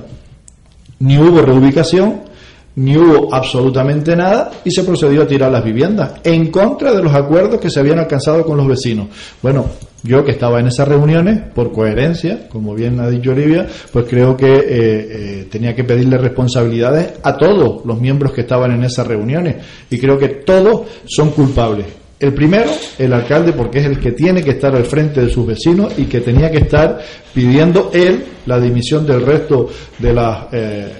Ni 1.00 1.18
hubo 1.18 1.42
reubicación, 1.42 2.22
ni 2.76 2.96
hubo 2.96 3.34
absolutamente 3.34 4.16
nada 4.16 4.50
y 4.64 4.70
se 4.70 4.84
procedió 4.84 5.22
a 5.22 5.26
tirar 5.26 5.52
las 5.52 5.64
viviendas 5.64 6.12
en 6.24 6.50
contra 6.50 6.92
de 6.92 7.02
los 7.02 7.14
acuerdos 7.14 7.60
que 7.60 7.70
se 7.70 7.80
habían 7.80 7.98
alcanzado 7.98 8.44
con 8.44 8.56
los 8.56 8.66
vecinos. 8.66 9.08
Bueno, 9.42 9.66
yo 10.02 10.24
que 10.24 10.32
estaba 10.32 10.58
en 10.58 10.66
esas 10.66 10.88
reuniones, 10.88 11.40
por 11.54 11.70
coherencia, 11.72 12.48
como 12.48 12.74
bien 12.74 12.98
ha 12.98 13.08
dicho 13.08 13.30
Olivia, 13.32 13.68
pues 13.92 14.06
creo 14.08 14.36
que 14.36 14.52
eh, 14.52 14.62
eh, 14.68 15.48
tenía 15.50 15.74
que 15.76 15.84
pedirle 15.84 16.18
responsabilidades 16.18 17.12
a 17.22 17.36
todos 17.36 17.84
los 17.84 18.00
miembros 18.00 18.32
que 18.32 18.40
estaban 18.40 18.72
en 18.72 18.82
esas 18.84 19.06
reuniones 19.06 19.56
y 19.90 19.98
creo 19.98 20.18
que 20.18 20.28
todos 20.28 20.82
son 21.06 21.30
culpables. 21.30 21.86
El 22.18 22.34
primero, 22.34 22.70
el 22.98 23.12
alcalde, 23.12 23.52
porque 23.52 23.80
es 23.80 23.86
el 23.86 23.98
que 23.98 24.12
tiene 24.12 24.44
que 24.44 24.52
estar 24.52 24.74
al 24.76 24.84
frente 24.84 25.20
de 25.20 25.28
sus 25.28 25.44
vecinos 25.44 25.92
y 25.98 26.04
que 26.04 26.20
tenía 26.20 26.52
que 26.52 26.58
estar 26.58 27.00
pidiendo 27.34 27.90
él 27.92 28.24
la 28.46 28.60
dimisión 28.60 29.04
del 29.04 29.22
resto 29.22 29.68
de 29.98 30.12
las 30.12 30.46
eh, 30.52 30.92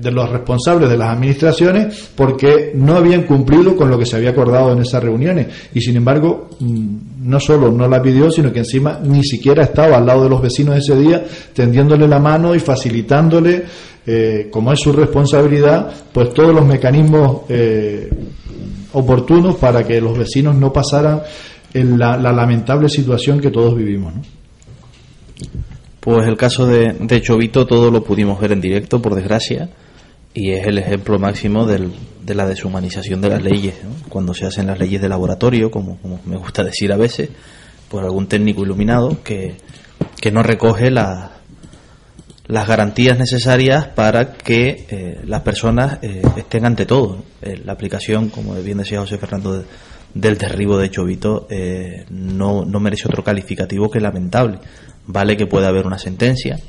de 0.00 0.10
los 0.10 0.28
responsables 0.30 0.88
de 0.88 0.96
las 0.96 1.10
administraciones 1.10 2.10
porque 2.14 2.72
no 2.74 2.96
habían 2.96 3.22
cumplido 3.22 3.76
con 3.76 3.90
lo 3.90 3.98
que 3.98 4.06
se 4.06 4.16
había 4.16 4.30
acordado 4.30 4.72
en 4.72 4.80
esas 4.80 5.02
reuniones. 5.02 5.46
Y 5.74 5.80
sin 5.80 5.96
embargo 5.96 6.50
mm, 6.60 7.28
no 7.28 7.40
solo 7.40 7.70
no 7.70 7.88
la 7.88 8.00
pidió 8.00 8.30
sino 8.30 8.52
que 8.52 8.60
encima 8.60 9.00
ni 9.02 9.22
siquiera 9.22 9.64
estaba 9.64 9.96
al 9.96 10.06
lado 10.06 10.24
de 10.24 10.30
los 10.30 10.40
vecinos 10.40 10.76
ese 10.76 10.96
día 10.96 11.24
tendiéndole 11.52 12.08
la 12.08 12.18
mano 12.18 12.54
y 12.54 12.58
facilitándole 12.58 13.64
eh, 14.06 14.48
como 14.50 14.72
es 14.72 14.80
su 14.80 14.92
responsabilidad 14.92 15.92
pues 16.12 16.32
todos 16.32 16.54
los 16.54 16.64
mecanismos 16.64 17.42
eh, 17.48 18.08
oportunos 18.92 19.56
para 19.56 19.84
que 19.84 20.00
los 20.00 20.16
vecinos 20.16 20.54
no 20.54 20.72
pasaran 20.72 21.20
en 21.74 21.98
la, 21.98 22.16
lamentable 22.16 22.88
situación 22.88 23.40
que 23.40 23.50
todos 23.50 23.76
vivimos 23.76 24.14
Pues 26.00 26.26
el 26.26 26.36
caso 26.36 26.66
de, 26.66 26.94
de 26.98 27.20
Chovito 27.20 27.66
todo 27.66 27.90
lo 27.90 28.02
pudimos 28.02 28.40
ver 28.40 28.52
en 28.52 28.60
directo, 28.60 29.02
por 29.02 29.14
desgracia 29.14 29.68
y 30.38 30.52
es 30.52 30.68
el 30.68 30.78
ejemplo 30.78 31.18
máximo 31.18 31.66
del, 31.66 31.90
de 32.24 32.34
la 32.36 32.46
deshumanización 32.46 33.20
de 33.20 33.28
las 33.28 33.42
leyes. 33.42 33.74
Cuando 34.08 34.34
se 34.34 34.46
hacen 34.46 34.68
las 34.68 34.78
leyes 34.78 35.02
de 35.02 35.08
laboratorio, 35.08 35.68
como, 35.68 35.98
me 36.26 36.36
gusta 36.36 36.62
decir 36.62 36.92
a 36.92 36.96
veces, 36.96 37.28
por 37.90 38.04
algún 38.04 38.28
técnico 38.28 38.62
iluminado 38.62 39.20
que, 39.24 39.56
que 40.20 40.30
no 40.30 40.44
recoge 40.44 40.92
las 40.92 41.32
garantías 42.46 43.18
necesarias 43.18 43.88
para 43.88 44.34
que 44.34 44.86
eh, 44.88 45.20
las 45.24 45.42
personas 45.42 45.98
eh, 46.02 46.22
estén 46.36 46.66
ante 46.66 46.86
todo. 46.86 47.24
Eh, 47.42 47.60
la 47.64 47.72
aplicación, 47.72 48.28
como 48.28 48.54
bien 48.62 48.78
decía 48.78 49.00
José 49.00 49.18
Fernando, 49.18 49.64
del 50.14 50.38
derribo 50.38 50.78
de 50.78 50.88
Chovito 50.88 51.48
no, 52.10 52.64
no 52.64 52.80
merece 52.80 53.08
otro 53.08 53.24
calificativo 53.24 53.90
que 53.90 53.98
lamentable. 53.98 54.60
Vale 55.04 55.36
que 55.36 55.46
pueda 55.46 55.68
haber 55.68 55.84
una 55.84 55.98
sentencia, 55.98 56.60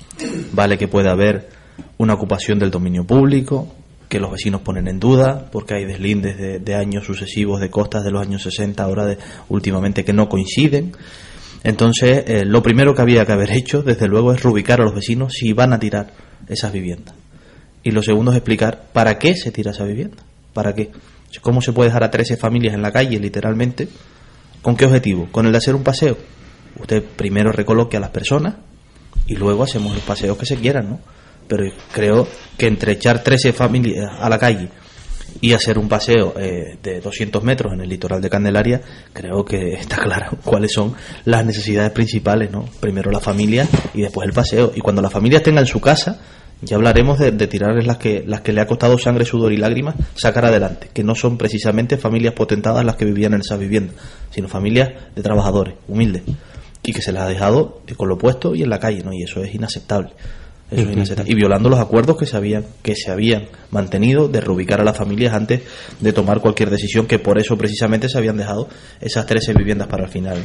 vale 0.53 0.77
que 0.77 0.87
pueda 0.87 1.11
haber 1.11 1.58
una 1.97 2.13
ocupación 2.13 2.59
del 2.59 2.71
dominio 2.71 3.05
público, 3.05 3.67
que 4.09 4.19
los 4.19 4.31
vecinos 4.31 4.61
ponen 4.61 4.87
en 4.87 4.99
duda, 4.99 5.49
porque 5.51 5.75
hay 5.75 5.85
deslindes 5.85 6.63
de, 6.63 6.75
años 6.75 7.05
sucesivos 7.05 7.61
de 7.61 7.69
costas 7.69 8.03
de 8.03 8.11
los 8.11 8.21
años 8.21 8.41
60, 8.41 8.83
ahora 8.83 9.05
de, 9.05 9.17
últimamente 9.49 10.03
que 10.03 10.13
no 10.13 10.27
coinciden. 10.27 10.93
Entonces, 11.63 12.23
eh, 12.27 12.45
lo 12.45 12.63
primero 12.63 12.95
que 12.95 13.01
había 13.03 13.25
que 13.25 13.33
haber 13.33 13.51
hecho, 13.51 13.83
desde 13.83 14.07
luego, 14.07 14.33
es 14.33 14.41
reubicar 14.41 14.81
a 14.81 14.85
los 14.85 14.95
vecinos 14.95 15.33
si 15.33 15.53
van 15.53 15.73
a 15.73 15.79
tirar 15.79 16.11
esas 16.47 16.71
viviendas. 16.71 17.13
Y 17.83 17.91
lo 17.91 18.01
segundo 18.01 18.31
es 18.31 18.37
explicar 18.37 18.85
para 18.91 19.19
qué 19.19 19.35
se 19.35 19.51
tira 19.51 19.71
esa 19.71 19.83
vivienda. 19.83 20.23
¿Para 20.53 20.73
qué? 20.73 20.89
¿Cómo 21.41 21.61
se 21.61 21.71
puede 21.71 21.89
dejar 21.89 22.03
a 22.03 22.09
13 22.09 22.37
familias 22.37 22.73
en 22.73 22.81
la 22.81 22.91
calle, 22.91 23.19
literalmente? 23.19 23.87
¿Con 24.63 24.75
qué 24.75 24.85
objetivo? 24.85 25.27
¿Con 25.31 25.45
el 25.45 25.51
de 25.51 25.59
hacer 25.59 25.75
un 25.75 25.83
paseo? 25.83 26.17
Usted 26.79 27.03
primero 27.03 27.51
recoloque 27.51 27.97
a 27.97 27.99
las 27.99 28.09
personas 28.09 28.55
y 29.27 29.35
luego 29.35 29.63
hacemos 29.63 29.93
los 29.93 30.03
paseos 30.03 30.37
que 30.37 30.45
se 30.45 30.57
quieran, 30.57 30.89
¿no? 30.89 30.99
Pero 31.49 31.65
creo 31.91 32.27
que 32.57 32.67
entre 32.67 32.93
echar 32.93 33.23
13 33.23 33.51
familias 33.51 34.07
a 34.19 34.29
la 34.29 34.37
calle 34.37 34.69
y 35.41 35.53
hacer 35.53 35.77
un 35.77 35.89
paseo 35.89 36.33
eh, 36.37 36.77
de 36.81 37.01
200 37.01 37.43
metros 37.43 37.73
en 37.73 37.81
el 37.81 37.89
litoral 37.89 38.21
de 38.21 38.29
Candelaria, 38.29 38.81
creo 39.11 39.43
que 39.43 39.73
está 39.73 39.97
claro 39.97 40.37
cuáles 40.43 40.71
son 40.71 40.93
las 41.25 41.43
necesidades 41.43 41.91
principales, 41.91 42.51
¿no? 42.51 42.65
Primero 42.79 43.11
la 43.11 43.19
familia 43.19 43.67
y 43.93 44.01
después 44.01 44.27
el 44.27 44.33
paseo. 44.33 44.71
Y 44.75 44.81
cuando 44.81 45.01
las 45.01 45.11
familias 45.11 45.41
tengan 45.41 45.65
su 45.65 45.81
casa, 45.81 46.19
ya 46.61 46.75
hablaremos 46.75 47.17
de, 47.17 47.31
tirarles 47.31 47.87
las 47.87 47.97
que, 47.97 48.23
las 48.27 48.41
que 48.41 48.53
le 48.53 48.61
ha 48.61 48.67
costado 48.67 48.97
sangre, 48.97 49.25
sudor 49.25 49.51
y 49.53 49.57
lágrimas 49.57 49.95
sacar 50.15 50.45
adelante, 50.45 50.89
que 50.93 51.03
no 51.03 51.15
son 51.15 51.37
precisamente 51.37 51.97
familias 51.97 52.33
potentadas 52.33 52.85
las 52.85 52.95
que 52.95 53.05
vivían 53.05 53.33
en 53.33 53.41
esas 53.41 53.57
viviendas, 53.57 53.95
sino 54.29 54.49
familias 54.49 54.89
de 55.15 55.23
trabajadores, 55.23 55.75
humildes, 55.87 56.23
y 56.83 56.91
que 56.91 57.01
se 57.01 57.13
las 57.13 57.23
ha 57.23 57.27
dejado 57.27 57.81
con 57.95 58.09
lo 58.09 58.17
puesto 58.17 58.55
y 58.55 58.63
en 58.63 58.69
la 58.69 58.79
calle, 58.79 59.03
¿no? 59.03 59.13
Y 59.13 59.23
eso 59.23 59.41
es 59.41 59.55
inaceptable 59.55 60.11
y 60.71 61.35
violando 61.35 61.69
los 61.69 61.79
acuerdos 61.79 62.17
que 62.17 62.25
se 62.25 62.37
habían 62.37 62.65
que 62.83 62.95
se 62.95 63.11
habían 63.11 63.47
mantenido 63.71 64.27
de 64.27 64.39
reubicar 64.39 64.79
a 64.81 64.83
las 64.83 64.97
familias 64.97 65.33
antes 65.33 65.61
de 65.99 66.13
tomar 66.13 66.39
cualquier 66.39 66.69
decisión 66.69 67.07
que 67.07 67.17
por 67.17 67.39
eso 67.39 67.57
precisamente 67.57 68.07
se 68.07 68.17
habían 68.17 68.37
dejado 68.37 68.67
esas 69.01 69.25
13 69.25 69.53
viviendas 69.53 69.87
para 69.87 70.03
el 70.03 70.09
final 70.09 70.37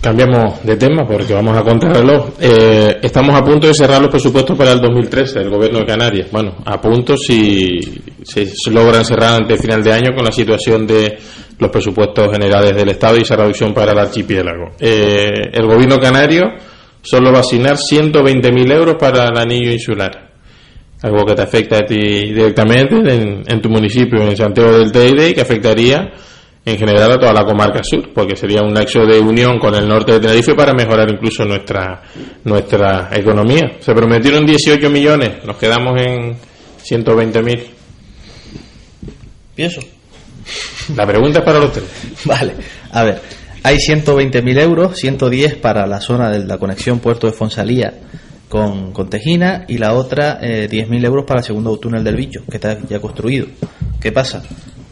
Cambiamos 0.00 0.64
de 0.64 0.76
tema 0.76 1.06
porque 1.06 1.34
vamos 1.34 1.54
a 1.54 1.62
contrarreloj. 1.62 2.30
Eh, 2.40 3.00
estamos 3.02 3.38
a 3.38 3.44
punto 3.44 3.66
de 3.66 3.74
cerrar 3.74 4.00
los 4.00 4.10
presupuestos 4.10 4.56
para 4.56 4.72
el 4.72 4.80
2013 4.80 5.40
del 5.40 5.50
Gobierno 5.50 5.80
de 5.80 5.84
Canarias. 5.84 6.28
Bueno, 6.32 6.56
a 6.64 6.80
punto 6.80 7.18
si 7.18 7.78
se 8.22 8.70
logran 8.70 9.04
cerrar 9.04 9.42
ante 9.42 9.58
final 9.58 9.82
de 9.82 9.92
año 9.92 10.14
con 10.14 10.24
la 10.24 10.32
situación 10.32 10.86
de 10.86 11.18
los 11.58 11.70
presupuestos 11.70 12.32
generales 12.32 12.74
del 12.74 12.88
Estado 12.88 13.18
y 13.18 13.22
esa 13.22 13.36
reducción 13.36 13.74
para 13.74 13.92
el 13.92 13.98
archipiélago. 13.98 14.70
Eh, 14.80 15.50
el 15.52 15.66
Gobierno 15.66 15.98
canario 15.98 16.44
solo 17.02 17.32
va 17.32 17.38
a 17.38 17.40
asignar 17.40 17.76
120.000 17.76 18.72
euros 18.72 18.96
para 18.98 19.28
el 19.28 19.36
anillo 19.36 19.72
insular. 19.72 20.30
Algo 21.02 21.24
que 21.24 21.34
te 21.34 21.42
afecta 21.42 21.78
a 21.78 21.86
ti 21.86 21.96
directamente 21.96 22.96
en, 22.96 23.62
tu 23.62 23.70
municipio, 23.70 24.22
en 24.22 24.36
Santiago 24.36 24.78
del 24.78 24.92
Teide, 24.92 25.30
y 25.30 25.34
que 25.34 25.40
afectaría 25.40 26.12
en 26.62 26.76
general 26.76 27.12
a 27.12 27.18
toda 27.18 27.32
la 27.32 27.44
comarca 27.44 27.82
sur, 27.82 28.12
porque 28.12 28.36
sería 28.36 28.60
un 28.60 28.74
nexo 28.74 29.06
de 29.06 29.18
unión 29.18 29.58
con 29.58 29.74
el 29.74 29.88
norte 29.88 30.12
de 30.12 30.20
Tenerife 30.20 30.54
para 30.54 30.74
mejorar 30.74 31.10
incluso 31.10 31.44
nuestra, 31.46 32.02
nuestra 32.44 33.08
economía. 33.12 33.78
Se 33.80 33.94
prometieron 33.94 34.44
18 34.44 34.90
millones, 34.90 35.44
nos 35.44 35.56
quedamos 35.56 35.98
en 36.02 36.36
120.000. 36.84 37.62
Pienso. 39.54 39.80
La 40.96 41.06
pregunta 41.06 41.38
es 41.38 41.44
para 41.44 41.60
los 41.60 41.72
tres. 41.72 41.86
Vale, 42.24 42.54
a 42.92 43.04
ver, 43.04 43.22
hay 43.62 43.76
120.000 43.76 44.60
euros, 44.60 44.96
110 44.98 45.56
para 45.56 45.86
la 45.86 46.00
zona 46.00 46.30
de 46.30 46.44
la 46.46 46.58
conexión 46.58 46.98
puerto 46.98 47.26
de 47.26 47.32
Fonsalía 47.32 47.92
con, 48.48 48.92
con 48.92 49.10
Tejina 49.10 49.64
y 49.68 49.78
la 49.78 49.94
otra 49.94 50.38
eh, 50.40 50.68
10.000 50.68 51.04
euros 51.04 51.24
para 51.26 51.40
el 51.40 51.46
segundo 51.46 51.76
túnel 51.78 52.02
del 52.02 52.16
Bicho, 52.16 52.40
que 52.50 52.56
está 52.56 52.78
ya 52.88 53.00
construido. 53.00 53.46
¿Qué 54.00 54.12
pasa? 54.12 54.42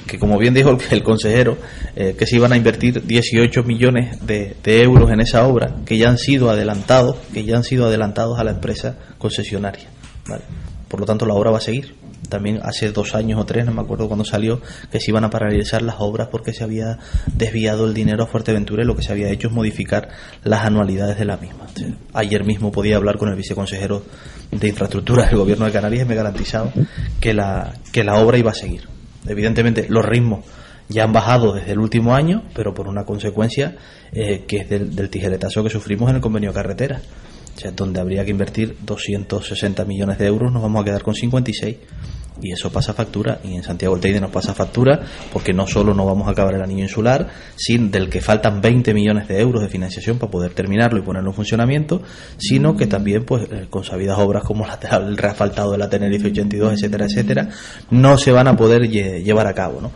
Que 0.07 0.19
como 0.19 0.39
bien 0.39 0.55
dijo 0.55 0.77
el, 0.91 1.03
consejero, 1.03 1.59
eh, 1.97 2.15
que 2.19 2.27
se 2.27 2.37
iban 2.37 2.53
a 2.53 2.57
invertir 2.57 3.05
18 3.05 3.63
millones 3.65 4.27
de, 4.27 4.55
de, 4.63 4.83
euros 4.83 5.11
en 5.11 5.21
esa 5.21 5.47
obra, 5.47 5.77
que 5.85 5.99
ya 5.99 6.09
han 6.09 6.19
sido 6.19 6.51
adelantados, 6.51 7.17
que 7.33 7.45
ya 7.45 7.57
han 7.57 7.65
sido 7.65 7.87
adelantados 7.87 8.39
a 8.39 8.45
la 8.45 8.53
empresa 8.53 8.97
concesionaria. 9.19 9.89
Por 10.89 11.01
lo 11.01 11.07
tanto, 11.07 11.27
la 11.27 11.35
obra 11.35 11.51
va 11.51 11.59
a 11.59 11.63
seguir 11.63 11.95
también 12.29 12.61
hace 12.63 12.91
dos 12.93 13.15
años 13.15 13.41
o 13.41 13.45
tres, 13.45 13.65
no 13.65 13.73
me 13.73 13.81
acuerdo 13.81 14.07
cuando 14.07 14.25
salió, 14.25 14.61
que 14.91 15.01
se 15.01 15.11
iban 15.11 15.25
a 15.25 15.31
paralizar 15.31 15.83
las 15.83 15.97
obras 15.99 16.29
porque 16.31 16.53
se 16.53 16.65
había 16.65 16.99
desviado 17.33 17.87
el 17.87 17.95
dinero 17.95 18.25
a 18.25 18.27
Fuerteventura 18.27 18.83
y 18.83 18.87
lo 18.87 18.97
que 18.97 19.03
se 19.03 19.13
había 19.13 19.31
hecho 19.31 19.49
es 19.49 19.55
modificar 19.55 20.09
las 20.45 20.65
anualidades 20.65 21.19
de 21.19 21.25
la 21.25 21.37
misma. 21.37 21.67
Ayer 22.13 22.45
mismo 22.45 22.73
podía 22.73 22.97
hablar 22.97 23.19
con 23.19 23.29
el 23.29 23.37
viceconsejero 23.37 24.03
de 24.51 24.69
infraestructura 24.69 25.27
del 25.27 25.37
gobierno 25.37 25.67
de 25.67 25.73
Canarias 25.73 26.05
y 26.05 26.09
me 26.09 26.15
garantizaba 26.15 26.73
que 27.21 27.35
la, 27.35 27.75
que 27.93 28.05
la 28.05 28.17
obra 28.17 28.39
iba 28.39 28.51
a 28.51 28.55
seguir. 28.55 28.89
Evidentemente, 29.27 29.87
los 29.89 30.05
ritmos 30.05 30.45
ya 30.89 31.05
han 31.05 31.13
bajado 31.13 31.53
desde 31.53 31.73
el 31.73 31.79
último 31.79 32.15
año, 32.15 32.45
pero 32.55 32.73
por 32.73 32.89
una 32.89 33.05
consecuencia 33.05 33.77
eh, 34.13 34.45
que 34.47 34.59
es 34.59 34.69
del, 34.71 34.95
del 34.95 35.11
tijeretazo 35.11 35.63
que 35.63 35.71
sufrimos 35.71 36.09
en 36.09 36.17
el 36.17 36.23
convenio 36.23 36.51
de 36.51 36.55
carretera 36.55 37.01
o 37.59 37.61
sea, 37.61 37.73
donde 37.73 37.99
habría 37.99 38.25
que 38.25 38.31
invertir 38.31 38.77
260 38.83 39.85
millones 39.85 40.19
de 40.19 40.27
euros, 40.27 40.53
nos 40.53 40.63
vamos 40.63 40.81
a 40.81 40.85
quedar 40.85 41.03
con 41.03 41.17
56. 41.17 41.77
Y 42.41 42.53
eso 42.53 42.71
pasa 42.71 42.93
factura, 42.93 43.41
y 43.43 43.55
en 43.55 43.63
Santiago 43.63 43.95
del 43.95 44.03
Teide 44.03 44.21
nos 44.21 44.31
pasa 44.31 44.55
factura, 44.55 45.01
porque 45.33 45.53
no 45.53 45.67
solo 45.67 45.93
no 45.95 46.07
vamos 46.07 46.29
a 46.29 46.31
acabar 46.31 46.55
el 46.55 46.63
anillo 46.63 46.83
insular, 46.83 47.29
sin 47.57 47.91
del 47.91 48.09
que 48.09 48.21
faltan 48.21 48.61
20 48.61 48.95
millones 48.95 49.29
de 49.29 49.41
euros 49.41 49.63
de 49.63 49.69
financiación 49.69 50.19
para 50.19 50.31
poder 50.31 50.53
terminarlo 50.53 50.99
y 50.99 51.03
ponerlo 51.03 51.31
en 51.31 51.35
funcionamiento, 51.37 52.03
sino 52.37 52.77
que 52.77 52.87
también, 52.87 53.25
pues, 53.25 53.49
eh, 53.51 53.67
con 53.69 53.85
sabidas 53.85 54.19
obras 54.19 54.45
como 54.45 54.67
el 54.67 55.17
reasfaltado 55.17 55.73
de 55.73 55.79
la 55.79 55.89
Tenerife 55.89 56.29
82, 56.29 56.75
etcétera, 56.75 57.07
etcétera, 57.07 57.49
no 57.91 58.17
se 58.19 58.31
van 58.31 58.49
a 58.49 58.57
poder 58.57 58.89
llevar 58.89 59.47
a 59.47 59.55
cabo, 59.55 59.81
¿no? 59.81 59.93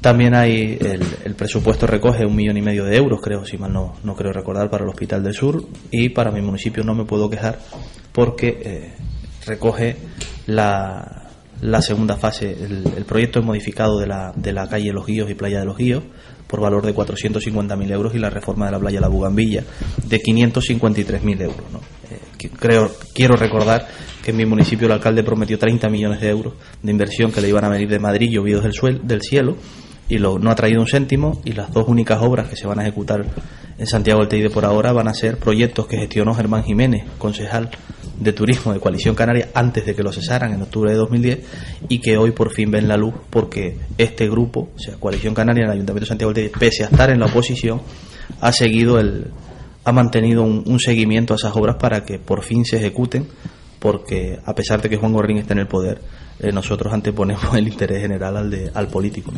También 0.00 0.34
hay 0.34 0.78
el, 0.80 1.34
presupuesto 1.34 1.86
recoge 1.86 2.24
un 2.24 2.34
millón 2.34 2.56
y 2.56 2.62
medio 2.62 2.84
de 2.84 2.96
euros, 2.96 3.20
creo, 3.22 3.44
si 3.44 3.58
mal 3.58 3.70
no, 3.70 3.96
no 4.02 4.16
creo 4.16 4.32
recordar, 4.32 4.70
para 4.70 4.84
el 4.84 4.90
Hospital 4.90 5.22
del 5.22 5.34
Sur 5.34 5.62
y 5.90 6.08
para 6.08 6.30
mi 6.30 6.40
municipio 6.40 6.82
no 6.82 6.94
me 6.94 7.04
puedo 7.04 7.28
quejar 7.28 7.58
porque 8.12 8.60
eh, 8.64 8.92
recoge 9.44 9.96
la, 10.46 11.19
la 11.62 11.82
segunda 11.82 12.16
fase, 12.16 12.50
el, 12.50 13.04
proyecto 13.04 13.42
modificado 13.42 13.98
de 13.98 14.06
la, 14.06 14.32
de 14.34 14.52
la 14.52 14.68
calle 14.68 14.92
Los 14.92 15.06
Guíos 15.06 15.30
y 15.30 15.34
Playa 15.34 15.60
de 15.60 15.66
los 15.66 15.76
Guíos 15.76 16.02
por 16.46 16.60
valor 16.60 16.84
de 16.84 16.94
450.000 16.94 17.92
euros 17.92 18.14
y 18.14 18.18
la 18.18 18.28
reforma 18.28 18.66
de 18.66 18.72
la 18.72 18.80
playa 18.80 19.00
La 19.00 19.08
Bugambilla 19.08 19.62
de 20.04 20.20
553.000 20.20 21.42
euros. 21.42 21.62
¿no? 21.72 21.78
Eh, 22.10 22.50
creo, 22.58 22.90
quiero 23.14 23.36
recordar 23.36 23.86
que 24.22 24.32
en 24.32 24.36
mi 24.36 24.44
municipio 24.44 24.86
el 24.86 24.92
alcalde 24.92 25.22
prometió 25.22 25.58
30 25.58 25.88
millones 25.88 26.20
de 26.20 26.28
euros 26.28 26.54
de 26.82 26.90
inversión 26.90 27.30
que 27.30 27.40
le 27.40 27.48
iban 27.48 27.64
a 27.64 27.68
venir 27.68 27.88
de 27.88 27.98
Madrid 28.00 28.30
llovidos 28.30 28.64
del, 28.64 28.72
suel, 28.72 29.06
del 29.06 29.22
cielo 29.22 29.56
y 30.08 30.18
lo, 30.18 30.38
no 30.38 30.50
ha 30.50 30.56
traído 30.56 30.80
un 30.80 30.88
céntimo 30.88 31.40
y 31.44 31.52
las 31.52 31.72
dos 31.72 31.86
únicas 31.86 32.20
obras 32.20 32.48
que 32.48 32.56
se 32.56 32.66
van 32.66 32.80
a 32.80 32.82
ejecutar 32.82 33.24
en 33.78 33.86
Santiago 33.86 34.20
del 34.20 34.28
Teide 34.28 34.50
por 34.50 34.64
ahora 34.64 34.92
van 34.92 35.08
a 35.08 35.14
ser 35.14 35.38
proyectos 35.38 35.86
que 35.86 35.96
gestionó 35.96 36.34
Germán 36.34 36.64
Jiménez, 36.64 37.04
concejal 37.18 37.70
de 38.20 38.32
turismo 38.32 38.72
de 38.72 38.80
Coalición 38.80 39.14
Canaria 39.14 39.48
antes 39.54 39.84
de 39.86 39.94
que 39.94 40.02
lo 40.02 40.12
cesaran 40.12 40.52
en 40.52 40.62
octubre 40.62 40.92
de 40.92 40.96
2010 40.98 41.40
y 41.88 42.00
que 42.00 42.18
hoy 42.18 42.30
por 42.32 42.52
fin 42.52 42.70
ven 42.70 42.86
la 42.86 42.96
luz 42.96 43.14
porque 43.30 43.78
este 43.98 44.28
grupo, 44.28 44.68
o 44.76 44.78
sea, 44.78 44.96
Coalición 44.96 45.34
Canaria 45.34 45.62
en 45.62 45.70
el 45.70 45.72
Ayuntamiento 45.72 46.04
de 46.04 46.08
Santiago 46.08 46.34
Teide, 46.34 46.50
pese 46.50 46.84
a 46.84 46.86
estar 46.88 47.10
en 47.10 47.18
la 47.18 47.26
oposición, 47.26 47.80
ha 48.40 48.52
seguido 48.52 49.00
el 49.00 49.28
ha 49.82 49.92
mantenido 49.92 50.42
un, 50.42 50.78
seguimiento 50.78 51.32
a 51.32 51.36
esas 51.36 51.56
obras 51.56 51.76
para 51.76 52.04
que 52.04 52.18
por 52.18 52.42
fin 52.42 52.66
se 52.66 52.76
ejecuten 52.76 53.26
porque 53.78 54.38
a 54.44 54.54
pesar 54.54 54.82
de 54.82 54.90
que 54.90 54.98
Juan 54.98 55.14
Gorrín 55.14 55.38
esté 55.38 55.54
en 55.54 55.60
el 55.60 55.66
poder, 55.66 56.02
eh, 56.38 56.52
nosotros 56.52 56.92
anteponemos 56.92 57.54
el 57.56 57.66
interés 57.66 58.02
general 58.02 58.36
al, 58.36 58.50
de, 58.50 58.70
al 58.74 58.88
político. 58.88 59.32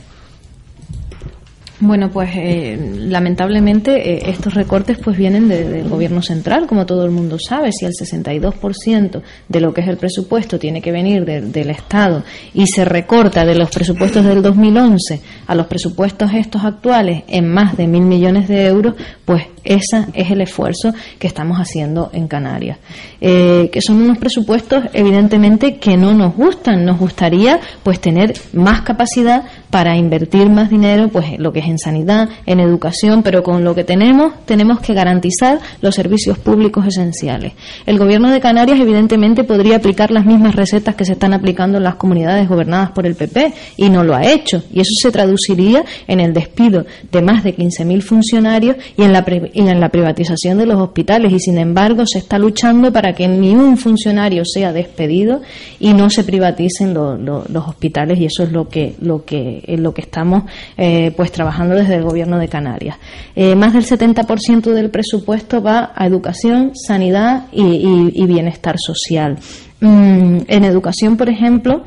Bueno, 1.84 2.12
pues 2.12 2.30
eh, 2.36 2.78
lamentablemente 2.96 4.12
eh, 4.12 4.30
estos 4.30 4.54
recortes 4.54 4.98
pues 5.02 5.16
vienen 5.16 5.48
del 5.48 5.88
gobierno 5.88 6.22
central, 6.22 6.68
como 6.68 6.86
todo 6.86 7.04
el 7.04 7.10
mundo 7.10 7.38
sabe. 7.40 7.72
Si 7.72 7.84
el 7.84 7.90
62% 7.90 9.20
de 9.48 9.60
lo 9.60 9.74
que 9.74 9.80
es 9.80 9.88
el 9.88 9.96
presupuesto 9.96 10.60
tiene 10.60 10.80
que 10.80 10.92
venir 10.92 11.24
del 11.24 11.70
Estado 11.70 12.22
y 12.54 12.68
se 12.68 12.84
recorta 12.84 13.44
de 13.44 13.56
los 13.56 13.68
presupuestos 13.68 14.24
del 14.24 14.42
2011 14.42 15.22
a 15.48 15.54
los 15.56 15.66
presupuestos 15.66 16.32
estos 16.34 16.62
actuales 16.64 17.24
en 17.26 17.48
más 17.48 17.76
de 17.76 17.88
mil 17.88 18.04
millones 18.04 18.46
de 18.46 18.64
euros, 18.64 18.94
pues 19.24 19.48
ese 19.64 20.06
es 20.14 20.30
el 20.30 20.40
esfuerzo 20.40 20.92
que 21.18 21.26
estamos 21.26 21.58
haciendo 21.58 22.10
en 22.12 22.28
Canarias. 22.28 22.78
Eh, 23.20 23.70
que 23.72 23.80
son 23.80 24.02
unos 24.02 24.18
presupuestos 24.18 24.84
evidentemente 24.92 25.76
que 25.76 25.96
no 25.96 26.12
nos 26.12 26.34
gustan. 26.34 26.84
Nos 26.84 26.98
gustaría 26.98 27.60
pues 27.82 28.00
tener 28.00 28.34
más 28.52 28.82
capacidad 28.82 29.44
para 29.70 29.96
invertir 29.96 30.50
más 30.50 30.68
dinero, 30.68 31.08
pues 31.08 31.38
lo 31.38 31.52
que 31.52 31.60
es 31.60 31.66
en 31.66 31.78
sanidad, 31.78 32.28
en 32.44 32.60
educación, 32.60 33.22
pero 33.22 33.42
con 33.42 33.64
lo 33.64 33.74
que 33.74 33.84
tenemos 33.84 34.34
tenemos 34.44 34.80
que 34.80 34.92
garantizar 34.92 35.60
los 35.80 35.94
servicios 35.94 36.38
públicos 36.38 36.86
esenciales. 36.86 37.54
El 37.86 37.98
gobierno 37.98 38.30
de 38.30 38.40
Canarias 38.40 38.78
evidentemente 38.78 39.44
podría 39.44 39.76
aplicar 39.76 40.10
las 40.10 40.26
mismas 40.26 40.56
recetas 40.56 40.94
que 40.94 41.04
se 41.04 41.12
están 41.12 41.32
aplicando 41.32 41.78
en 41.78 41.84
las 41.84 41.94
comunidades 41.94 42.48
gobernadas 42.48 42.90
por 42.90 43.06
el 43.06 43.14
PP 43.14 43.54
y 43.76 43.88
no 43.88 44.04
lo 44.04 44.14
ha 44.14 44.30
hecho 44.30 44.62
y 44.70 44.80
eso 44.80 44.92
se 45.00 45.10
traduciría 45.10 45.84
en 46.06 46.20
el 46.20 46.32
despido 46.34 46.84
de 47.10 47.22
más 47.22 47.42
de 47.44 47.56
15.000 47.56 48.02
funcionarios 48.02 48.76
y 48.96 49.02
en 49.02 49.12
la 49.12 49.24
en 49.54 49.80
la 49.80 49.88
privatización 49.88 50.58
de 50.58 50.66
los 50.66 50.80
hospitales 50.80 51.32
y 51.32 51.38
sin 51.38 51.58
embargo 51.58 52.06
se 52.06 52.18
está 52.18 52.38
luchando 52.38 52.92
para 52.92 53.14
que 53.14 53.28
ni 53.28 53.54
un 53.54 53.76
funcionario 53.76 54.44
sea 54.44 54.72
despedido 54.72 55.42
y 55.78 55.92
no 55.92 56.10
se 56.10 56.24
privaticen 56.24 56.94
los 56.94 57.68
hospitales 57.68 58.18
y 58.18 58.26
eso 58.26 58.42
es 58.42 58.52
lo 58.52 58.68
que 58.68 58.94
lo 59.00 59.24
que 59.24 59.62
lo 59.78 59.94
que 59.94 60.02
estamos 60.02 60.44
eh, 60.76 61.12
pues 61.16 61.32
trabajando 61.32 61.74
desde 61.74 61.96
el 61.96 62.02
gobierno 62.02 62.38
de 62.38 62.48
Canarias. 62.48 62.96
Eh, 63.34 63.54
más 63.54 63.72
del 63.72 63.84
70% 63.84 64.72
del 64.72 64.90
presupuesto 64.90 65.62
va 65.62 65.92
a 65.94 66.06
educación 66.06 66.72
sanidad 66.74 67.46
y, 67.52 68.26
bienestar 68.26 68.76
social. 68.78 69.38
Mm, 69.80 70.38
en 70.46 70.64
educación 70.64 71.16
por 71.16 71.28
ejemplo 71.28 71.82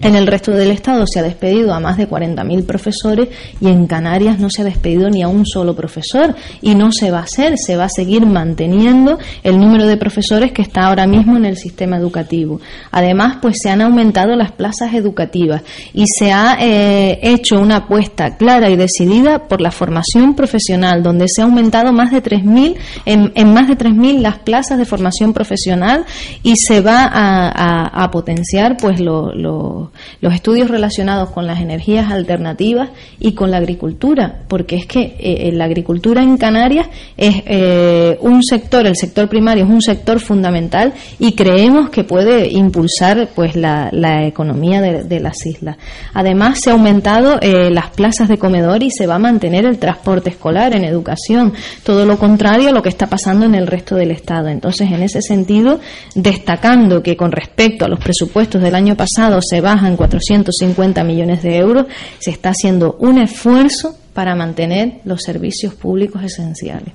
en 0.00 0.14
el 0.14 0.26
resto 0.26 0.52
del 0.52 0.70
Estado 0.70 1.04
se 1.06 1.18
ha 1.18 1.22
despedido 1.22 1.74
a 1.74 1.80
más 1.80 1.96
de 1.96 2.08
40.000 2.08 2.64
profesores 2.64 3.28
y 3.60 3.68
en 3.68 3.86
Canarias 3.86 4.38
no 4.38 4.48
se 4.48 4.62
ha 4.62 4.64
despedido 4.64 5.10
ni 5.10 5.22
a 5.22 5.28
un 5.28 5.44
solo 5.44 5.74
profesor 5.74 6.36
y 6.62 6.74
no 6.74 6.92
se 6.92 7.10
va 7.10 7.18
a 7.18 7.22
hacer, 7.22 7.54
se 7.58 7.76
va 7.76 7.84
a 7.84 7.88
seguir 7.88 8.24
manteniendo 8.24 9.18
el 9.42 9.58
número 9.58 9.86
de 9.86 9.96
profesores 9.96 10.52
que 10.52 10.62
está 10.62 10.86
ahora 10.86 11.06
mismo 11.06 11.36
en 11.36 11.44
el 11.44 11.56
sistema 11.56 11.96
educativo. 11.96 12.60
Además, 12.92 13.38
pues 13.42 13.56
se 13.60 13.70
han 13.70 13.80
aumentado 13.80 14.36
las 14.36 14.52
plazas 14.52 14.94
educativas 14.94 15.62
y 15.92 16.04
se 16.06 16.30
ha 16.30 16.56
eh, 16.60 17.18
hecho 17.22 17.60
una 17.60 17.76
apuesta 17.76 18.36
clara 18.36 18.70
y 18.70 18.76
decidida 18.76 19.48
por 19.48 19.60
la 19.60 19.72
formación 19.72 20.34
profesional, 20.34 21.02
donde 21.02 21.26
se 21.28 21.42
ha 21.42 21.44
aumentado 21.44 21.92
más 21.92 22.12
de 22.12 22.22
3.000 22.22 22.76
en, 23.04 23.32
en 23.34 23.52
más 23.52 23.68
de 23.68 23.76
3.000 23.76 24.20
las 24.20 24.38
plazas 24.38 24.78
de 24.78 24.84
formación 24.84 25.32
profesional 25.32 26.04
y 26.42 26.54
se 26.56 26.80
va 26.80 27.10
a, 27.12 28.10
potenciar 28.10 28.78
pues 28.78 29.00
lo 29.00 29.87
los 30.20 30.34
estudios 30.34 30.70
relacionados 30.70 31.30
con 31.30 31.46
las 31.46 31.60
energías 31.60 32.10
alternativas 32.10 32.90
y 33.18 33.32
con 33.32 33.50
la 33.50 33.58
agricultura, 33.58 34.40
porque 34.48 34.76
es 34.76 34.86
que 34.86 35.16
eh, 35.18 35.50
la 35.52 35.64
agricultura 35.64 36.22
en 36.22 36.36
Canarias 36.36 36.88
es 37.16 37.42
eh, 37.46 38.18
un 38.20 38.42
sector, 38.42 38.86
el 38.86 38.96
sector 38.96 39.28
primario 39.28 39.64
es 39.64 39.70
un 39.70 39.82
sector 39.82 40.20
fundamental 40.20 40.92
y 41.18 41.32
creemos 41.32 41.90
que 41.90 42.04
puede 42.04 42.50
impulsar 42.50 43.28
pues 43.34 43.56
la, 43.56 43.90
economía 44.26 44.80
de, 44.80 45.20
las 45.20 45.44
islas. 45.46 45.76
Además, 46.14 46.58
se 46.62 46.70
ha 46.70 46.72
aumentado 46.72 47.38
eh, 47.40 47.70
las 47.70 47.90
plazas 47.90 48.28
de 48.28 48.38
comedor 48.38 48.82
y 48.82 48.90
se 48.90 49.06
va 49.06 49.16
a 49.16 49.18
mantener 49.18 49.64
el 49.64 49.78
transporte 49.78 50.30
escolar 50.30 50.74
en 50.74 50.84
educación, 50.84 51.52
todo 51.82 52.04
lo 52.04 52.18
contrario 52.18 52.68
a 52.68 52.72
lo 52.72 52.82
que 52.82 52.88
está 52.88 53.06
pasando 53.06 53.46
en 53.46 53.54
el 53.54 53.66
resto 53.66 53.96
del 53.96 54.10
Estado. 54.10 54.48
Entonces, 54.48 54.90
en 54.90 55.02
ese 55.02 55.22
sentido, 55.22 55.80
destacando 56.14 57.02
que 57.02 57.16
con 57.16 57.32
respecto 57.32 57.84
a 57.84 57.88
los 57.88 58.00
presupuestos 58.00 58.62
del 58.62 58.74
año 58.74 58.96
pasado 58.96 59.40
se 59.42 59.60
va 59.60 59.77
en 59.84 59.96
450 59.96 61.04
millones 61.04 61.42
de 61.42 61.56
euros, 61.56 61.86
se 62.18 62.30
está 62.30 62.50
haciendo 62.50 62.96
un 63.00 63.18
esfuerzo 63.18 63.96
para 64.12 64.34
mantener 64.34 65.00
los 65.04 65.22
servicios 65.22 65.74
públicos 65.74 66.22
esenciales. 66.22 66.92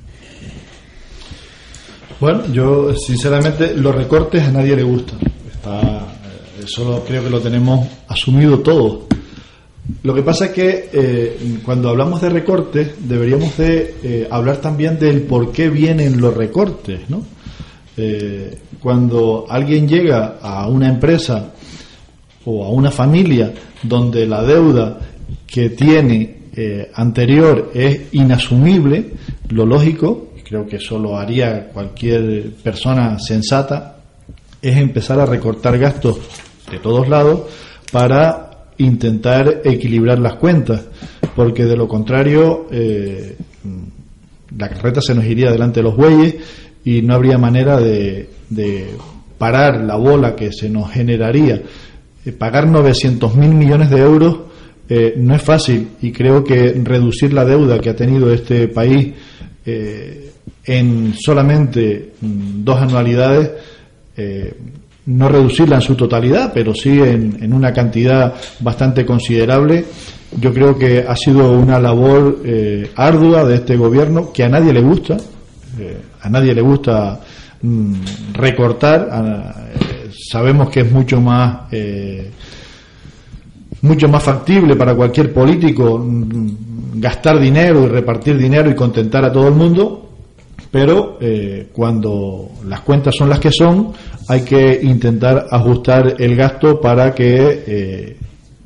Bueno, 2.19 2.43
yo 2.53 2.95
sinceramente 2.95 3.75
los 3.75 3.93
recortes 3.93 4.43
a 4.43 4.51
nadie 4.51 4.75
le 4.75 4.83
gustan. 4.83 5.19
Está, 5.51 5.81
eh, 5.81 6.63
eso 6.63 7.03
creo 7.05 7.23
que 7.23 7.29
lo 7.29 7.41
tenemos 7.41 7.85
asumido 8.07 8.59
todos. 8.59 9.03
Lo 10.03 10.13
que 10.13 10.21
pasa 10.21 10.45
es 10.45 10.51
que 10.51 10.89
eh, 10.93 11.59
cuando 11.65 11.89
hablamos 11.89 12.21
de 12.21 12.29
recortes 12.29 12.93
deberíamos 12.99 13.57
de 13.57 13.95
eh, 14.03 14.27
hablar 14.31 14.57
también 14.57 14.97
del 14.97 15.23
por 15.23 15.51
qué 15.51 15.69
vienen 15.69 16.21
los 16.21 16.33
recortes, 16.33 17.09
¿no? 17.09 17.25
cuando 18.81 19.45
alguien 19.47 19.87
llega 19.87 20.39
a 20.41 20.67
una 20.67 20.89
empresa 20.89 21.53
o 22.45 22.65
a 22.65 22.69
una 22.69 22.91
familia 22.91 23.53
donde 23.81 24.25
la 24.27 24.43
deuda 24.43 24.99
que 25.47 25.69
tiene 25.69 26.43
anterior 26.93 27.71
es 27.73 28.13
inasumible, 28.13 29.11
lo 29.49 29.65
lógico 29.65 30.33
creo 30.53 30.67
que 30.67 30.75
eso 30.75 30.99
lo 30.99 31.17
haría 31.17 31.69
cualquier 31.69 32.51
persona 32.63 33.17
sensata, 33.17 33.97
es 34.61 34.77
empezar 34.77 35.19
a 35.19 35.25
recortar 35.25 35.79
gastos 35.79 36.19
de 36.69 36.77
todos 36.77 37.09
lados 37.09 37.41
para 37.91 38.67
intentar 38.77 39.61
equilibrar 39.63 40.19
las 40.19 40.35
cuentas, 40.35 40.85
porque 41.35 41.65
de 41.65 41.75
lo 41.75 41.87
contrario 41.87 42.67
eh, 42.71 43.35
la 44.55 44.69
carreta 44.69 45.01
se 45.01 45.15
nos 45.15 45.25
iría 45.25 45.49
delante 45.49 45.79
de 45.79 45.83
los 45.85 45.97
bueyes 45.97 46.35
y 46.85 47.01
no 47.01 47.15
habría 47.15 47.39
manera 47.39 47.79
de, 47.79 48.29
parar 49.39 49.81
la 49.81 49.95
bola 49.95 50.35
que 50.35 50.53
se 50.53 50.69
nos 50.69 50.91
generaría. 50.91 51.61
Eh, 52.25 52.31
pagar 52.31 52.67
900 52.67 53.35
mil 53.35 53.53
millones 53.53 53.89
de 53.89 53.99
euros 53.99 54.37
eh, 54.89 55.13
no 55.17 55.35
es 55.35 55.41
fácil 55.41 55.89
y 56.01 56.11
creo 56.11 56.43
que 56.43 56.73
reducir 56.83 57.33
la 57.33 57.45
deuda 57.45 57.79
que 57.79 57.89
ha 57.89 57.95
tenido 57.95 58.33
este 58.33 58.67
país 58.67 59.13
en 60.65 61.13
solamente 61.13 62.13
mm, 62.21 62.63
dos 62.63 62.81
anualidades, 62.81 63.51
eh, 64.15 64.53
no 65.05 65.27
reducirla 65.27 65.77
en 65.77 65.81
su 65.81 65.95
totalidad, 65.95 66.51
pero 66.53 66.73
sí 66.73 66.91
en, 66.99 67.51
una 67.53 67.73
cantidad 67.73 68.33
bastante 68.61 69.05
considerable. 69.05 69.85
Yo 70.39 70.53
creo 70.53 70.77
que 70.77 71.05
ha 71.07 71.15
sido 71.15 71.51
una 71.51 71.79
labor 71.79 72.39
eh, 72.45 72.89
ardua 72.95 73.43
de 73.43 73.55
este 73.55 73.75
gobierno 73.75 74.31
que 74.31 74.43
a 74.43 74.49
nadie 74.49 74.71
le 74.71 74.81
gusta, 74.81 75.17
eh, 75.79 75.97
a 76.21 76.29
nadie 76.29 76.55
le 76.55 76.61
gusta 76.61 77.19
mm, 77.61 77.93
recortar, 78.33 79.09
sabemos 80.29 80.69
que 80.69 80.81
es 80.81 80.91
mucho 80.91 81.19
más 81.21 81.71
mucho 83.83 84.07
más 84.07 84.23
factible 84.23 84.75
para 84.75 84.95
cualquier 84.95 85.33
político 85.33 86.03
gastar 86.95 87.39
dinero 87.39 87.83
y 87.83 87.87
repartir 87.87 88.37
dinero 88.37 88.69
y 88.69 88.75
contentar 88.75 89.25
a 89.25 89.31
todo 89.31 89.47
el 89.49 89.55
mundo, 89.55 90.09
pero 90.71 91.17
eh, 91.19 91.67
cuando 91.73 92.49
las 92.65 92.79
cuentas 92.81 93.13
son 93.15 93.29
las 93.29 93.39
que 93.39 93.51
son, 93.51 93.91
hay 94.29 94.41
que 94.41 94.79
intentar 94.81 95.47
ajustar 95.51 96.15
el 96.17 96.35
gasto 96.35 96.79
para 96.79 97.13
que 97.13 97.63
eh, 97.67 98.17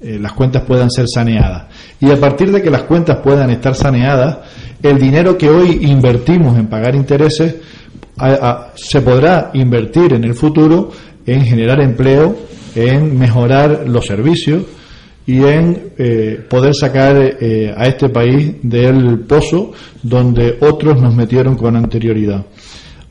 eh, 0.01 0.19
las 0.21 0.33
cuentas 0.33 0.63
puedan 0.63 0.91
ser 0.91 1.05
saneadas. 1.07 1.65
Y 1.99 2.11
a 2.11 2.19
partir 2.19 2.51
de 2.51 2.61
que 2.61 2.69
las 2.69 2.83
cuentas 2.83 3.17
puedan 3.17 3.49
estar 3.49 3.73
saneadas, 3.73 4.37
el 4.83 4.99
dinero 4.99 5.35
que 5.35 5.49
hoy 5.49 5.79
invertimos 5.81 6.57
en 6.57 6.67
pagar 6.67 6.93
intereses 6.95 7.55
se 8.75 9.01
podrá 9.01 9.51
invertir 9.53 10.13
en 10.13 10.23
el 10.23 10.33
futuro 10.33 10.91
en 11.27 11.45
generar 11.45 11.81
empleo, 11.81 12.35
en 12.75 13.19
mejorar 13.19 13.83
los 13.87 14.05
servicios, 14.07 14.63
y 15.27 15.43
en 15.43 15.91
eh, 15.97 16.39
poder 16.49 16.73
sacar 16.73 17.17
eh, 17.17 17.73
a 17.75 17.85
este 17.85 18.07
país 18.07 18.55
del 18.63 19.19
pozo 19.19 19.73
donde 20.01 20.57
otros 20.61 21.01
nos 21.01 21.13
metieron 21.13 21.55
con 21.55 21.75
anterioridad. 21.75 22.45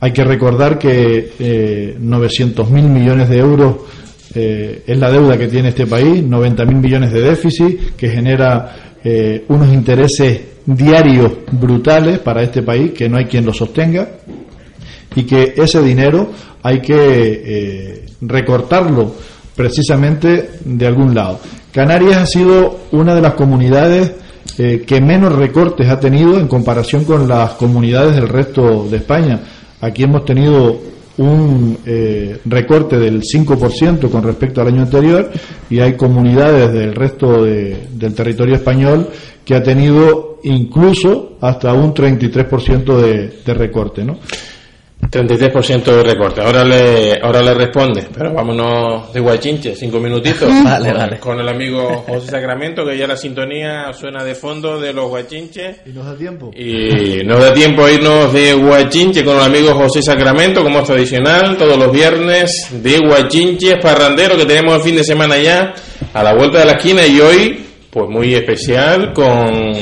Hay 0.00 0.12
que 0.12 0.24
recordar 0.24 0.78
que 0.78 1.32
eh, 1.38 1.96
900.000 2.00 2.68
millones 2.88 3.28
de 3.28 3.38
euros 3.38 3.76
eh, 4.34 4.82
es 4.86 4.98
la 4.98 5.10
deuda 5.10 5.36
que 5.36 5.46
tiene 5.46 5.68
este 5.68 5.86
país, 5.86 6.24
90.000 6.24 6.74
millones 6.74 7.12
de 7.12 7.20
déficit, 7.20 7.96
que 7.96 8.08
genera 8.08 8.82
unos 9.46 9.72
intereses 9.72 10.40
diarios 10.66 11.30
brutales 11.52 12.18
para 12.18 12.42
este 12.42 12.60
país, 12.62 12.90
que 12.90 13.08
no 13.08 13.18
hay 13.18 13.26
quien 13.26 13.46
lo 13.46 13.52
sostenga, 13.52 14.08
y 15.14 15.24
que 15.24 15.54
ese 15.56 15.82
dinero 15.82 16.30
hay 16.62 16.80
que 16.80 18.04
recortarlo 18.20 19.12
precisamente 19.54 20.50
de 20.64 20.86
algún 20.86 21.14
lado. 21.14 21.40
Canarias 21.72 22.16
ha 22.18 22.26
sido 22.26 22.80
una 22.92 23.14
de 23.14 23.22
las 23.22 23.34
comunidades 23.34 24.12
eh, 24.58 24.84
que 24.86 25.00
menos 25.00 25.34
recortes 25.34 25.88
ha 25.88 26.00
tenido 26.00 26.38
en 26.38 26.48
comparación 26.48 27.04
con 27.04 27.28
las 27.28 27.52
comunidades 27.52 28.14
del 28.16 28.28
resto 28.28 28.86
de 28.88 28.98
España. 28.98 29.40
Aquí 29.80 30.04
hemos 30.04 30.24
tenido 30.24 30.78
un 31.18 31.78
eh, 31.84 32.38
recorte 32.44 32.98
del 32.98 33.22
5% 33.22 34.10
con 34.10 34.22
respecto 34.22 34.60
al 34.60 34.68
año 34.68 34.82
anterior 34.82 35.30
y 35.68 35.80
hay 35.80 35.94
comunidades 35.94 36.72
del 36.72 36.94
resto 36.94 37.44
del 37.44 38.14
territorio 38.14 38.54
español 38.54 39.08
que 39.44 39.54
ha 39.54 39.62
tenido 39.62 40.38
incluso 40.44 41.36
hasta 41.40 41.72
un 41.72 41.94
33% 41.94 42.96
de, 42.96 43.40
de 43.44 43.54
recorte. 43.54 44.04
¿no? 44.04 44.18
33% 45.00 45.84
de 45.84 46.02
recorte. 46.02 46.40
Ahora 46.40 46.64
le, 46.64 47.20
ahora 47.22 47.40
le 47.40 47.54
responde, 47.54 48.06
pero 48.12 48.32
vámonos 48.32 49.12
de 49.12 49.20
guachinche, 49.20 49.76
cinco 49.76 50.00
minutitos. 50.00 50.48
vale, 50.64 50.90
con, 50.90 50.98
vale. 50.98 51.18
Con 51.18 51.40
el 51.40 51.48
amigo 51.48 52.04
José 52.06 52.30
Sacramento, 52.30 52.84
que 52.84 52.98
ya 52.98 53.06
la 53.06 53.16
sintonía 53.16 53.92
suena 53.92 54.24
de 54.24 54.34
fondo 54.34 54.80
de 54.80 54.92
los 54.92 55.08
guachinches. 55.08 55.78
Y 55.86 55.90
nos 55.90 56.06
da 56.06 56.16
tiempo. 56.16 56.50
Y 56.54 57.22
nos 57.24 57.40
da 57.40 57.52
tiempo 57.52 57.84
a 57.84 57.92
irnos 57.92 58.32
de 58.32 58.54
guachinche 58.54 59.24
con 59.24 59.36
el 59.36 59.42
amigo 59.42 59.74
José 59.74 60.02
Sacramento, 60.02 60.62
como 60.62 60.80
es 60.80 60.86
tradicional, 60.86 61.56
todos 61.56 61.78
los 61.78 61.92
viernes 61.92 62.68
de 62.72 62.98
guachinches 62.98 63.76
parrandero 63.80 64.36
que 64.36 64.46
tenemos 64.46 64.76
el 64.76 64.82
fin 64.82 64.96
de 64.96 65.04
semana 65.04 65.36
ya, 65.38 65.74
a 66.12 66.22
la 66.22 66.34
vuelta 66.34 66.58
de 66.58 66.64
la 66.64 66.72
esquina 66.72 67.06
y 67.06 67.20
hoy, 67.20 67.64
pues 67.90 68.08
muy 68.08 68.34
especial 68.34 69.12
con 69.12 69.72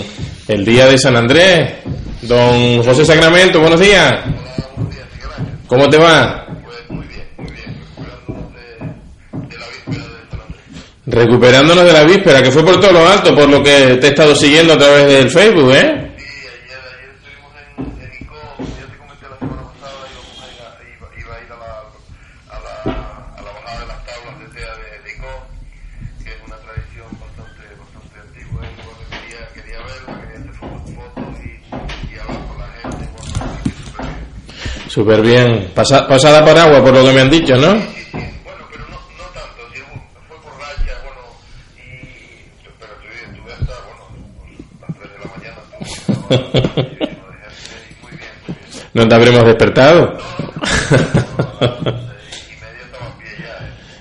el 0.48 0.64
día 0.64 0.86
de 0.86 0.98
San 0.98 1.16
Andrés. 1.16 1.76
Don 2.22 2.82
José 2.82 3.04
Sacramento, 3.04 3.60
buenos 3.60 3.80
días. 3.80 4.43
¿Cómo 5.66 5.88
te 5.88 5.98
va? 5.98 6.46
Pues 6.64 6.90
muy 6.90 7.06
bien, 7.06 7.26
muy 7.38 7.50
bien. 7.50 7.74
Recuperándonos 7.86 8.24
de, 9.46 9.52
la 9.52 9.64
víspera 9.84 10.06
de 10.06 10.42
Andrés. 10.42 10.60
Recuperándonos 11.06 11.84
de 11.84 11.92
la 11.92 12.04
víspera, 12.04 12.42
que 12.42 12.50
fue 12.50 12.64
por 12.64 12.80
todo 12.80 12.92
lo 12.92 13.08
alto, 13.08 13.34
por 13.34 13.48
lo 13.48 13.62
que 13.62 13.96
te 14.00 14.06
he 14.06 14.10
estado 14.10 14.34
siguiendo 14.34 14.74
a 14.74 14.78
través 14.78 15.06
del 15.06 15.30
Facebook, 15.30 15.72
¿eh? 15.74 16.03
Súper 34.94 35.22
bien. 35.22 35.72
Pasa, 35.74 36.06
pasada 36.06 36.44
por 36.44 36.56
agua, 36.56 36.80
por 36.80 36.94
lo 36.94 37.04
que 37.04 37.12
me 37.12 37.22
han 37.22 37.28
dicho, 37.28 37.56
¿no? 37.56 37.66
Bueno, 37.66 37.84
pero 38.70 38.84
no, 38.88 38.94
no 38.94 39.24
tanto, 39.34 39.66
sí, 39.74 39.80
fue 40.28 40.36
por 40.40 40.52
racha, 40.56 40.94
bueno, 41.02 41.20
y, 41.74 42.14
pero 42.78 42.92
estuve, 42.92 43.16
estuve 43.24 43.52
hasta, 43.54 43.74
bueno, 43.88 44.06
las 44.80 44.94
3 44.96 45.10
de 45.10 45.18
la 45.18 45.26
mañana, 45.34 45.58
estuve, 45.80 47.02
lleno 47.02 47.26
de 47.26 47.38
gente, 47.42 47.74
y 47.90 48.02
muy 48.04 48.12
bien, 48.12 48.30
muy 48.46 48.56
bien. 48.56 48.86
No 48.94 49.08
te 49.08 49.14
habremos 49.16 49.44
despertado. 49.46 50.16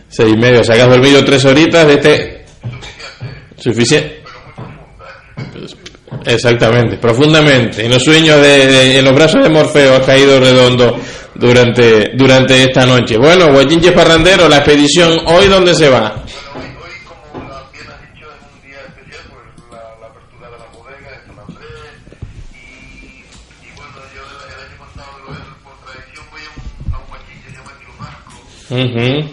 Seis 0.09 0.29
y 0.29 0.33
¿eh? 0.33 0.35
Seis 0.35 0.37
medio, 0.37 0.61
o 0.61 0.63
sea 0.63 0.75
que 0.75 0.81
has 0.83 0.89
dormido 0.89 1.25
tres 1.25 1.43
horitas 1.45 1.87
de 1.87 1.93
este... 1.95 2.45
Suficiente, 3.57 3.57
Suficiente. 3.57 4.23
pero 4.27 4.39
muy 4.43 4.59
profunda, 4.59 5.05
¿eh? 5.09 5.82
Exactamente, 6.25 6.97
profundamente. 6.97 7.85
En 7.85 7.91
los 7.91 8.03
sueños 8.03 8.37
de, 8.41 8.67
de- 8.67 8.99
en 8.99 9.05
los 9.05 9.13
brazos 9.13 9.43
de 9.43 9.49
Morfeo 9.49 9.95
has 9.95 10.05
caído 10.05 10.39
redondo 10.39 10.97
durante, 11.35 12.11
durante 12.15 12.63
esta 12.63 12.85
noche. 12.85 13.17
Bueno, 13.17 13.51
Guachinches 13.51 13.91
Parrandero, 13.91 14.47
la 14.47 14.57
expedición, 14.57 15.19
¿hoy 15.25 15.47
dónde 15.47 15.73
se 15.73 15.89
va? 15.89 16.23
Bueno, 28.69 28.93
hoy, 28.95 29.29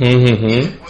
que 0.00 0.06
tiene 0.06 0.36
fabada 0.36 0.89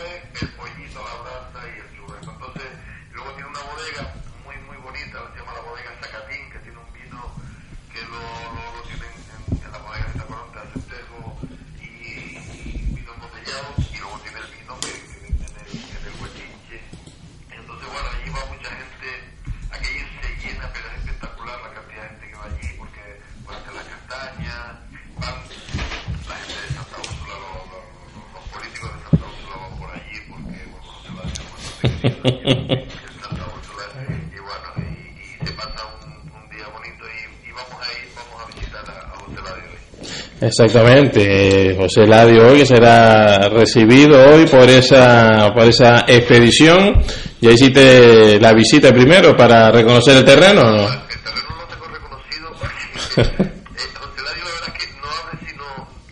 Exactamente, 40.64 41.70
eh, 41.70 41.74
José 41.74 42.06
Ladio 42.06 42.48
hoy 42.48 42.66
será 42.66 43.48
recibido 43.48 44.22
hoy 44.30 44.44
por 44.46 44.68
esa 44.68 45.50
por 45.54 45.64
esa 45.64 46.04
expedición. 46.06 47.02
Ya 47.40 47.50
hiciste 47.52 48.38
la 48.38 48.52
visita 48.52 48.92
primero 48.92 49.34
para 49.34 49.70
reconocer 49.70 50.18
el 50.18 50.24
terreno, 50.24 50.60
¿o 50.60 50.70
¿no? 50.70 50.82
El 50.84 50.98
terreno 51.24 51.48
lo 51.56 51.66
tengo 51.66 51.86
reconocido 51.88 52.52
José 52.60 54.20
Ladio 54.20 54.44
la 54.44 54.52
verdad 54.52 54.68
es 54.68 54.84
que 54.84 54.92
no 55.00 55.08
abre 55.08 55.48
sino 55.48 55.64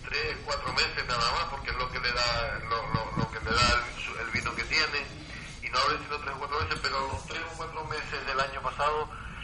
tres, 0.09 0.33
cuatro 0.47 0.73
meses 0.73 1.05
nada 1.07 1.29
más 1.37 1.45
porque 1.51 1.69
es 1.71 1.77
lo 1.77 1.87
que 1.93 1.99
le 2.01 2.09
da 2.09 2.59
lo, 2.73 2.79
lo, 2.97 3.01
lo 3.21 3.31
que 3.31 3.39
le 3.45 3.51
da 3.53 3.69
el, 3.69 4.25
el 4.25 4.31
vino 4.33 4.51
que 4.57 4.65
tiene 4.65 4.99
y 5.61 5.69
no 5.69 5.77
abre 5.77 5.97
sino 6.09 6.17
tres 6.25 6.33
o 6.33 6.39
cuatro 6.41 6.57
meses 6.65 6.79
pero 6.83 6.97
los 7.13 7.21
tres 7.29 7.43
o 7.45 7.57
cuatro 7.59 7.85
meses 7.85 8.19
del 8.25 8.41
año 8.41 8.61
pasado 8.65 8.97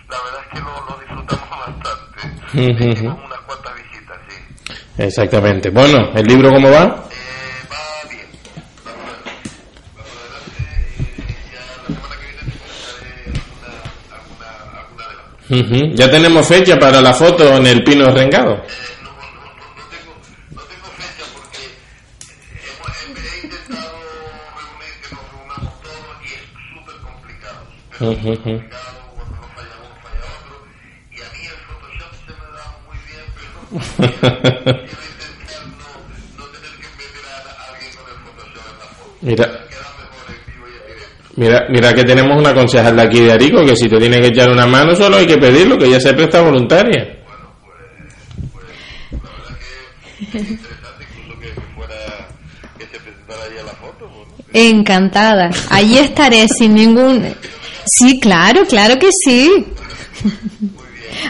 la 0.09 0.17
verdad 0.25 0.41
es 0.41 0.49
que 0.49 0.61
lo, 0.65 0.73
lo 0.89 0.97
disfrutamos 0.97 1.51
bastante 1.61 2.19
Ujú. 2.57 2.89
hicimos 2.89 3.21
unas 3.21 3.41
cuantas 3.45 3.73
visitas 3.77 4.17
sí 4.33 4.37
Exactamente. 5.07 5.71
Bueno, 5.71 6.11
¿el 6.15 6.25
libro 6.27 6.51
cómo 6.51 6.71
va? 6.71 6.85
eh, 7.11 7.69
va 7.71 8.09
bien 8.11 8.27
vamos 8.85 9.11
adelante 9.11 9.31
vamos 9.95 10.13
adelante 10.17 10.63
eh, 10.63 11.45
ya 11.53 11.61
la 11.61 11.75
semana 11.87 12.15
que 12.19 12.27
viene 12.27 12.43
te 12.43 12.51
comentaré 12.61 13.13
alguna, 14.13 14.49
alguna, 14.71 14.81
alguna 14.81 15.05
de 15.09 15.15
las 15.17 15.81
Ujú. 15.91 15.95
Ya 15.95 16.11
tenemos 16.11 16.47
fecha 16.47 16.79
para 16.79 17.01
la 17.01 17.13
foto 17.15 17.57
en 17.57 17.67
el 17.67 17.85
Pino 17.85 18.07
Rengado. 18.11 18.55
no, 18.57 18.57
no, 18.57 18.63
no, 18.63 19.43
no 19.77 19.83
tengo, 19.91 20.15
no 20.53 20.63
tengo 20.63 20.89
fecha 20.97 21.25
porque 21.35 21.63
hemos, 22.65 22.89
he, 22.99 23.37
he 23.37 23.45
intentado 23.45 23.93
reunir 24.57 24.93
que 25.03 25.09
nos 25.15 25.25
reunamos 25.31 25.75
todos 25.83 26.17
y 26.23 26.27
es 26.33 26.41
súper 26.73 26.97
complicado. 27.03 27.61
Ujú. 28.01 28.43
complicado, 28.43 28.74
Mira. 39.23 39.61
Mira, 41.37 41.93
que 41.95 42.05
tenemos 42.05 42.39
una 42.39 42.55
concejal 42.55 42.95
de 42.95 43.03
aquí 43.03 43.21
de 43.21 43.33
Arico 43.33 43.65
que 43.65 43.75
si 43.75 43.89
te 43.89 43.99
tiene 43.99 44.21
que 44.21 44.29
echar 44.29 44.51
una 44.51 44.67
mano 44.67 44.95
solo 44.95 45.17
hay 45.17 45.27
que 45.27 45.37
pedirlo, 45.37 45.77
que 45.77 45.87
ella 45.87 45.99
se 45.99 46.15
presta 46.15 46.41
voluntaria. 46.43 47.25
Encantada. 54.53 55.51
Allí 55.71 55.99
estaré 55.99 56.47
sin 56.47 56.75
ningún. 56.75 57.35
Sí, 57.85 58.21
claro, 58.21 58.65
claro 58.67 58.97
que 58.99 59.09
sí. 59.25 59.67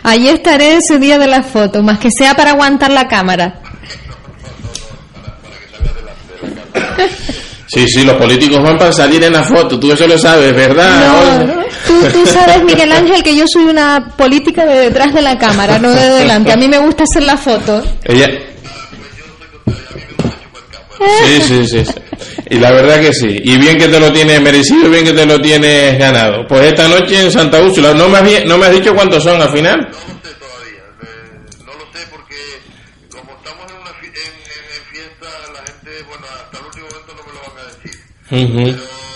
Allí 0.03 0.29
estaré 0.29 0.77
ese 0.77 0.99
día 0.99 1.19
de 1.19 1.27
la 1.27 1.43
foto, 1.43 1.83
más 1.83 1.99
que 1.99 2.09
sea 2.11 2.35
para 2.35 2.51
aguantar 2.53 2.93
la 2.93 3.09
cámara. 3.09 3.61
Sí, 7.67 7.89
sí, 7.89 8.05
los 8.05 8.17
políticos 8.17 8.63
van 8.63 8.79
para 8.79 8.93
salir 8.93 9.25
en 9.25 9.33
la 9.33 9.43
foto, 9.43 9.81
tú 9.81 9.91
eso 9.91 10.07
lo 10.07 10.17
sabes, 10.17 10.55
¿verdad? 10.55 11.07
No, 11.07 11.45
no, 11.45 11.63
tú, 11.87 12.07
tú 12.13 12.27
sabes, 12.27 12.63
Miguel 12.63 12.93
Ángel, 12.93 13.23
que 13.23 13.37
yo 13.37 13.47
soy 13.53 13.65
una 13.65 14.13
política 14.17 14.65
de 14.65 14.79
detrás 14.79 15.13
de 15.13 15.23
la 15.23 15.37
cámara, 15.39 15.79
no 15.79 15.91
de 15.91 16.11
delante. 16.11 16.53
A 16.53 16.57
mí 16.57 16.69
me 16.69 16.79
gusta 16.79 17.03
hacer 17.03 17.25
la 17.25 17.37
foto. 17.37 17.83
Ella... 18.05 18.29
Sí, 21.25 21.41
sí, 21.43 21.67
sí, 21.67 21.85
sí. 21.85 21.95
Y 22.51 22.59
la 22.59 22.73
verdad 22.73 23.01
que 23.01 23.13
sí. 23.13 23.41
Y 23.43 23.59
bien 23.59 23.79
que 23.79 23.89
te 23.89 24.01
lo 24.01 24.13
tienes 24.13 24.41
merecido, 24.41 24.91
bien 24.91 25.05
que 25.05 25.13
te 25.13 25.27
lo 25.27 25.41
tienes 25.41 25.99
ganado. 25.99 26.47
Pues 26.49 26.63
esta 26.63 26.89
noche 26.89 27.21
en 27.21 27.31
Santa 27.31 27.61
Úrsula, 27.61 27.95
no 27.95 28.09
me 28.09 28.19
has, 28.19 28.45
no 28.47 28.59
me 28.59 28.67
has 28.67 28.73
dicho 28.73 28.95
cuántos 28.95 29.23
son 29.23 29.41
al 29.41 29.51
final. 29.51 29.89
No 38.31 39.14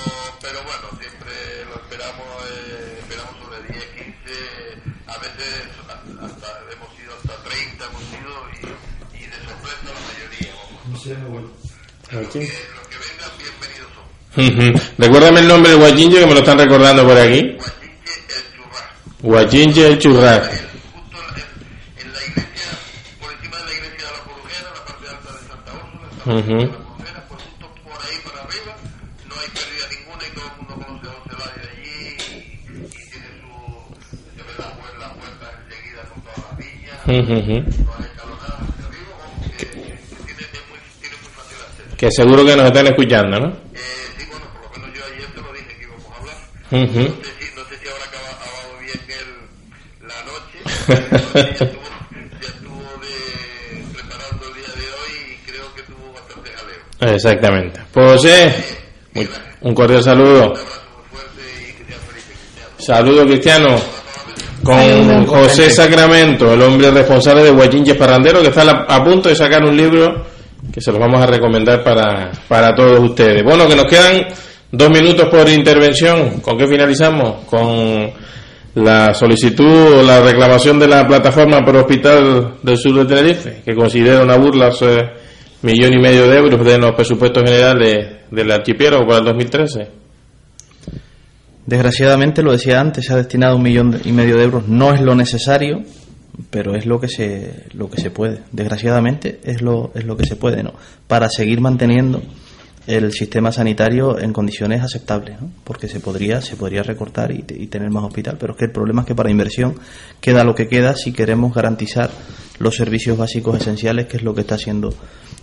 Recuérdame 14.98 15.40
el 15.40 15.48
nombre 15.48 15.70
del 15.70 15.80
guachinche 15.80 16.20
que 16.20 16.26
me 16.26 16.34
lo 16.34 16.40
están 16.40 16.58
recordando 16.58 17.06
por 17.06 17.18
aquí. 17.18 17.56
Guachinche 19.20 19.86
el 19.86 19.86
el 19.86 19.98
churrasco. 19.98 20.68
justo 26.24 26.68
Que 41.98 42.08
seguro 42.12 42.44
que 42.46 42.56
nos 42.56 42.66
están 42.66 42.86
escuchando, 42.86 43.40
¿no? 43.40 43.48
Eh, 43.48 43.80
sí, 44.16 44.24
bueno, 44.30 44.46
por 44.52 44.78
lo 44.78 44.86
menos 44.86 44.96
yo 44.96 45.04
ayer 45.04 45.26
te 45.34 45.40
lo 45.40 45.52
dije 45.52 45.76
que 45.76 45.84
íbamos 45.84 46.06
a 46.06 46.16
hablar. 46.18 46.36
Ujú. 46.70 47.00
No 47.00 47.24
sé 47.24 47.30
si, 47.40 47.46
no 47.56 47.64
sé 47.64 47.74
si 47.82 47.88
habrá 47.88 48.04
acabado, 48.04 48.34
acabado 48.38 48.70
bien 48.80 49.00
el, 49.18 49.28
la 50.06 50.18
noche. 50.24 50.56
ya 51.34 51.40
estuvo, 51.50 51.82
ya 52.40 52.48
estuvo 52.48 52.86
de, 53.02 53.14
preparando 53.94 54.46
el 54.46 54.54
día 54.54 54.72
de 54.74 54.86
hoy 54.94 55.12
y 55.26 55.50
creo 55.50 55.74
que 55.74 55.82
tuvo 55.82 56.12
bastante 56.12 56.50
jaleo. 56.50 57.14
Exactamente. 57.14 57.80
Pues 57.92 58.06
José, 58.12 58.54
muy- 59.14 59.28
un 59.62 59.74
cordial 59.74 60.02
saludo. 60.04 60.54
Saludo 62.78 63.26
cristiano. 63.26 63.76
Con. 64.62 65.26
José 65.26 65.70
Sacramento, 65.70 66.52
el 66.52 66.62
hombre 66.62 66.90
responsable 66.90 67.42
de 67.44 67.50
Guachinches 67.50 67.96
Parrandero, 67.96 68.40
que 68.42 68.48
está 68.48 68.62
a 68.88 69.04
punto 69.04 69.28
de 69.28 69.34
sacar 69.36 69.62
un 69.64 69.76
libro 69.76 70.26
que 70.72 70.80
se 70.80 70.90
los 70.90 71.00
vamos 71.00 71.22
a 71.22 71.26
recomendar 71.26 71.82
para, 71.82 72.30
para 72.48 72.74
todos 72.74 73.00
ustedes. 73.00 73.42
Bueno, 73.44 73.66
que 73.68 73.76
nos 73.76 73.86
quedan 73.86 74.26
dos 74.70 74.90
minutos 74.90 75.28
por 75.28 75.48
intervención. 75.48 76.40
¿Con 76.40 76.58
qué 76.58 76.66
finalizamos? 76.66 77.44
Con 77.46 78.10
la 78.74 79.14
solicitud 79.14 79.98
o 79.98 80.02
la 80.02 80.20
reclamación 80.20 80.78
de 80.78 80.88
la 80.88 81.06
plataforma 81.06 81.64
por 81.64 81.76
hospital 81.76 82.58
del 82.62 82.76
sur 82.76 82.94
de 82.94 83.04
Tenerife, 83.06 83.62
que 83.64 83.74
considera 83.74 84.22
una 84.22 84.36
burla 84.36 84.68
ese 84.68 85.10
millón 85.62 85.94
y 85.94 85.98
medio 85.98 86.28
de 86.28 86.36
euros 86.36 86.64
de 86.64 86.78
los 86.78 86.92
presupuestos 86.92 87.42
generales 87.42 88.18
del 88.30 88.50
archipiélago 88.50 89.06
para 89.06 89.18
el 89.18 89.24
2013. 89.24 89.88
Desgraciadamente, 91.66 92.42
lo 92.42 92.52
decía 92.52 92.80
antes, 92.80 93.04
se 93.04 93.12
ha 93.12 93.16
destinado 93.16 93.56
un 93.56 93.62
millón 93.62 94.00
y 94.04 94.12
medio 94.12 94.36
de 94.36 94.44
euros. 94.44 94.68
No 94.68 94.94
es 94.94 95.00
lo 95.00 95.14
necesario, 95.14 95.82
pero 96.50 96.74
es 96.74 96.86
lo 96.86 97.00
que 97.00 97.08
se, 97.08 97.64
lo 97.72 97.90
que 97.90 98.00
se 98.00 98.10
puede. 98.10 98.40
Desgraciadamente, 98.52 99.40
es 99.44 99.62
lo, 99.62 99.90
es 99.94 100.04
lo 100.04 100.16
que 100.16 100.26
se 100.26 100.36
puede, 100.36 100.62
¿no? 100.62 100.72
Para 101.06 101.28
seguir 101.28 101.60
manteniendo 101.60 102.22
el 102.86 103.12
sistema 103.12 103.52
sanitario 103.52 104.18
en 104.18 104.32
condiciones 104.32 104.82
aceptables, 104.82 105.40
¿no? 105.40 105.50
Porque 105.64 105.88
se 105.88 106.00
podría, 106.00 106.40
se 106.40 106.56
podría 106.56 106.82
recortar 106.82 107.32
y, 107.32 107.44
y 107.48 107.66
tener 107.66 107.90
más 107.90 108.04
hospital, 108.04 108.36
pero 108.40 108.52
es 108.52 108.58
que 108.58 108.64
el 108.66 108.72
problema 108.72 109.02
es 109.02 109.06
que 109.06 109.14
para 109.14 109.30
inversión 109.30 109.74
queda 110.20 110.44
lo 110.44 110.54
que 110.54 110.68
queda 110.68 110.96
si 110.96 111.12
queremos 111.12 111.54
garantizar 111.54 112.10
los 112.58 112.76
servicios 112.76 113.18
básicos 113.18 113.60
esenciales, 113.60 114.06
que 114.06 114.16
es 114.16 114.22
lo 114.22 114.34
que 114.34 114.40
está 114.40 114.54
haciendo 114.54 114.94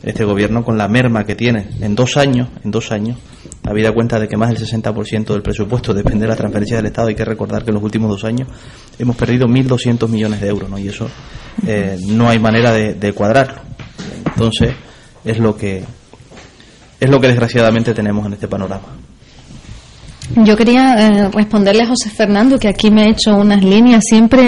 este 0.03 0.23
gobierno 0.23 0.63
con 0.63 0.77
la 0.77 0.87
merma 0.87 1.25
que 1.25 1.35
tiene 1.35 1.67
en 1.81 1.95
dos 1.95 2.17
años, 2.17 2.49
en 2.63 2.71
dos 2.71 2.91
años, 2.91 3.17
habida 3.68 3.91
cuenta 3.91 4.20
de 4.20 4.28
que 4.28 4.38
más 4.38 4.49
del 4.49 4.59
60% 4.59 5.26
del 5.26 5.41
presupuesto 5.41 5.93
depende 5.93 6.22
de 6.22 6.28
la 6.28 6.36
transferencia 6.36 6.78
del 6.78 6.88
Estado, 6.88 7.07
hay 7.07 7.16
que 7.16 7.26
recordar 7.26 7.63
que 7.63 7.72
en 7.72 7.76
los 7.76 7.84
últimos 7.84 8.09
dos 8.09 8.24
años 8.24 8.47
hemos 8.99 9.16
perdido 9.16 9.47
1.200 9.47 10.07
millones 10.07 10.41
de 10.41 10.47
euros, 10.47 10.70
¿no? 10.70 10.78
Y 10.78 10.88
eso 10.88 11.09
eh, 11.66 11.97
no 12.07 12.30
hay 12.30 12.39
manera 12.39 12.72
de, 12.72 12.93
de 12.93 13.13
cuadrarlo. 13.13 13.61
Entonces, 14.26 14.74
es 15.24 15.39
lo 15.39 15.55
que 15.57 15.84
es 16.99 17.09
lo 17.09 17.20
que 17.20 17.28
desgraciadamente 17.28 17.93
tenemos 17.93 18.26
en 18.26 18.34
este 18.34 18.47
panorama. 18.47 19.05
Yo 20.36 20.55
quería 20.57 20.95
eh, 20.97 21.30
responderle 21.30 21.84
a 21.84 21.88
José 21.88 22.09
Fernando 22.09 22.57
que 22.57 22.67
aquí 22.67 22.89
me 22.89 23.03
ha 23.03 23.09
hecho 23.09 23.36
unas 23.36 23.63
líneas. 23.63 24.03
Siempre, 24.07 24.41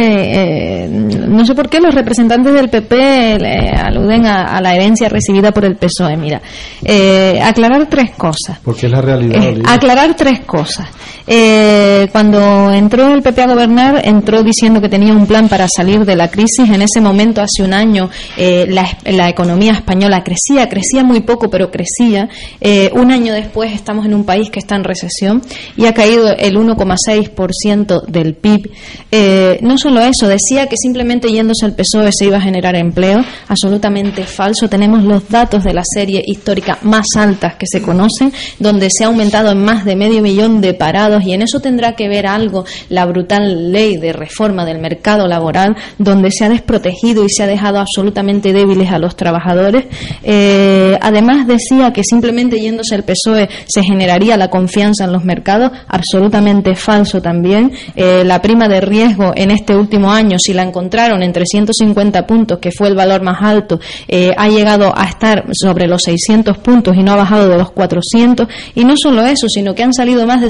eh, 0.84 0.88
no 0.90 1.46
sé 1.46 1.54
por 1.54 1.70
qué 1.70 1.80
los 1.80 1.94
representantes 1.94 2.54
del 2.54 2.70
PP 2.70 3.38
le 3.40 3.70
aluden 3.72 4.26
a, 4.26 4.58
a 4.58 4.62
la 4.62 4.76
herencia 4.76 5.10
recibida 5.10 5.52
por 5.52 5.66
el 5.66 5.76
PSOE. 5.76 6.18
Mira, 6.18 6.42
eh, 6.84 7.40
aclarar 7.44 7.88
tres 7.88 8.12
cosas. 8.12 8.60
Porque 8.64 8.88
es 8.88 8.92
la 8.92 9.02
realidad. 9.02 9.44
Eh, 9.44 9.62
aclarar 9.66 10.16
tres 10.16 10.42
cosas. 10.42 10.88
Eh, 11.30 12.08
cuando 12.12 12.72
entró 12.72 13.14
el 13.14 13.22
PP 13.22 13.42
a 13.42 13.48
gobernar, 13.48 14.02
entró 14.06 14.44
diciendo 14.44 14.80
que 14.80 14.88
tenía 14.88 15.14
un 15.14 15.28
plan 15.28 15.50
para 15.50 15.68
salir 15.68 16.06
de 16.06 16.16
la 16.16 16.30
crisis. 16.30 16.70
En 16.70 16.82
ese 16.82 17.02
momento, 17.02 17.42
hace 17.42 17.64
un 17.64 17.74
año, 17.74 18.10
eh, 18.38 18.66
la, 18.70 18.88
la 19.04 19.28
economía 19.28 19.74
española 19.74 20.24
crecía, 20.24 20.70
crecía 20.70 21.04
muy 21.04 21.20
poco, 21.22 21.50
pero 21.50 21.70
crecía. 21.70 22.30
Eh, 22.62 22.90
un 22.94 23.12
año 23.12 23.34
después 23.34 23.74
estamos 23.74 24.06
en 24.06 24.14
un 24.14 24.24
país 24.24 24.50
que 24.50 24.60
está 24.60 24.76
en 24.78 24.86
recesión. 24.86 25.42
Y 25.76 25.86
ha 25.86 25.94
caído 25.94 26.30
el 26.30 26.58
1,6% 26.58 28.06
del 28.06 28.36
PIB. 28.36 28.72
Eh, 29.12 29.60
no 29.62 29.78
solo 29.78 30.02
eso, 30.02 30.28
decía 30.28 30.68
que 30.68 30.76
simplemente 30.78 31.32
yéndose 31.32 31.66
al 31.66 31.76
PSOE 31.76 32.12
se 32.12 32.26
iba 32.26 32.38
a 32.38 32.42
generar 32.42 32.76
empleo, 32.76 33.24
absolutamente 33.48 34.24
falso. 34.24 34.70
Tenemos 34.70 35.04
los 35.04 35.30
datos 35.30 35.64
de 35.64 35.74
la 35.74 35.84
serie 35.84 36.22
histórica 36.26 36.78
más 36.82 37.08
altas 37.16 37.56
que 37.56 37.66
se 37.68 37.82
conocen, 37.82 38.32
donde 38.60 38.90
se 38.92 39.04
ha 39.04 39.08
aumentado 39.08 39.52
en 39.52 39.64
más 39.64 39.86
de 39.86 39.96
medio 39.96 40.22
millón 40.22 40.62
de 40.62 40.74
parados 40.74 41.24
y 41.26 41.34
en 41.34 41.42
eso 41.42 41.60
tendrá 41.60 41.94
que 41.94 42.08
ver 42.08 42.28
algo 42.28 42.66
la 42.90 43.06
brutal 43.06 43.72
ley 43.72 43.98
de 43.98 44.14
reforma 44.14 44.66
del 44.66 44.80
mercado 44.80 45.28
laboral, 45.28 45.76
donde 45.98 46.32
se 46.32 46.46
ha 46.46 46.50
desprotegido 46.50 47.24
y 47.24 47.30
se 47.30 47.44
ha 47.44 47.48
dejado 47.48 47.80
absolutamente 47.80 48.54
débiles 48.54 48.92
a 48.92 49.00
los 49.00 49.16
trabajadores. 49.16 49.86
Eh, 50.24 50.98
además 51.02 51.48
decía 51.48 51.92
que 51.94 52.04
simplemente 52.04 52.60
yéndose 52.60 52.96
al 52.96 53.04
PSOE 53.04 53.50
se 53.66 53.84
generaría 53.84 54.38
la 54.38 54.50
confianza 54.50 55.06
en 55.06 55.12
los 55.12 55.24
mercados, 55.24 55.57
absolutamente 55.88 56.76
falso 56.76 57.22
también. 57.22 57.72
Eh, 57.96 58.24
la 58.26 58.42
prima 58.42 58.68
de 58.68 58.82
riesgo 58.82 59.34
en 59.36 59.52
este 59.52 59.76
último 59.76 60.12
año, 60.12 60.38
si 60.40 60.54
la 60.54 60.64
encontraron 60.64 61.24
en 61.24 61.34
350 61.34 62.26
puntos, 62.26 62.60
que 62.60 62.72
fue 62.72 62.88
el 62.88 62.96
valor 62.96 63.22
más 63.22 63.42
alto, 63.42 63.80
eh, 64.08 64.34
ha 64.38 64.48
llegado 64.48 64.94
a 64.96 65.06
estar 65.06 65.46
sobre 65.54 65.88
los 65.88 66.02
600 66.04 66.58
puntos 66.60 66.96
y 66.96 67.04
no 67.04 67.14
ha 67.14 67.18
bajado 67.18 67.50
de 67.50 67.58
los 67.58 67.72
400. 67.72 68.48
Y 68.76 68.84
no 68.84 68.96
solo 68.98 69.26
eso, 69.26 69.48
sino 69.50 69.74
que 69.74 69.84
han 69.84 69.94
salido 69.94 70.26
más 70.26 70.42
de 70.42 70.50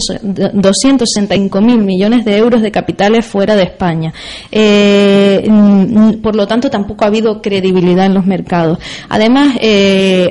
265 0.54 1.62
mil 1.62 1.80
millones 1.80 2.26
de 2.26 2.38
euros 2.38 2.62
de 2.62 2.72
capitales 2.72 3.26
fuera 3.26 3.56
de 3.56 3.64
España. 3.64 4.14
Eh, 4.52 5.48
por 6.22 6.36
lo 6.36 6.48
tanto, 6.48 6.70
tampoco 6.70 7.06
ha 7.06 7.08
habido 7.08 7.42
credibilidad 7.42 8.06
en 8.06 8.14
los 8.14 8.26
mercados. 8.26 8.80
Además, 9.10 9.56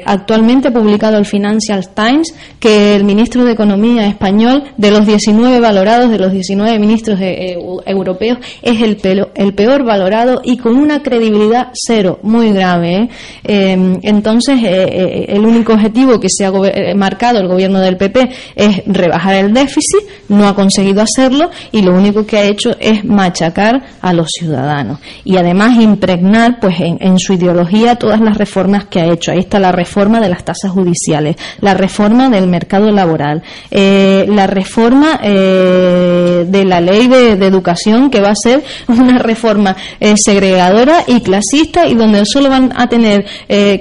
actualmente 0.04 0.68
ha 0.68 0.72
publicado 0.72 1.18
el 1.18 1.26
Financial 1.26 1.88
Times 1.94 2.34
que 2.60 2.94
el 2.94 3.04
ministro 3.04 3.44
de 3.44 3.52
Economía 3.52 4.06
español, 4.06 4.64
de 4.76 4.90
los 4.90 5.06
19 5.06 5.60
valorados, 5.60 6.10
de 6.10 6.18
los 6.18 6.32
19 6.32 6.78
ministros 6.78 7.20
eh, 7.20 7.58
europeos, 7.84 8.38
es 8.62 8.80
el, 8.82 8.98
el 9.34 9.54
peor 9.54 9.84
valorado 9.84 10.40
y 10.44 10.56
con 10.56 10.76
una 10.76 11.02
credibilidad 11.02 11.68
cero, 11.74 12.18
muy 12.22 12.52
grave. 12.52 13.08
entonces, 13.44 14.60
el 14.62 15.44
único 15.44 15.72
objetivo 15.72 16.18
que 16.20 16.28
se 16.28 16.44
ha 16.44 16.52
marcado 16.94 17.38
el 17.38 17.48
gobierno 17.48 17.80
del 17.80 17.96
PP 17.96 18.30
es 18.54 18.82
rebajar 18.86 19.34
el 19.34 19.52
déficit, 19.52 20.02
no 20.28 20.48
ha 20.48 20.54
conseguido 20.54 21.02
hacerlo 21.02 21.50
y 21.72 21.82
lo 21.82 21.94
único 21.94 22.26
que 22.26 22.38
ha 22.38 22.44
hecho 22.44 22.76
es 22.80 23.04
machacar 23.04 23.82
a 24.00 24.12
los 24.12 24.28
ciudadanos 24.30 24.98
y 25.24 25.36
además 25.36 25.76
impregnar 25.78 26.58
pues 26.60 26.76
en, 26.80 27.18
su 27.18 27.32
ideología 27.32 27.96
todas 27.96 28.20
las 28.20 28.36
reformas 28.36 28.86
que 28.86 29.00
ha 29.00 29.12
hecho. 29.12 29.32
Ahí 29.32 29.38
está 29.38 29.58
la 29.58 29.72
reforma 29.72 30.20
de 30.20 30.28
las 30.28 30.44
tasas 30.44 30.70
judiciales, 30.70 31.36
la 31.60 31.74
reforma 31.74 32.28
del 32.28 32.46
mercado 32.46 32.90
laboral, 32.90 33.42
eh, 33.70 34.26
la 34.28 34.46
reforma 34.56 35.20
eh, 35.22 36.44
de 36.48 36.64
la 36.64 36.80
ley 36.80 37.06
de, 37.06 37.46
educación 37.46 38.10
que 38.10 38.20
va 38.20 38.30
a 38.30 38.34
ser 38.34 38.64
una 38.88 39.18
reforma 39.18 39.76
eh, 40.00 40.14
segregadora 40.16 41.04
y 41.06 41.20
clasista 41.20 41.86
y 41.86 41.94
donde 41.94 42.24
solo 42.24 42.48
van 42.50 42.72
a 42.74 42.88
tener 42.88 43.24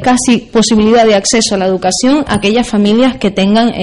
casi 0.01 0.37
posibilidad 0.51 1.05
de 1.05 1.15
acceso 1.15 1.55
a 1.55 1.57
la 1.57 1.65
educación 1.65 2.23
aquellas 2.27 2.67
familias 2.67 3.17
que 3.17 3.31
tengan 3.31 3.73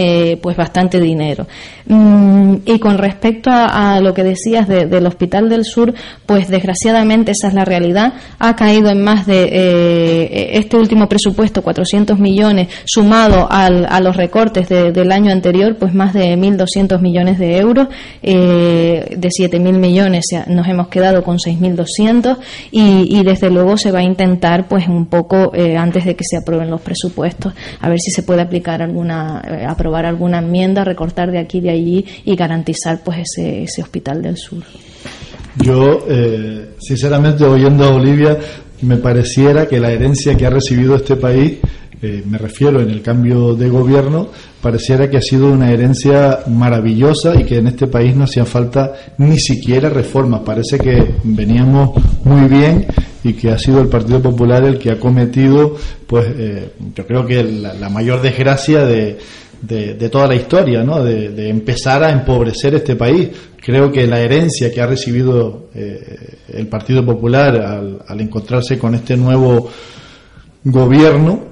pues 0.41 0.57
bastante 0.57 1.01
dinero. 1.01 1.47
Mm, 1.87 2.59
y 2.65 2.79
con 2.79 2.99
respecto 2.99 3.51
a, 3.53 4.01
lo 4.01 4.15
que 4.15 4.23
decías 4.23 4.69
del 4.69 5.07
Hospital 5.07 5.49
del 5.49 5.65
Sur, 5.65 5.93
pues 6.27 6.49
desgraciadamente 6.49 7.33
esa 7.33 7.49
es 7.49 7.55
la 7.55 7.65
realidad. 7.65 8.15
Ha 8.39 8.55
caído 8.57 8.89
en 8.91 9.03
más 9.03 9.27
de 9.27 9.45
eh, 9.45 10.51
este 10.59 10.77
último 10.77 11.09
presupuesto, 11.09 11.63
400 11.63 12.19
millones, 12.19 12.69
sumado 12.85 13.49
a 13.51 14.01
los 14.01 14.17
recortes 14.17 14.69
del 14.69 15.13
año 15.13 15.33
anterior, 15.33 15.77
pues 15.77 15.95
más 15.95 16.13
de 16.13 16.37
1.200 16.37 16.82
millones 17.01 17.39
de 17.39 17.59
euros. 17.59 17.89
Eh, 18.23 19.17
de 19.17 19.29
7.000 19.29 19.73
millones 19.79 20.25
nos 20.49 20.69
hemos 20.69 20.89
quedado 20.89 21.23
con 21.23 21.39
6.200 21.39 22.39
y, 22.71 23.19
y 23.19 23.23
desde 23.23 23.51
luego 23.51 23.77
se 23.77 23.93
va 23.93 24.01
a 24.01 24.03
intentar, 24.03 24.69
pues 24.69 24.89
un 24.89 25.07
poco 25.07 25.53
eh, 25.55 25.77
antes 25.77 26.05
de 26.05 26.17
que 26.17 26.25
se 26.25 26.37
aprueben 26.37 26.71
los 26.71 26.81
presupuestos, 26.81 27.53
a 27.81 27.89
ver 27.89 28.01
si 28.01 28.11
se 28.11 28.23
puede 28.23 28.43
aplicar 28.43 28.83
alguna, 28.83 29.39
aprobar 29.69 30.07
alguna 30.07 30.39
enmienda, 30.39 30.85
recortar 30.85 31.31
de 31.31 31.39
aquí 31.39 31.59
y 31.59 31.63
de 31.63 31.71
allí 31.71 32.07
y 32.25 32.37
garantizar 32.37 33.01
pues 33.05 33.19
ese, 33.19 33.65
ese 33.65 33.83
hospital 33.83 34.23
del 34.23 34.37
sur. 34.37 34.63
Yo, 35.57 36.07
eh, 36.09 36.71
sinceramente, 36.79 37.45
oyendo 37.45 37.85
a 37.85 37.95
Olivia, 37.95 38.39
me 38.81 38.97
pareciera 38.97 39.67
que 39.67 39.79
la 39.79 39.91
herencia 39.91 40.37
que 40.37 40.47
ha 40.47 40.51
recibido 40.51 40.97
este 40.97 41.17
país, 41.17 41.59
eh, 42.03 42.23
me 42.29 42.37
refiero 42.37 42.81
en 42.81 42.91
el 42.91 43.01
cambio 43.01 43.55
de 43.55 43.69
gobierno, 43.69 44.29
pareciera 44.61 45.09
que 45.09 45.17
ha 45.17 45.23
sido 45.23 45.51
una 45.51 45.71
herencia 45.71 46.41
maravillosa 46.49 47.35
y 47.41 47.45
que 47.45 47.57
en 47.59 47.69
este 47.69 47.87
país 47.87 48.15
no 48.15 48.25
hacían 48.25 48.47
falta 48.47 48.93
ni 49.19 49.39
siquiera 49.39 49.89
reformas. 49.89 50.41
Parece 50.41 50.79
que 50.79 51.15
veníamos 51.25 51.93
muy 52.25 52.49
bien 52.49 52.87
y 53.25 53.35
que 53.35 53.51
ha 53.51 53.59
sido 53.59 53.81
el 53.81 53.89
Partido 53.89 54.21
Popular 54.21 54.65
el 54.65 54.79
que 54.79 54.91
ha 54.91 54.99
cometido, 54.99 55.77
pues, 56.07 56.27
eh, 56.37 56.73
yo 56.95 57.07
creo 57.07 57.25
que 57.25 57.43
la 57.43 57.89
mayor 57.89 58.21
desgracia 58.21 58.85
de 58.85 59.19
de, 59.63 60.09
toda 60.09 60.27
la 60.27 60.35
historia, 60.35 60.83
¿no? 60.83 61.03
De, 61.03 61.49
empezar 61.49 62.03
a 62.03 62.11
empobrecer 62.11 62.75
este 62.75 62.97
país. 62.97 63.29
Creo 63.57 63.93
que 63.93 64.07
la 64.07 64.21
herencia 64.21 64.73
que 64.73 64.81
ha 64.81 64.87
recibido 64.87 65.69
eh, 65.75 66.39
el 66.49 66.67
Partido 66.67 67.05
Popular 67.05 68.01
al, 68.07 68.21
encontrarse 68.21 68.79
con 68.79 68.95
este 68.95 69.17
nuevo 69.17 69.71
gobierno 70.65 71.52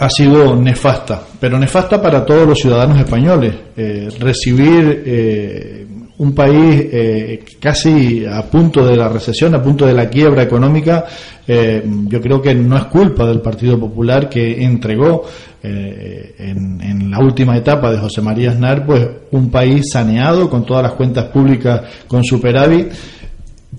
ha 0.00 0.08
sido 0.08 0.56
nefasta, 0.56 1.22
pero 1.38 1.58
nefasta 1.58 2.00
para 2.00 2.24
todos 2.24 2.48
los 2.48 2.58
ciudadanos 2.58 2.98
españoles. 2.98 3.54
Eh, 3.76 4.08
recibir 4.18 5.02
eh, 5.04 5.86
un 6.20 6.34
país 6.34 6.86
eh, 6.92 7.44
casi 7.58 8.26
a 8.26 8.42
punto 8.42 8.84
de 8.84 8.94
la 8.94 9.08
recesión, 9.08 9.54
a 9.54 9.62
punto 9.62 9.86
de 9.86 9.94
la 9.94 10.08
quiebra 10.10 10.42
económica, 10.42 11.06
eh, 11.46 11.82
yo 11.84 12.20
creo 12.20 12.42
que 12.42 12.54
no 12.54 12.76
es 12.76 12.84
culpa 12.84 13.24
del 13.24 13.40
Partido 13.40 13.80
Popular 13.80 14.28
que 14.28 14.62
entregó 14.62 15.24
eh, 15.62 16.34
en, 16.38 17.10
la 17.10 17.18
última 17.20 17.56
etapa 17.56 17.90
de 17.90 17.98
José 17.98 18.20
María 18.20 18.50
Aznar, 18.50 18.84
pues 18.84 19.08
un 19.32 19.50
país 19.50 19.90
saneado 19.90 20.48
con 20.50 20.64
todas 20.64 20.82
las 20.82 20.92
cuentas 20.92 21.24
públicas 21.26 21.82
con 22.06 22.22
superávit 22.22 22.92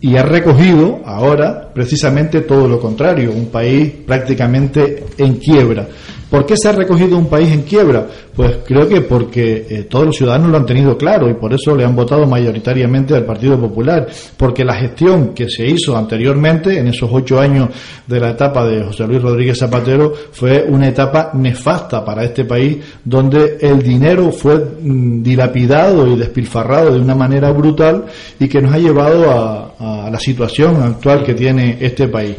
y 0.01 0.17
ha 0.17 0.23
recogido 0.23 1.01
ahora 1.05 1.71
precisamente 1.73 2.41
todo 2.41 2.67
lo 2.67 2.79
contrario, 2.79 3.31
un 3.31 3.45
país 3.47 3.91
prácticamente 4.05 5.05
en 5.17 5.35
quiebra. 5.35 5.87
¿Por 6.31 6.45
qué 6.45 6.55
se 6.55 6.69
ha 6.69 6.71
recogido 6.71 7.17
un 7.17 7.27
país 7.27 7.51
en 7.51 7.63
quiebra? 7.63 8.07
Pues 8.33 8.59
creo 8.65 8.87
que 8.87 9.01
porque 9.01 9.67
eh, 9.69 9.83
todos 9.89 10.05
los 10.05 10.15
ciudadanos 10.15 10.49
lo 10.49 10.57
han 10.59 10.65
tenido 10.65 10.97
claro 10.97 11.29
y 11.29 11.33
por 11.33 11.53
eso 11.53 11.75
le 11.75 11.83
han 11.83 11.93
votado 11.93 12.25
mayoritariamente 12.25 13.13
al 13.13 13.25
Partido 13.25 13.59
Popular, 13.59 14.07
porque 14.37 14.63
la 14.63 14.75
gestión 14.75 15.33
que 15.33 15.49
se 15.49 15.67
hizo 15.67 15.97
anteriormente, 15.97 16.79
en 16.79 16.87
esos 16.87 17.09
ocho 17.11 17.37
años 17.37 17.67
de 18.07 18.17
la 18.17 18.29
etapa 18.29 18.65
de 18.65 18.81
José 18.81 19.05
Luis 19.07 19.21
Rodríguez 19.21 19.59
Zapatero, 19.59 20.13
fue 20.31 20.63
una 20.69 20.87
etapa 20.87 21.31
nefasta 21.33 22.05
para 22.05 22.23
este 22.23 22.45
país, 22.45 22.77
donde 23.03 23.57
el 23.59 23.83
dinero 23.83 24.31
fue 24.31 24.55
mm, 24.55 25.21
dilapidado 25.21 26.07
y 26.07 26.15
despilfarrado 26.15 26.93
de 26.93 27.01
una 27.01 27.13
manera 27.13 27.51
brutal 27.51 28.05
y 28.39 28.47
que 28.47 28.61
nos 28.61 28.73
ha 28.73 28.77
llevado 28.77 29.29
a 29.77 30.09
la 30.09 30.19
situación 30.19 30.81
actual 30.81 31.25
que 31.25 31.33
tiene 31.33 31.77
este 31.81 32.07
país. 32.07 32.37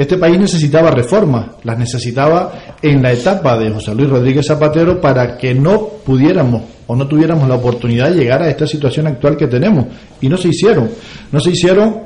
Este 0.00 0.16
país 0.16 0.38
necesitaba 0.38 0.90
reformas, 0.90 1.46
las 1.62 1.78
necesitaba 1.78 2.74
en 2.80 3.02
la 3.02 3.12
etapa 3.12 3.58
de 3.58 3.68
José 3.68 3.94
Luis 3.94 4.08
Rodríguez 4.08 4.46
Zapatero 4.46 4.98
para 4.98 5.36
que 5.36 5.54
no 5.54 5.78
pudiéramos 6.06 6.62
o 6.86 6.96
no 6.96 7.06
tuviéramos 7.06 7.46
la 7.46 7.56
oportunidad 7.56 8.08
de 8.08 8.16
llegar 8.16 8.42
a 8.42 8.48
esta 8.48 8.66
situación 8.66 9.08
actual 9.08 9.36
que 9.36 9.46
tenemos. 9.46 9.84
Y 10.22 10.30
no 10.30 10.38
se 10.38 10.48
hicieron. 10.48 10.88
No 11.30 11.38
se 11.38 11.50
hicieron 11.50 11.98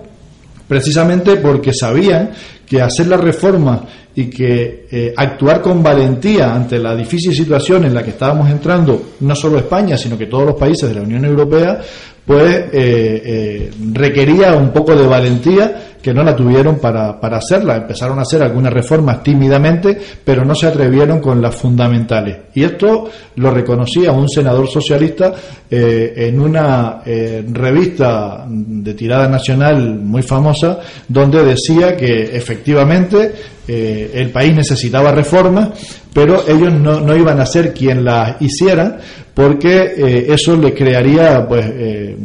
precisamente 0.67 1.37
porque 1.37 1.73
sabían 1.73 2.33
que 2.67 2.83
hacer 2.83 3.07
la 3.07 3.17
reforma 3.17 3.85
y 4.13 4.25
que 4.25 4.89
eh, 4.91 5.15
actuar 5.17 5.63
con 5.63 5.81
valentía 5.81 6.53
ante 6.53 6.81
la 6.81 6.97
difícil 6.97 7.33
situación 7.33 7.85
en 7.85 7.95
la 7.95 8.03
que 8.03 8.11
estábamos 8.11 8.51
entrando, 8.51 9.13
no 9.21 9.37
solo 9.37 9.59
España, 9.59 9.97
sino 9.97 10.19
que 10.19 10.27
todos 10.27 10.47
los 10.47 10.57
países 10.57 10.89
de 10.89 10.97
la 10.97 11.03
Unión 11.03 11.25
Europea, 11.25 11.81
pues 12.27 12.57
eh, 12.57 12.73
eh, 12.73 13.71
requería 13.93 14.57
un 14.57 14.73
poco 14.73 14.97
de 14.97 15.07
valentía 15.07 15.84
que 16.05 16.13
no 16.13 16.23
la 16.23 16.37
tuvieron 16.37 16.79
para, 16.79 17.19
para 17.19 17.39
hacerla. 17.39 17.77
Empezaron 17.77 18.19
a 18.19 18.23
hacer 18.23 18.43
algunas 18.43 18.71
reformas 18.71 19.23
tímidamente, 19.23 19.99
pero 20.23 20.45
no 20.45 20.55
se 20.55 20.67
atrevieron 20.67 21.19
con 21.19 21.41
las 21.41 21.55
fundamentales. 21.55 22.37
Y 22.53 22.63
esto 22.63 23.09
lo 23.37 23.51
reconocía 23.51 24.13
un 24.13 24.29
senador 24.29 24.69
socialista 24.69 25.33
eh, 25.71 26.13
en 26.15 26.39
una 26.39 27.01
revista 27.05 28.45
de 28.47 28.93
tirada 28.93 29.29
nacional 29.29 29.99
muy 29.99 30.23
famosa, 30.23 30.79
donde 31.09 31.43
decía 31.43 31.97
que 31.97 32.37
efectivamente 32.37 33.33
el 33.67 34.29
país 34.29 34.55
necesitaba 34.55 35.11
reformas, 35.11 35.71
pero 36.13 36.45
ellos 36.47 36.73
no, 36.73 37.01
no, 37.01 37.17
iban 37.17 37.41
a 37.41 37.47
ser 37.47 37.73
quien 37.73 38.05
las 38.05 38.41
hicieran 38.43 38.99
porque 39.35 39.95
eh, 39.97 40.27
eso 40.29 40.57
le 40.57 40.73
crearía 40.73 41.47
pues 41.47 41.67
eh, 41.67 42.17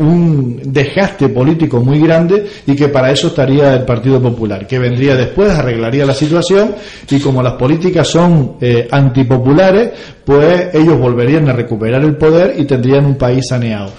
un 0.00 0.60
desgaste 0.64 1.28
político 1.28 1.80
muy 1.80 2.00
grande 2.00 2.46
y 2.66 2.74
que 2.74 2.88
para 2.88 3.10
eso 3.12 3.28
estaría 3.28 3.74
el 3.74 3.84
Partido 3.84 4.20
Popular, 4.20 4.66
que 4.66 4.78
vendría 4.78 5.14
después, 5.14 5.50
arreglaría 5.50 6.06
la 6.06 6.14
situación 6.14 6.74
y 7.08 7.20
como 7.20 7.42
las 7.42 7.54
políticas 7.54 8.08
son 8.08 8.56
eh, 8.60 8.88
antipopulares, 8.90 9.90
pues 10.24 10.74
ellos 10.74 10.98
volverían 10.98 11.48
a 11.48 11.52
recuperar 11.52 12.02
el 12.02 12.16
poder 12.16 12.54
y 12.58 12.64
tendrían 12.64 13.04
un 13.04 13.16
país 13.16 13.46
saneado. 13.48 13.92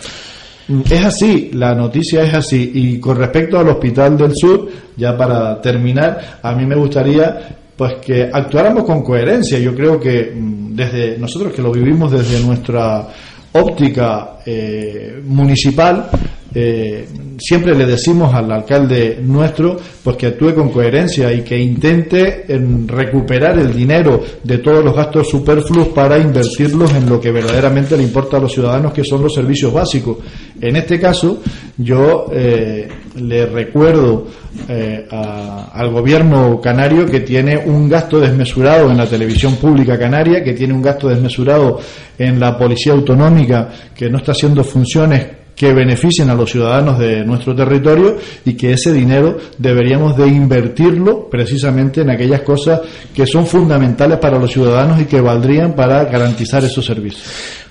Es 0.89 1.05
así, 1.05 1.51
la 1.53 1.75
noticia 1.75 2.23
es 2.23 2.33
así. 2.33 2.71
Y 2.73 2.99
con 2.99 3.17
respecto 3.17 3.59
al 3.59 3.69
Hospital 3.69 4.17
del 4.17 4.31
Sur, 4.35 4.69
ya 4.95 5.17
para 5.17 5.59
terminar, 5.61 6.39
a 6.41 6.53
mí 6.53 6.65
me 6.65 6.75
gustaría 6.75 7.57
pues 7.75 7.95
que 7.95 8.29
actuáramos 8.31 8.83
con 8.85 9.03
coherencia. 9.03 9.59
Yo 9.59 9.75
creo 9.75 9.99
que 9.99 10.31
mm, 10.33 10.75
desde 10.75 11.17
nosotros 11.17 11.51
que 11.53 11.61
lo 11.61 11.71
vivimos 11.71 12.11
desde 12.11 12.39
nuestra 12.45 13.07
óptica 13.53 14.37
eh, 14.45 15.19
municipal, 15.23 16.09
eh, 16.53 17.07
siempre 17.39 17.73
le 17.75 17.85
decimos 17.85 18.33
al 18.33 18.51
alcalde 18.51 19.19
nuestro 19.21 19.77
pues 20.03 20.17
que 20.17 20.27
actúe 20.27 20.53
con 20.53 20.69
coherencia 20.69 21.31
y 21.31 21.41
que 21.43 21.57
intente 21.57 22.45
en 22.53 22.87
recuperar 22.87 23.57
el 23.57 23.73
dinero 23.73 24.21
de 24.43 24.57
todos 24.57 24.83
los 24.83 24.93
gastos 24.93 25.29
superfluos 25.29 25.89
para 25.89 26.17
invertirlos 26.17 26.93
en 26.93 27.09
lo 27.09 27.21
que 27.21 27.31
verdaderamente 27.31 27.95
le 27.95 28.03
importa 28.03 28.35
a 28.35 28.41
los 28.41 28.51
ciudadanos 28.51 28.91
que 28.91 29.03
son 29.03 29.21
los 29.21 29.33
servicios 29.33 29.71
básicos. 29.71 30.17
En 30.59 30.75
este 30.75 30.99
caso, 30.99 31.41
yo 31.77 32.27
eh, 32.33 32.87
le 33.15 33.45
recuerdo 33.45 34.27
eh, 34.67 35.07
al 35.09 35.89
gobierno 35.89 36.59
canario 36.61 37.05
que 37.05 37.21
tiene 37.21 37.57
un 37.57 37.87
gasto 37.87 38.19
desmesurado 38.19 38.91
en 38.91 38.97
la 38.97 39.07
televisión 39.07 39.55
pública 39.55 39.97
canaria, 39.97 40.43
que 40.43 40.53
tiene 40.53 40.73
un 40.73 40.81
gasto 40.81 41.07
desmesurado 41.07 41.79
en 42.17 42.39
la 42.39 42.57
policía 42.57 42.91
autonómica, 42.91 43.69
que 43.95 44.09
no 44.09 44.17
está 44.17 44.33
haciendo 44.33 44.63
funciones 44.63 45.40
que 45.55 45.73
beneficien 45.73 46.29
a 46.29 46.35
los 46.35 46.49
ciudadanos 46.49 46.97
de 46.97 47.23
nuestro 47.23 47.55
territorio 47.55 48.17
y 48.45 48.53
que 48.53 48.73
ese 48.73 48.91
dinero 48.91 49.37
deberíamos 49.57 50.17
de 50.17 50.27
invertirlo 50.27 51.29
precisamente 51.29 52.01
en 52.01 52.09
aquellas 52.09 52.41
cosas 52.41 52.81
que 53.13 53.27
son 53.27 53.45
fundamentales 53.45 54.17
para 54.17 54.39
los 54.39 54.51
ciudadanos 54.51 54.99
y 54.99 55.05
que 55.05 55.21
valdrían 55.21 55.73
para 55.73 56.05
garantizar 56.05 56.63
esos 56.63 56.85
servicios. 56.85 57.23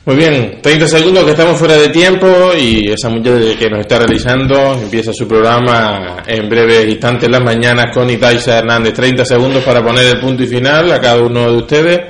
Muy 0.07 0.17
bien, 0.17 0.61
30 0.63 0.89
segundos 0.89 1.25
que 1.25 1.33
estamos 1.33 1.59
fuera 1.59 1.77
de 1.77 1.91
tiempo 1.91 2.27
y 2.59 2.91
esa 2.91 3.11
mujer 3.11 3.57
que 3.59 3.69
nos 3.69 3.81
está 3.81 3.99
realizando 3.99 4.73
empieza 4.75 5.13
su 5.13 5.29
programa 5.29 6.23
en 6.27 6.49
breves 6.49 6.89
instantes 6.89 7.29
las 7.29 7.43
mañanas 7.43 7.95
con 7.95 8.09
Itaisa 8.09 8.59
Hernández. 8.59 8.95
30 8.95 9.25
segundos 9.27 9.63
para 9.63 9.85
poner 9.85 10.07
el 10.07 10.19
punto 10.19 10.43
y 10.43 10.47
final 10.47 10.91
a 10.91 11.01
cada 11.01 11.21
uno 11.23 11.51
de 11.51 11.57
ustedes. 11.59 12.01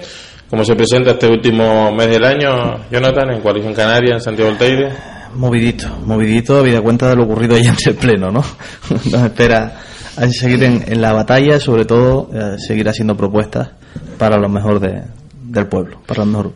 ¿Cómo 0.48 0.64
se 0.64 0.74
presenta 0.74 1.12
este 1.12 1.26
último 1.26 1.92
mes 1.92 2.08
del 2.10 2.24
año, 2.24 2.84
Jonathan, 2.90 3.32
en 3.34 3.40
Coalición 3.40 3.74
Canaria, 3.74 4.14
en 4.14 4.20
Santiago 4.20 4.50
del 4.50 4.58
Teide? 4.58 5.19
Movidito, 5.34 5.88
movidito, 6.04 6.58
habida 6.58 6.80
cuenta 6.80 7.08
de 7.08 7.16
lo 7.16 7.24
ocurrido 7.24 7.56
ya 7.56 7.70
en 7.70 7.76
el 7.86 7.94
pleno, 7.94 8.30
¿no? 8.30 8.42
Nos 8.90 9.22
espera 9.22 9.80
a 10.16 10.28
seguir 10.28 10.62
en, 10.64 11.00
la 11.00 11.12
batalla, 11.12 11.60
sobre 11.60 11.84
todo 11.84 12.30
eh, 12.32 12.56
seguir 12.58 12.88
haciendo 12.88 13.16
propuestas 13.16 13.70
para 14.18 14.36
lo 14.36 14.48
mejor 14.48 14.80
de, 14.80 15.02
del 15.42 15.66
pueblo, 15.66 16.00
para 16.06 16.24
lo 16.24 16.30
mejor 16.30 16.52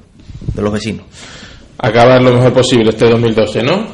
de 0.55 0.62
los 0.62 0.72
vecinos. 0.72 1.07
Acabar 1.79 2.22
lo 2.22 2.33
mejor 2.33 2.53
posible 2.53 2.91
este 2.91 3.09
2012, 3.09 3.62
¿no? 3.62 3.87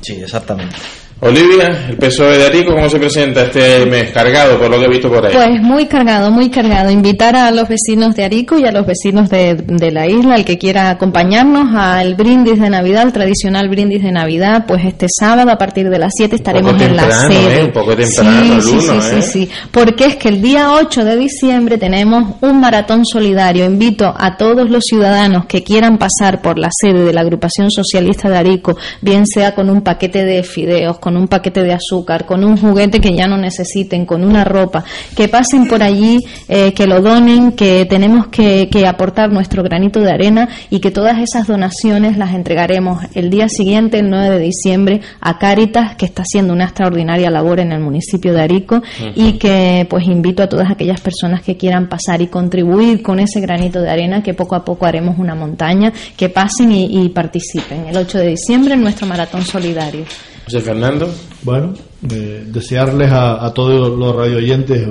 Sí, 0.00 0.14
exactamente. 0.14 0.76
Olivia, 1.20 1.88
el 1.88 1.96
PSOE 1.96 2.38
de 2.38 2.46
Arico, 2.46 2.72
¿cómo 2.72 2.88
se 2.88 2.96
presenta 2.96 3.42
este 3.42 3.84
mes? 3.86 4.12
Cargado, 4.12 4.56
por 4.56 4.70
lo 4.70 4.78
que 4.78 4.84
he 4.84 4.88
visto 4.88 5.08
por 5.08 5.26
ahí. 5.26 5.34
Pues 5.34 5.60
muy 5.60 5.86
cargado, 5.86 6.30
muy 6.30 6.48
cargado. 6.48 6.92
Invitar 6.92 7.34
a 7.34 7.50
los 7.50 7.68
vecinos 7.68 8.14
de 8.14 8.22
Arico 8.22 8.56
y 8.56 8.64
a 8.66 8.70
los 8.70 8.86
vecinos 8.86 9.28
de, 9.28 9.54
de 9.54 9.90
la 9.90 10.06
isla, 10.06 10.36
el 10.36 10.44
que 10.44 10.58
quiera 10.58 10.90
acompañarnos 10.90 11.74
al 11.74 12.14
brindis 12.14 12.60
de 12.60 12.70
Navidad, 12.70 13.02
el 13.02 13.12
tradicional 13.12 13.68
brindis 13.68 14.04
de 14.04 14.12
Navidad, 14.12 14.64
pues 14.68 14.84
este 14.84 15.06
sábado 15.08 15.50
a 15.50 15.58
partir 15.58 15.90
de 15.90 15.98
las 15.98 16.12
7 16.16 16.36
estaremos 16.36 16.80
en 16.80 16.94
la 16.94 17.10
sede. 17.10 17.62
¿eh? 17.62 17.64
Un 17.64 17.72
poco 17.72 17.96
temprano, 17.96 18.62
sí, 18.62 18.80
sí, 18.80 18.80
sí, 18.80 19.16
¿eh? 19.16 19.22
sí, 19.22 19.50
porque 19.72 20.04
es 20.04 20.16
que 20.16 20.28
el 20.28 20.40
día 20.40 20.72
8 20.74 21.04
de 21.04 21.16
diciembre 21.16 21.78
tenemos 21.78 22.36
un 22.42 22.60
maratón 22.60 23.04
solidario. 23.04 23.64
Invito 23.64 24.14
a 24.16 24.36
todos 24.36 24.70
los 24.70 24.84
ciudadanos 24.84 25.46
que 25.46 25.64
quieran 25.64 25.98
pasar 25.98 26.40
por 26.40 26.60
la 26.60 26.70
sede 26.80 27.02
de 27.02 27.12
la 27.12 27.22
agrupación 27.22 27.72
socialista 27.72 28.30
de 28.30 28.36
Arico, 28.36 28.76
bien 29.00 29.26
sea 29.26 29.56
con 29.56 29.68
un 29.68 29.82
paquete 29.82 30.24
de 30.24 30.44
fideos, 30.44 31.00
con 31.00 31.07
un 31.16 31.28
paquete 31.28 31.62
de 31.62 31.72
azúcar, 31.72 32.26
con 32.26 32.44
un 32.44 32.56
juguete 32.56 33.00
que 33.00 33.14
ya 33.14 33.26
no 33.26 33.36
necesiten, 33.36 34.06
con 34.06 34.24
una 34.24 34.44
ropa, 34.44 34.84
que 35.16 35.28
pasen 35.28 35.66
por 35.66 35.82
allí, 35.82 36.18
eh, 36.48 36.72
que 36.72 36.86
lo 36.86 37.00
donen, 37.00 37.52
que 37.52 37.86
tenemos 37.86 38.28
que, 38.28 38.68
aportar 38.88 39.30
nuestro 39.30 39.62
granito 39.62 40.00
de 40.00 40.10
arena 40.10 40.48
y 40.70 40.78
que 40.80 40.90
todas 40.90 41.18
esas 41.18 41.46
donaciones 41.46 42.16
las 42.16 42.32
entregaremos 42.32 43.04
el 43.14 43.28
día 43.28 43.48
siguiente, 43.48 43.98
el 43.98 44.08
9 44.08 44.38
de 44.38 44.38
diciembre, 44.38 45.00
a 45.20 45.38
Cáritas, 45.38 45.96
que 45.96 46.06
está 46.06 46.22
haciendo 46.22 46.52
una 46.52 46.64
extraordinaria 46.64 47.28
labor 47.30 47.60
en 47.60 47.72
el 47.72 47.80
municipio 47.80 48.32
de 48.32 48.40
Arico 48.40 48.82
y 49.14 49.32
que 49.32 49.86
pues 49.90 50.06
invito 50.06 50.42
a 50.42 50.48
todas 50.48 50.70
aquellas 50.70 51.00
personas 51.00 51.42
que 51.42 51.56
quieran 51.56 51.88
pasar 51.88 52.22
y 52.22 52.28
contribuir 52.28 53.02
con 53.02 53.20
ese 53.20 53.40
granito 53.40 53.80
de 53.80 53.90
arena, 53.90 54.22
que 54.22 54.32
poco 54.32 54.54
a 54.54 54.64
poco 54.64 54.86
haremos 54.86 55.18
una 55.18 55.34
montaña, 55.34 55.92
que 56.16 56.28
pasen 56.28 56.72
y, 56.72 57.04
y 57.04 57.08
participen 57.10 57.86
el 57.88 57.96
8 57.96 58.18
de 58.18 58.26
diciembre 58.28 58.74
en 58.74 58.82
nuestro 58.82 59.06
maratón 59.06 59.44
solidario. 59.44 60.04
José 60.48 60.60
Fernando. 60.62 61.06
Bueno, 61.42 61.74
eh, 62.10 62.42
desearles 62.46 63.12
a, 63.12 63.52
todos 63.52 63.98
los 63.98 64.16
radio 64.16 64.38
oyentes, 64.38 64.88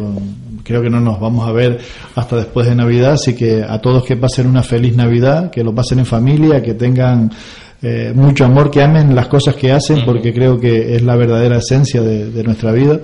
creo 0.64 0.84
que 0.84 0.90
no 0.90 1.00
nos 1.00 1.20
vamos 1.20 1.50
a 1.50 1.52
ver 1.52 1.80
hasta 2.14 2.36
después 2.36 2.68
de 2.68 2.76
Navidad, 2.76 3.14
así 3.14 3.36
que 3.36 3.64
a 3.68 3.80
todos 3.80 4.04
que 4.04 4.16
pasen 4.16 4.46
una 4.46 4.62
feliz 4.62 4.96
Navidad, 4.96 5.50
que 5.50 5.64
lo 5.64 5.74
pasen 5.74 5.98
en 5.98 6.06
familia, 6.06 6.62
que 6.62 6.76
tengan 6.76 7.32
eh, 7.82 8.12
mucho 8.14 8.46
amor, 8.46 8.70
que 8.70 8.84
amen 8.84 9.16
las 9.16 9.28
cosas 9.30 9.56
que 9.56 9.72
hacen, 9.72 10.06
porque 10.06 10.32
creo 10.32 10.60
que 10.60 10.96
es 10.96 11.02
la 11.02 11.16
verdadera 11.16 11.58
esencia 11.58 12.04
de 12.04 12.44
nuestra 12.44 12.72
vida 12.72 13.00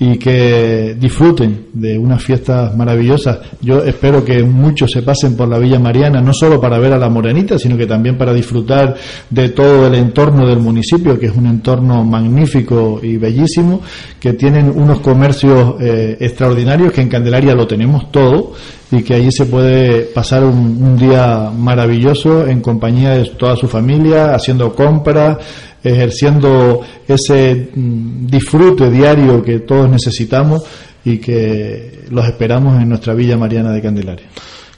y 0.00 0.16
que 0.16 0.96
disfruten 0.98 1.66
de 1.72 1.98
unas 1.98 2.22
fiestas 2.22 2.76
maravillosas. 2.76 3.38
Yo 3.60 3.82
espero 3.82 4.24
que 4.24 4.42
muchos 4.44 4.92
se 4.92 5.02
pasen 5.02 5.36
por 5.36 5.48
la 5.48 5.58
Villa 5.58 5.80
Mariana, 5.80 6.20
no 6.20 6.32
solo 6.32 6.60
para 6.60 6.78
ver 6.78 6.92
a 6.92 6.98
la 6.98 7.08
Morenita, 7.08 7.58
sino 7.58 7.76
que 7.76 7.86
también 7.86 8.16
para 8.16 8.32
disfrutar 8.32 8.94
de 9.28 9.48
todo 9.48 9.88
el 9.88 9.94
entorno 9.94 10.46
del 10.46 10.60
municipio, 10.60 11.18
que 11.18 11.26
es 11.26 11.36
un 11.36 11.46
entorno 11.46 12.04
magnífico 12.04 13.00
y 13.02 13.16
bellísimo, 13.16 13.80
que 14.20 14.34
tienen 14.34 14.70
unos 14.74 15.00
comercios 15.00 15.74
eh, 15.80 16.16
extraordinarios, 16.20 16.92
que 16.92 17.00
en 17.00 17.08
Candelaria 17.08 17.54
lo 17.54 17.66
tenemos 17.66 18.12
todo, 18.12 18.52
y 18.90 19.02
que 19.02 19.14
allí 19.14 19.30
se 19.30 19.46
puede 19.46 20.02
pasar 20.02 20.44
un, 20.44 20.78
un 20.80 20.96
día 20.96 21.50
maravilloso 21.54 22.46
en 22.46 22.60
compañía 22.60 23.10
de 23.10 23.24
toda 23.30 23.56
su 23.56 23.68
familia, 23.68 24.34
haciendo 24.34 24.74
compras, 24.74 25.38
ejerciendo 25.82 26.80
ese 27.06 27.70
mm, 27.74 28.26
disfrute 28.26 28.90
diario 28.90 29.42
que 29.42 29.60
todos 29.60 29.88
necesitamos 29.88 30.62
y 31.04 31.18
que 31.18 32.04
los 32.10 32.26
esperamos 32.26 32.80
en 32.80 32.88
nuestra 32.88 33.14
Villa 33.14 33.36
Mariana 33.36 33.72
de 33.72 33.82
Candelaria. 33.82 34.26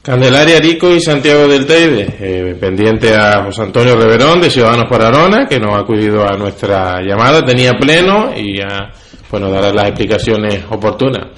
Candelaria, 0.03 0.59
Rico 0.61 0.91
y 0.91 1.01
Santiago 1.01 1.47
del 1.47 1.67
Teide, 1.67 2.17
eh, 2.21 2.57
pendiente 2.59 3.15
a 3.15 3.45
José 3.45 3.63
Antonio 3.63 3.97
Reverón 3.97 4.41
de 4.41 4.49
Ciudadanos 4.49 4.87
para 4.89 5.09
Arona, 5.09 5.47
que 5.47 5.61
nos 5.61 5.75
ha 5.75 5.81
acudido 5.81 6.27
a 6.27 6.39
nuestra 6.39 7.03
llamada, 7.03 7.45
tenía 7.45 7.73
pleno 7.73 8.33
y 8.35 8.59
ya 8.59 8.91
pues 9.29 9.43
nos 9.43 9.53
dará 9.53 9.73
las 9.73 9.89
explicaciones 9.89 10.65
oportunas. 10.71 11.29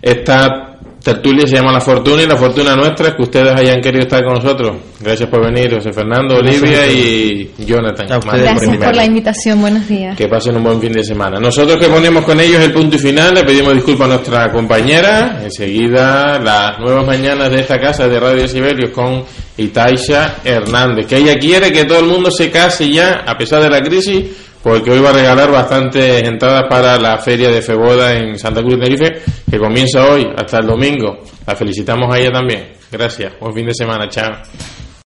Esta 0.00 0.71
tertulia 1.02 1.46
se 1.46 1.56
llama 1.56 1.72
La 1.72 1.80
Fortuna 1.80 2.22
y 2.22 2.26
la 2.26 2.36
fortuna 2.36 2.76
nuestra 2.76 3.08
es 3.08 3.14
que 3.14 3.22
ustedes 3.22 3.52
hayan 3.52 3.80
querido 3.80 4.02
estar 4.02 4.24
con 4.24 4.34
nosotros. 4.34 4.76
Gracias 5.00 5.28
por 5.28 5.44
venir, 5.44 5.74
José 5.74 5.92
Fernando, 5.92 6.36
Olivia 6.36 6.86
y 6.86 7.50
Jonathan. 7.58 8.06
Gracias 8.08 8.76
por 8.76 8.94
la 8.94 9.04
invitación, 9.04 9.60
buenos 9.60 9.88
días. 9.88 10.16
Que 10.16 10.28
pasen 10.28 10.56
un 10.56 10.62
buen 10.62 10.80
fin 10.80 10.92
de 10.92 11.02
semana. 11.02 11.40
Nosotros 11.40 11.78
que 11.78 11.88
ponemos 11.88 12.24
con 12.24 12.40
ellos 12.40 12.60
el 12.62 12.72
punto 12.72 12.96
y 12.96 12.98
final, 12.98 13.34
le 13.34 13.42
pedimos 13.42 13.74
disculpas 13.74 14.06
a 14.06 14.14
nuestra 14.14 14.52
compañera. 14.52 15.40
Enseguida, 15.42 16.38
las 16.38 16.78
nuevas 16.78 17.04
mañanas 17.04 17.50
de 17.50 17.60
esta 17.60 17.78
casa 17.78 18.08
de 18.08 18.20
Radio 18.20 18.46
Sibelius 18.46 18.90
con 18.90 19.24
Itaisha 19.56 20.36
Hernández, 20.44 21.06
que 21.06 21.16
ella 21.16 21.36
quiere 21.36 21.72
que 21.72 21.84
todo 21.84 21.98
el 21.98 22.06
mundo 22.06 22.30
se 22.30 22.50
case 22.50 22.88
ya, 22.90 23.24
a 23.26 23.36
pesar 23.36 23.62
de 23.62 23.70
la 23.70 23.82
crisis 23.82 24.24
porque 24.62 24.90
hoy 24.90 25.00
va 25.00 25.10
a 25.10 25.14
regalar 25.14 25.50
bastantes 25.50 26.22
entradas 26.22 26.64
para 26.68 26.98
la 26.98 27.18
feria 27.18 27.50
de 27.50 27.62
Feboda 27.62 28.14
en 28.14 28.38
Santa 28.38 28.60
Cruz 28.60 28.78
de 28.78 28.84
Tenerife, 28.84 29.22
que 29.50 29.58
comienza 29.58 30.06
hoy 30.08 30.26
hasta 30.36 30.58
el 30.58 30.66
domingo. 30.66 31.18
La 31.46 31.56
felicitamos 31.56 32.14
a 32.14 32.18
ella 32.18 32.30
también. 32.32 32.72
Gracias. 32.90 33.32
Buen 33.40 33.54
fin 33.54 33.66
de 33.66 33.74
semana. 33.74 34.08
Chao. 34.08 34.30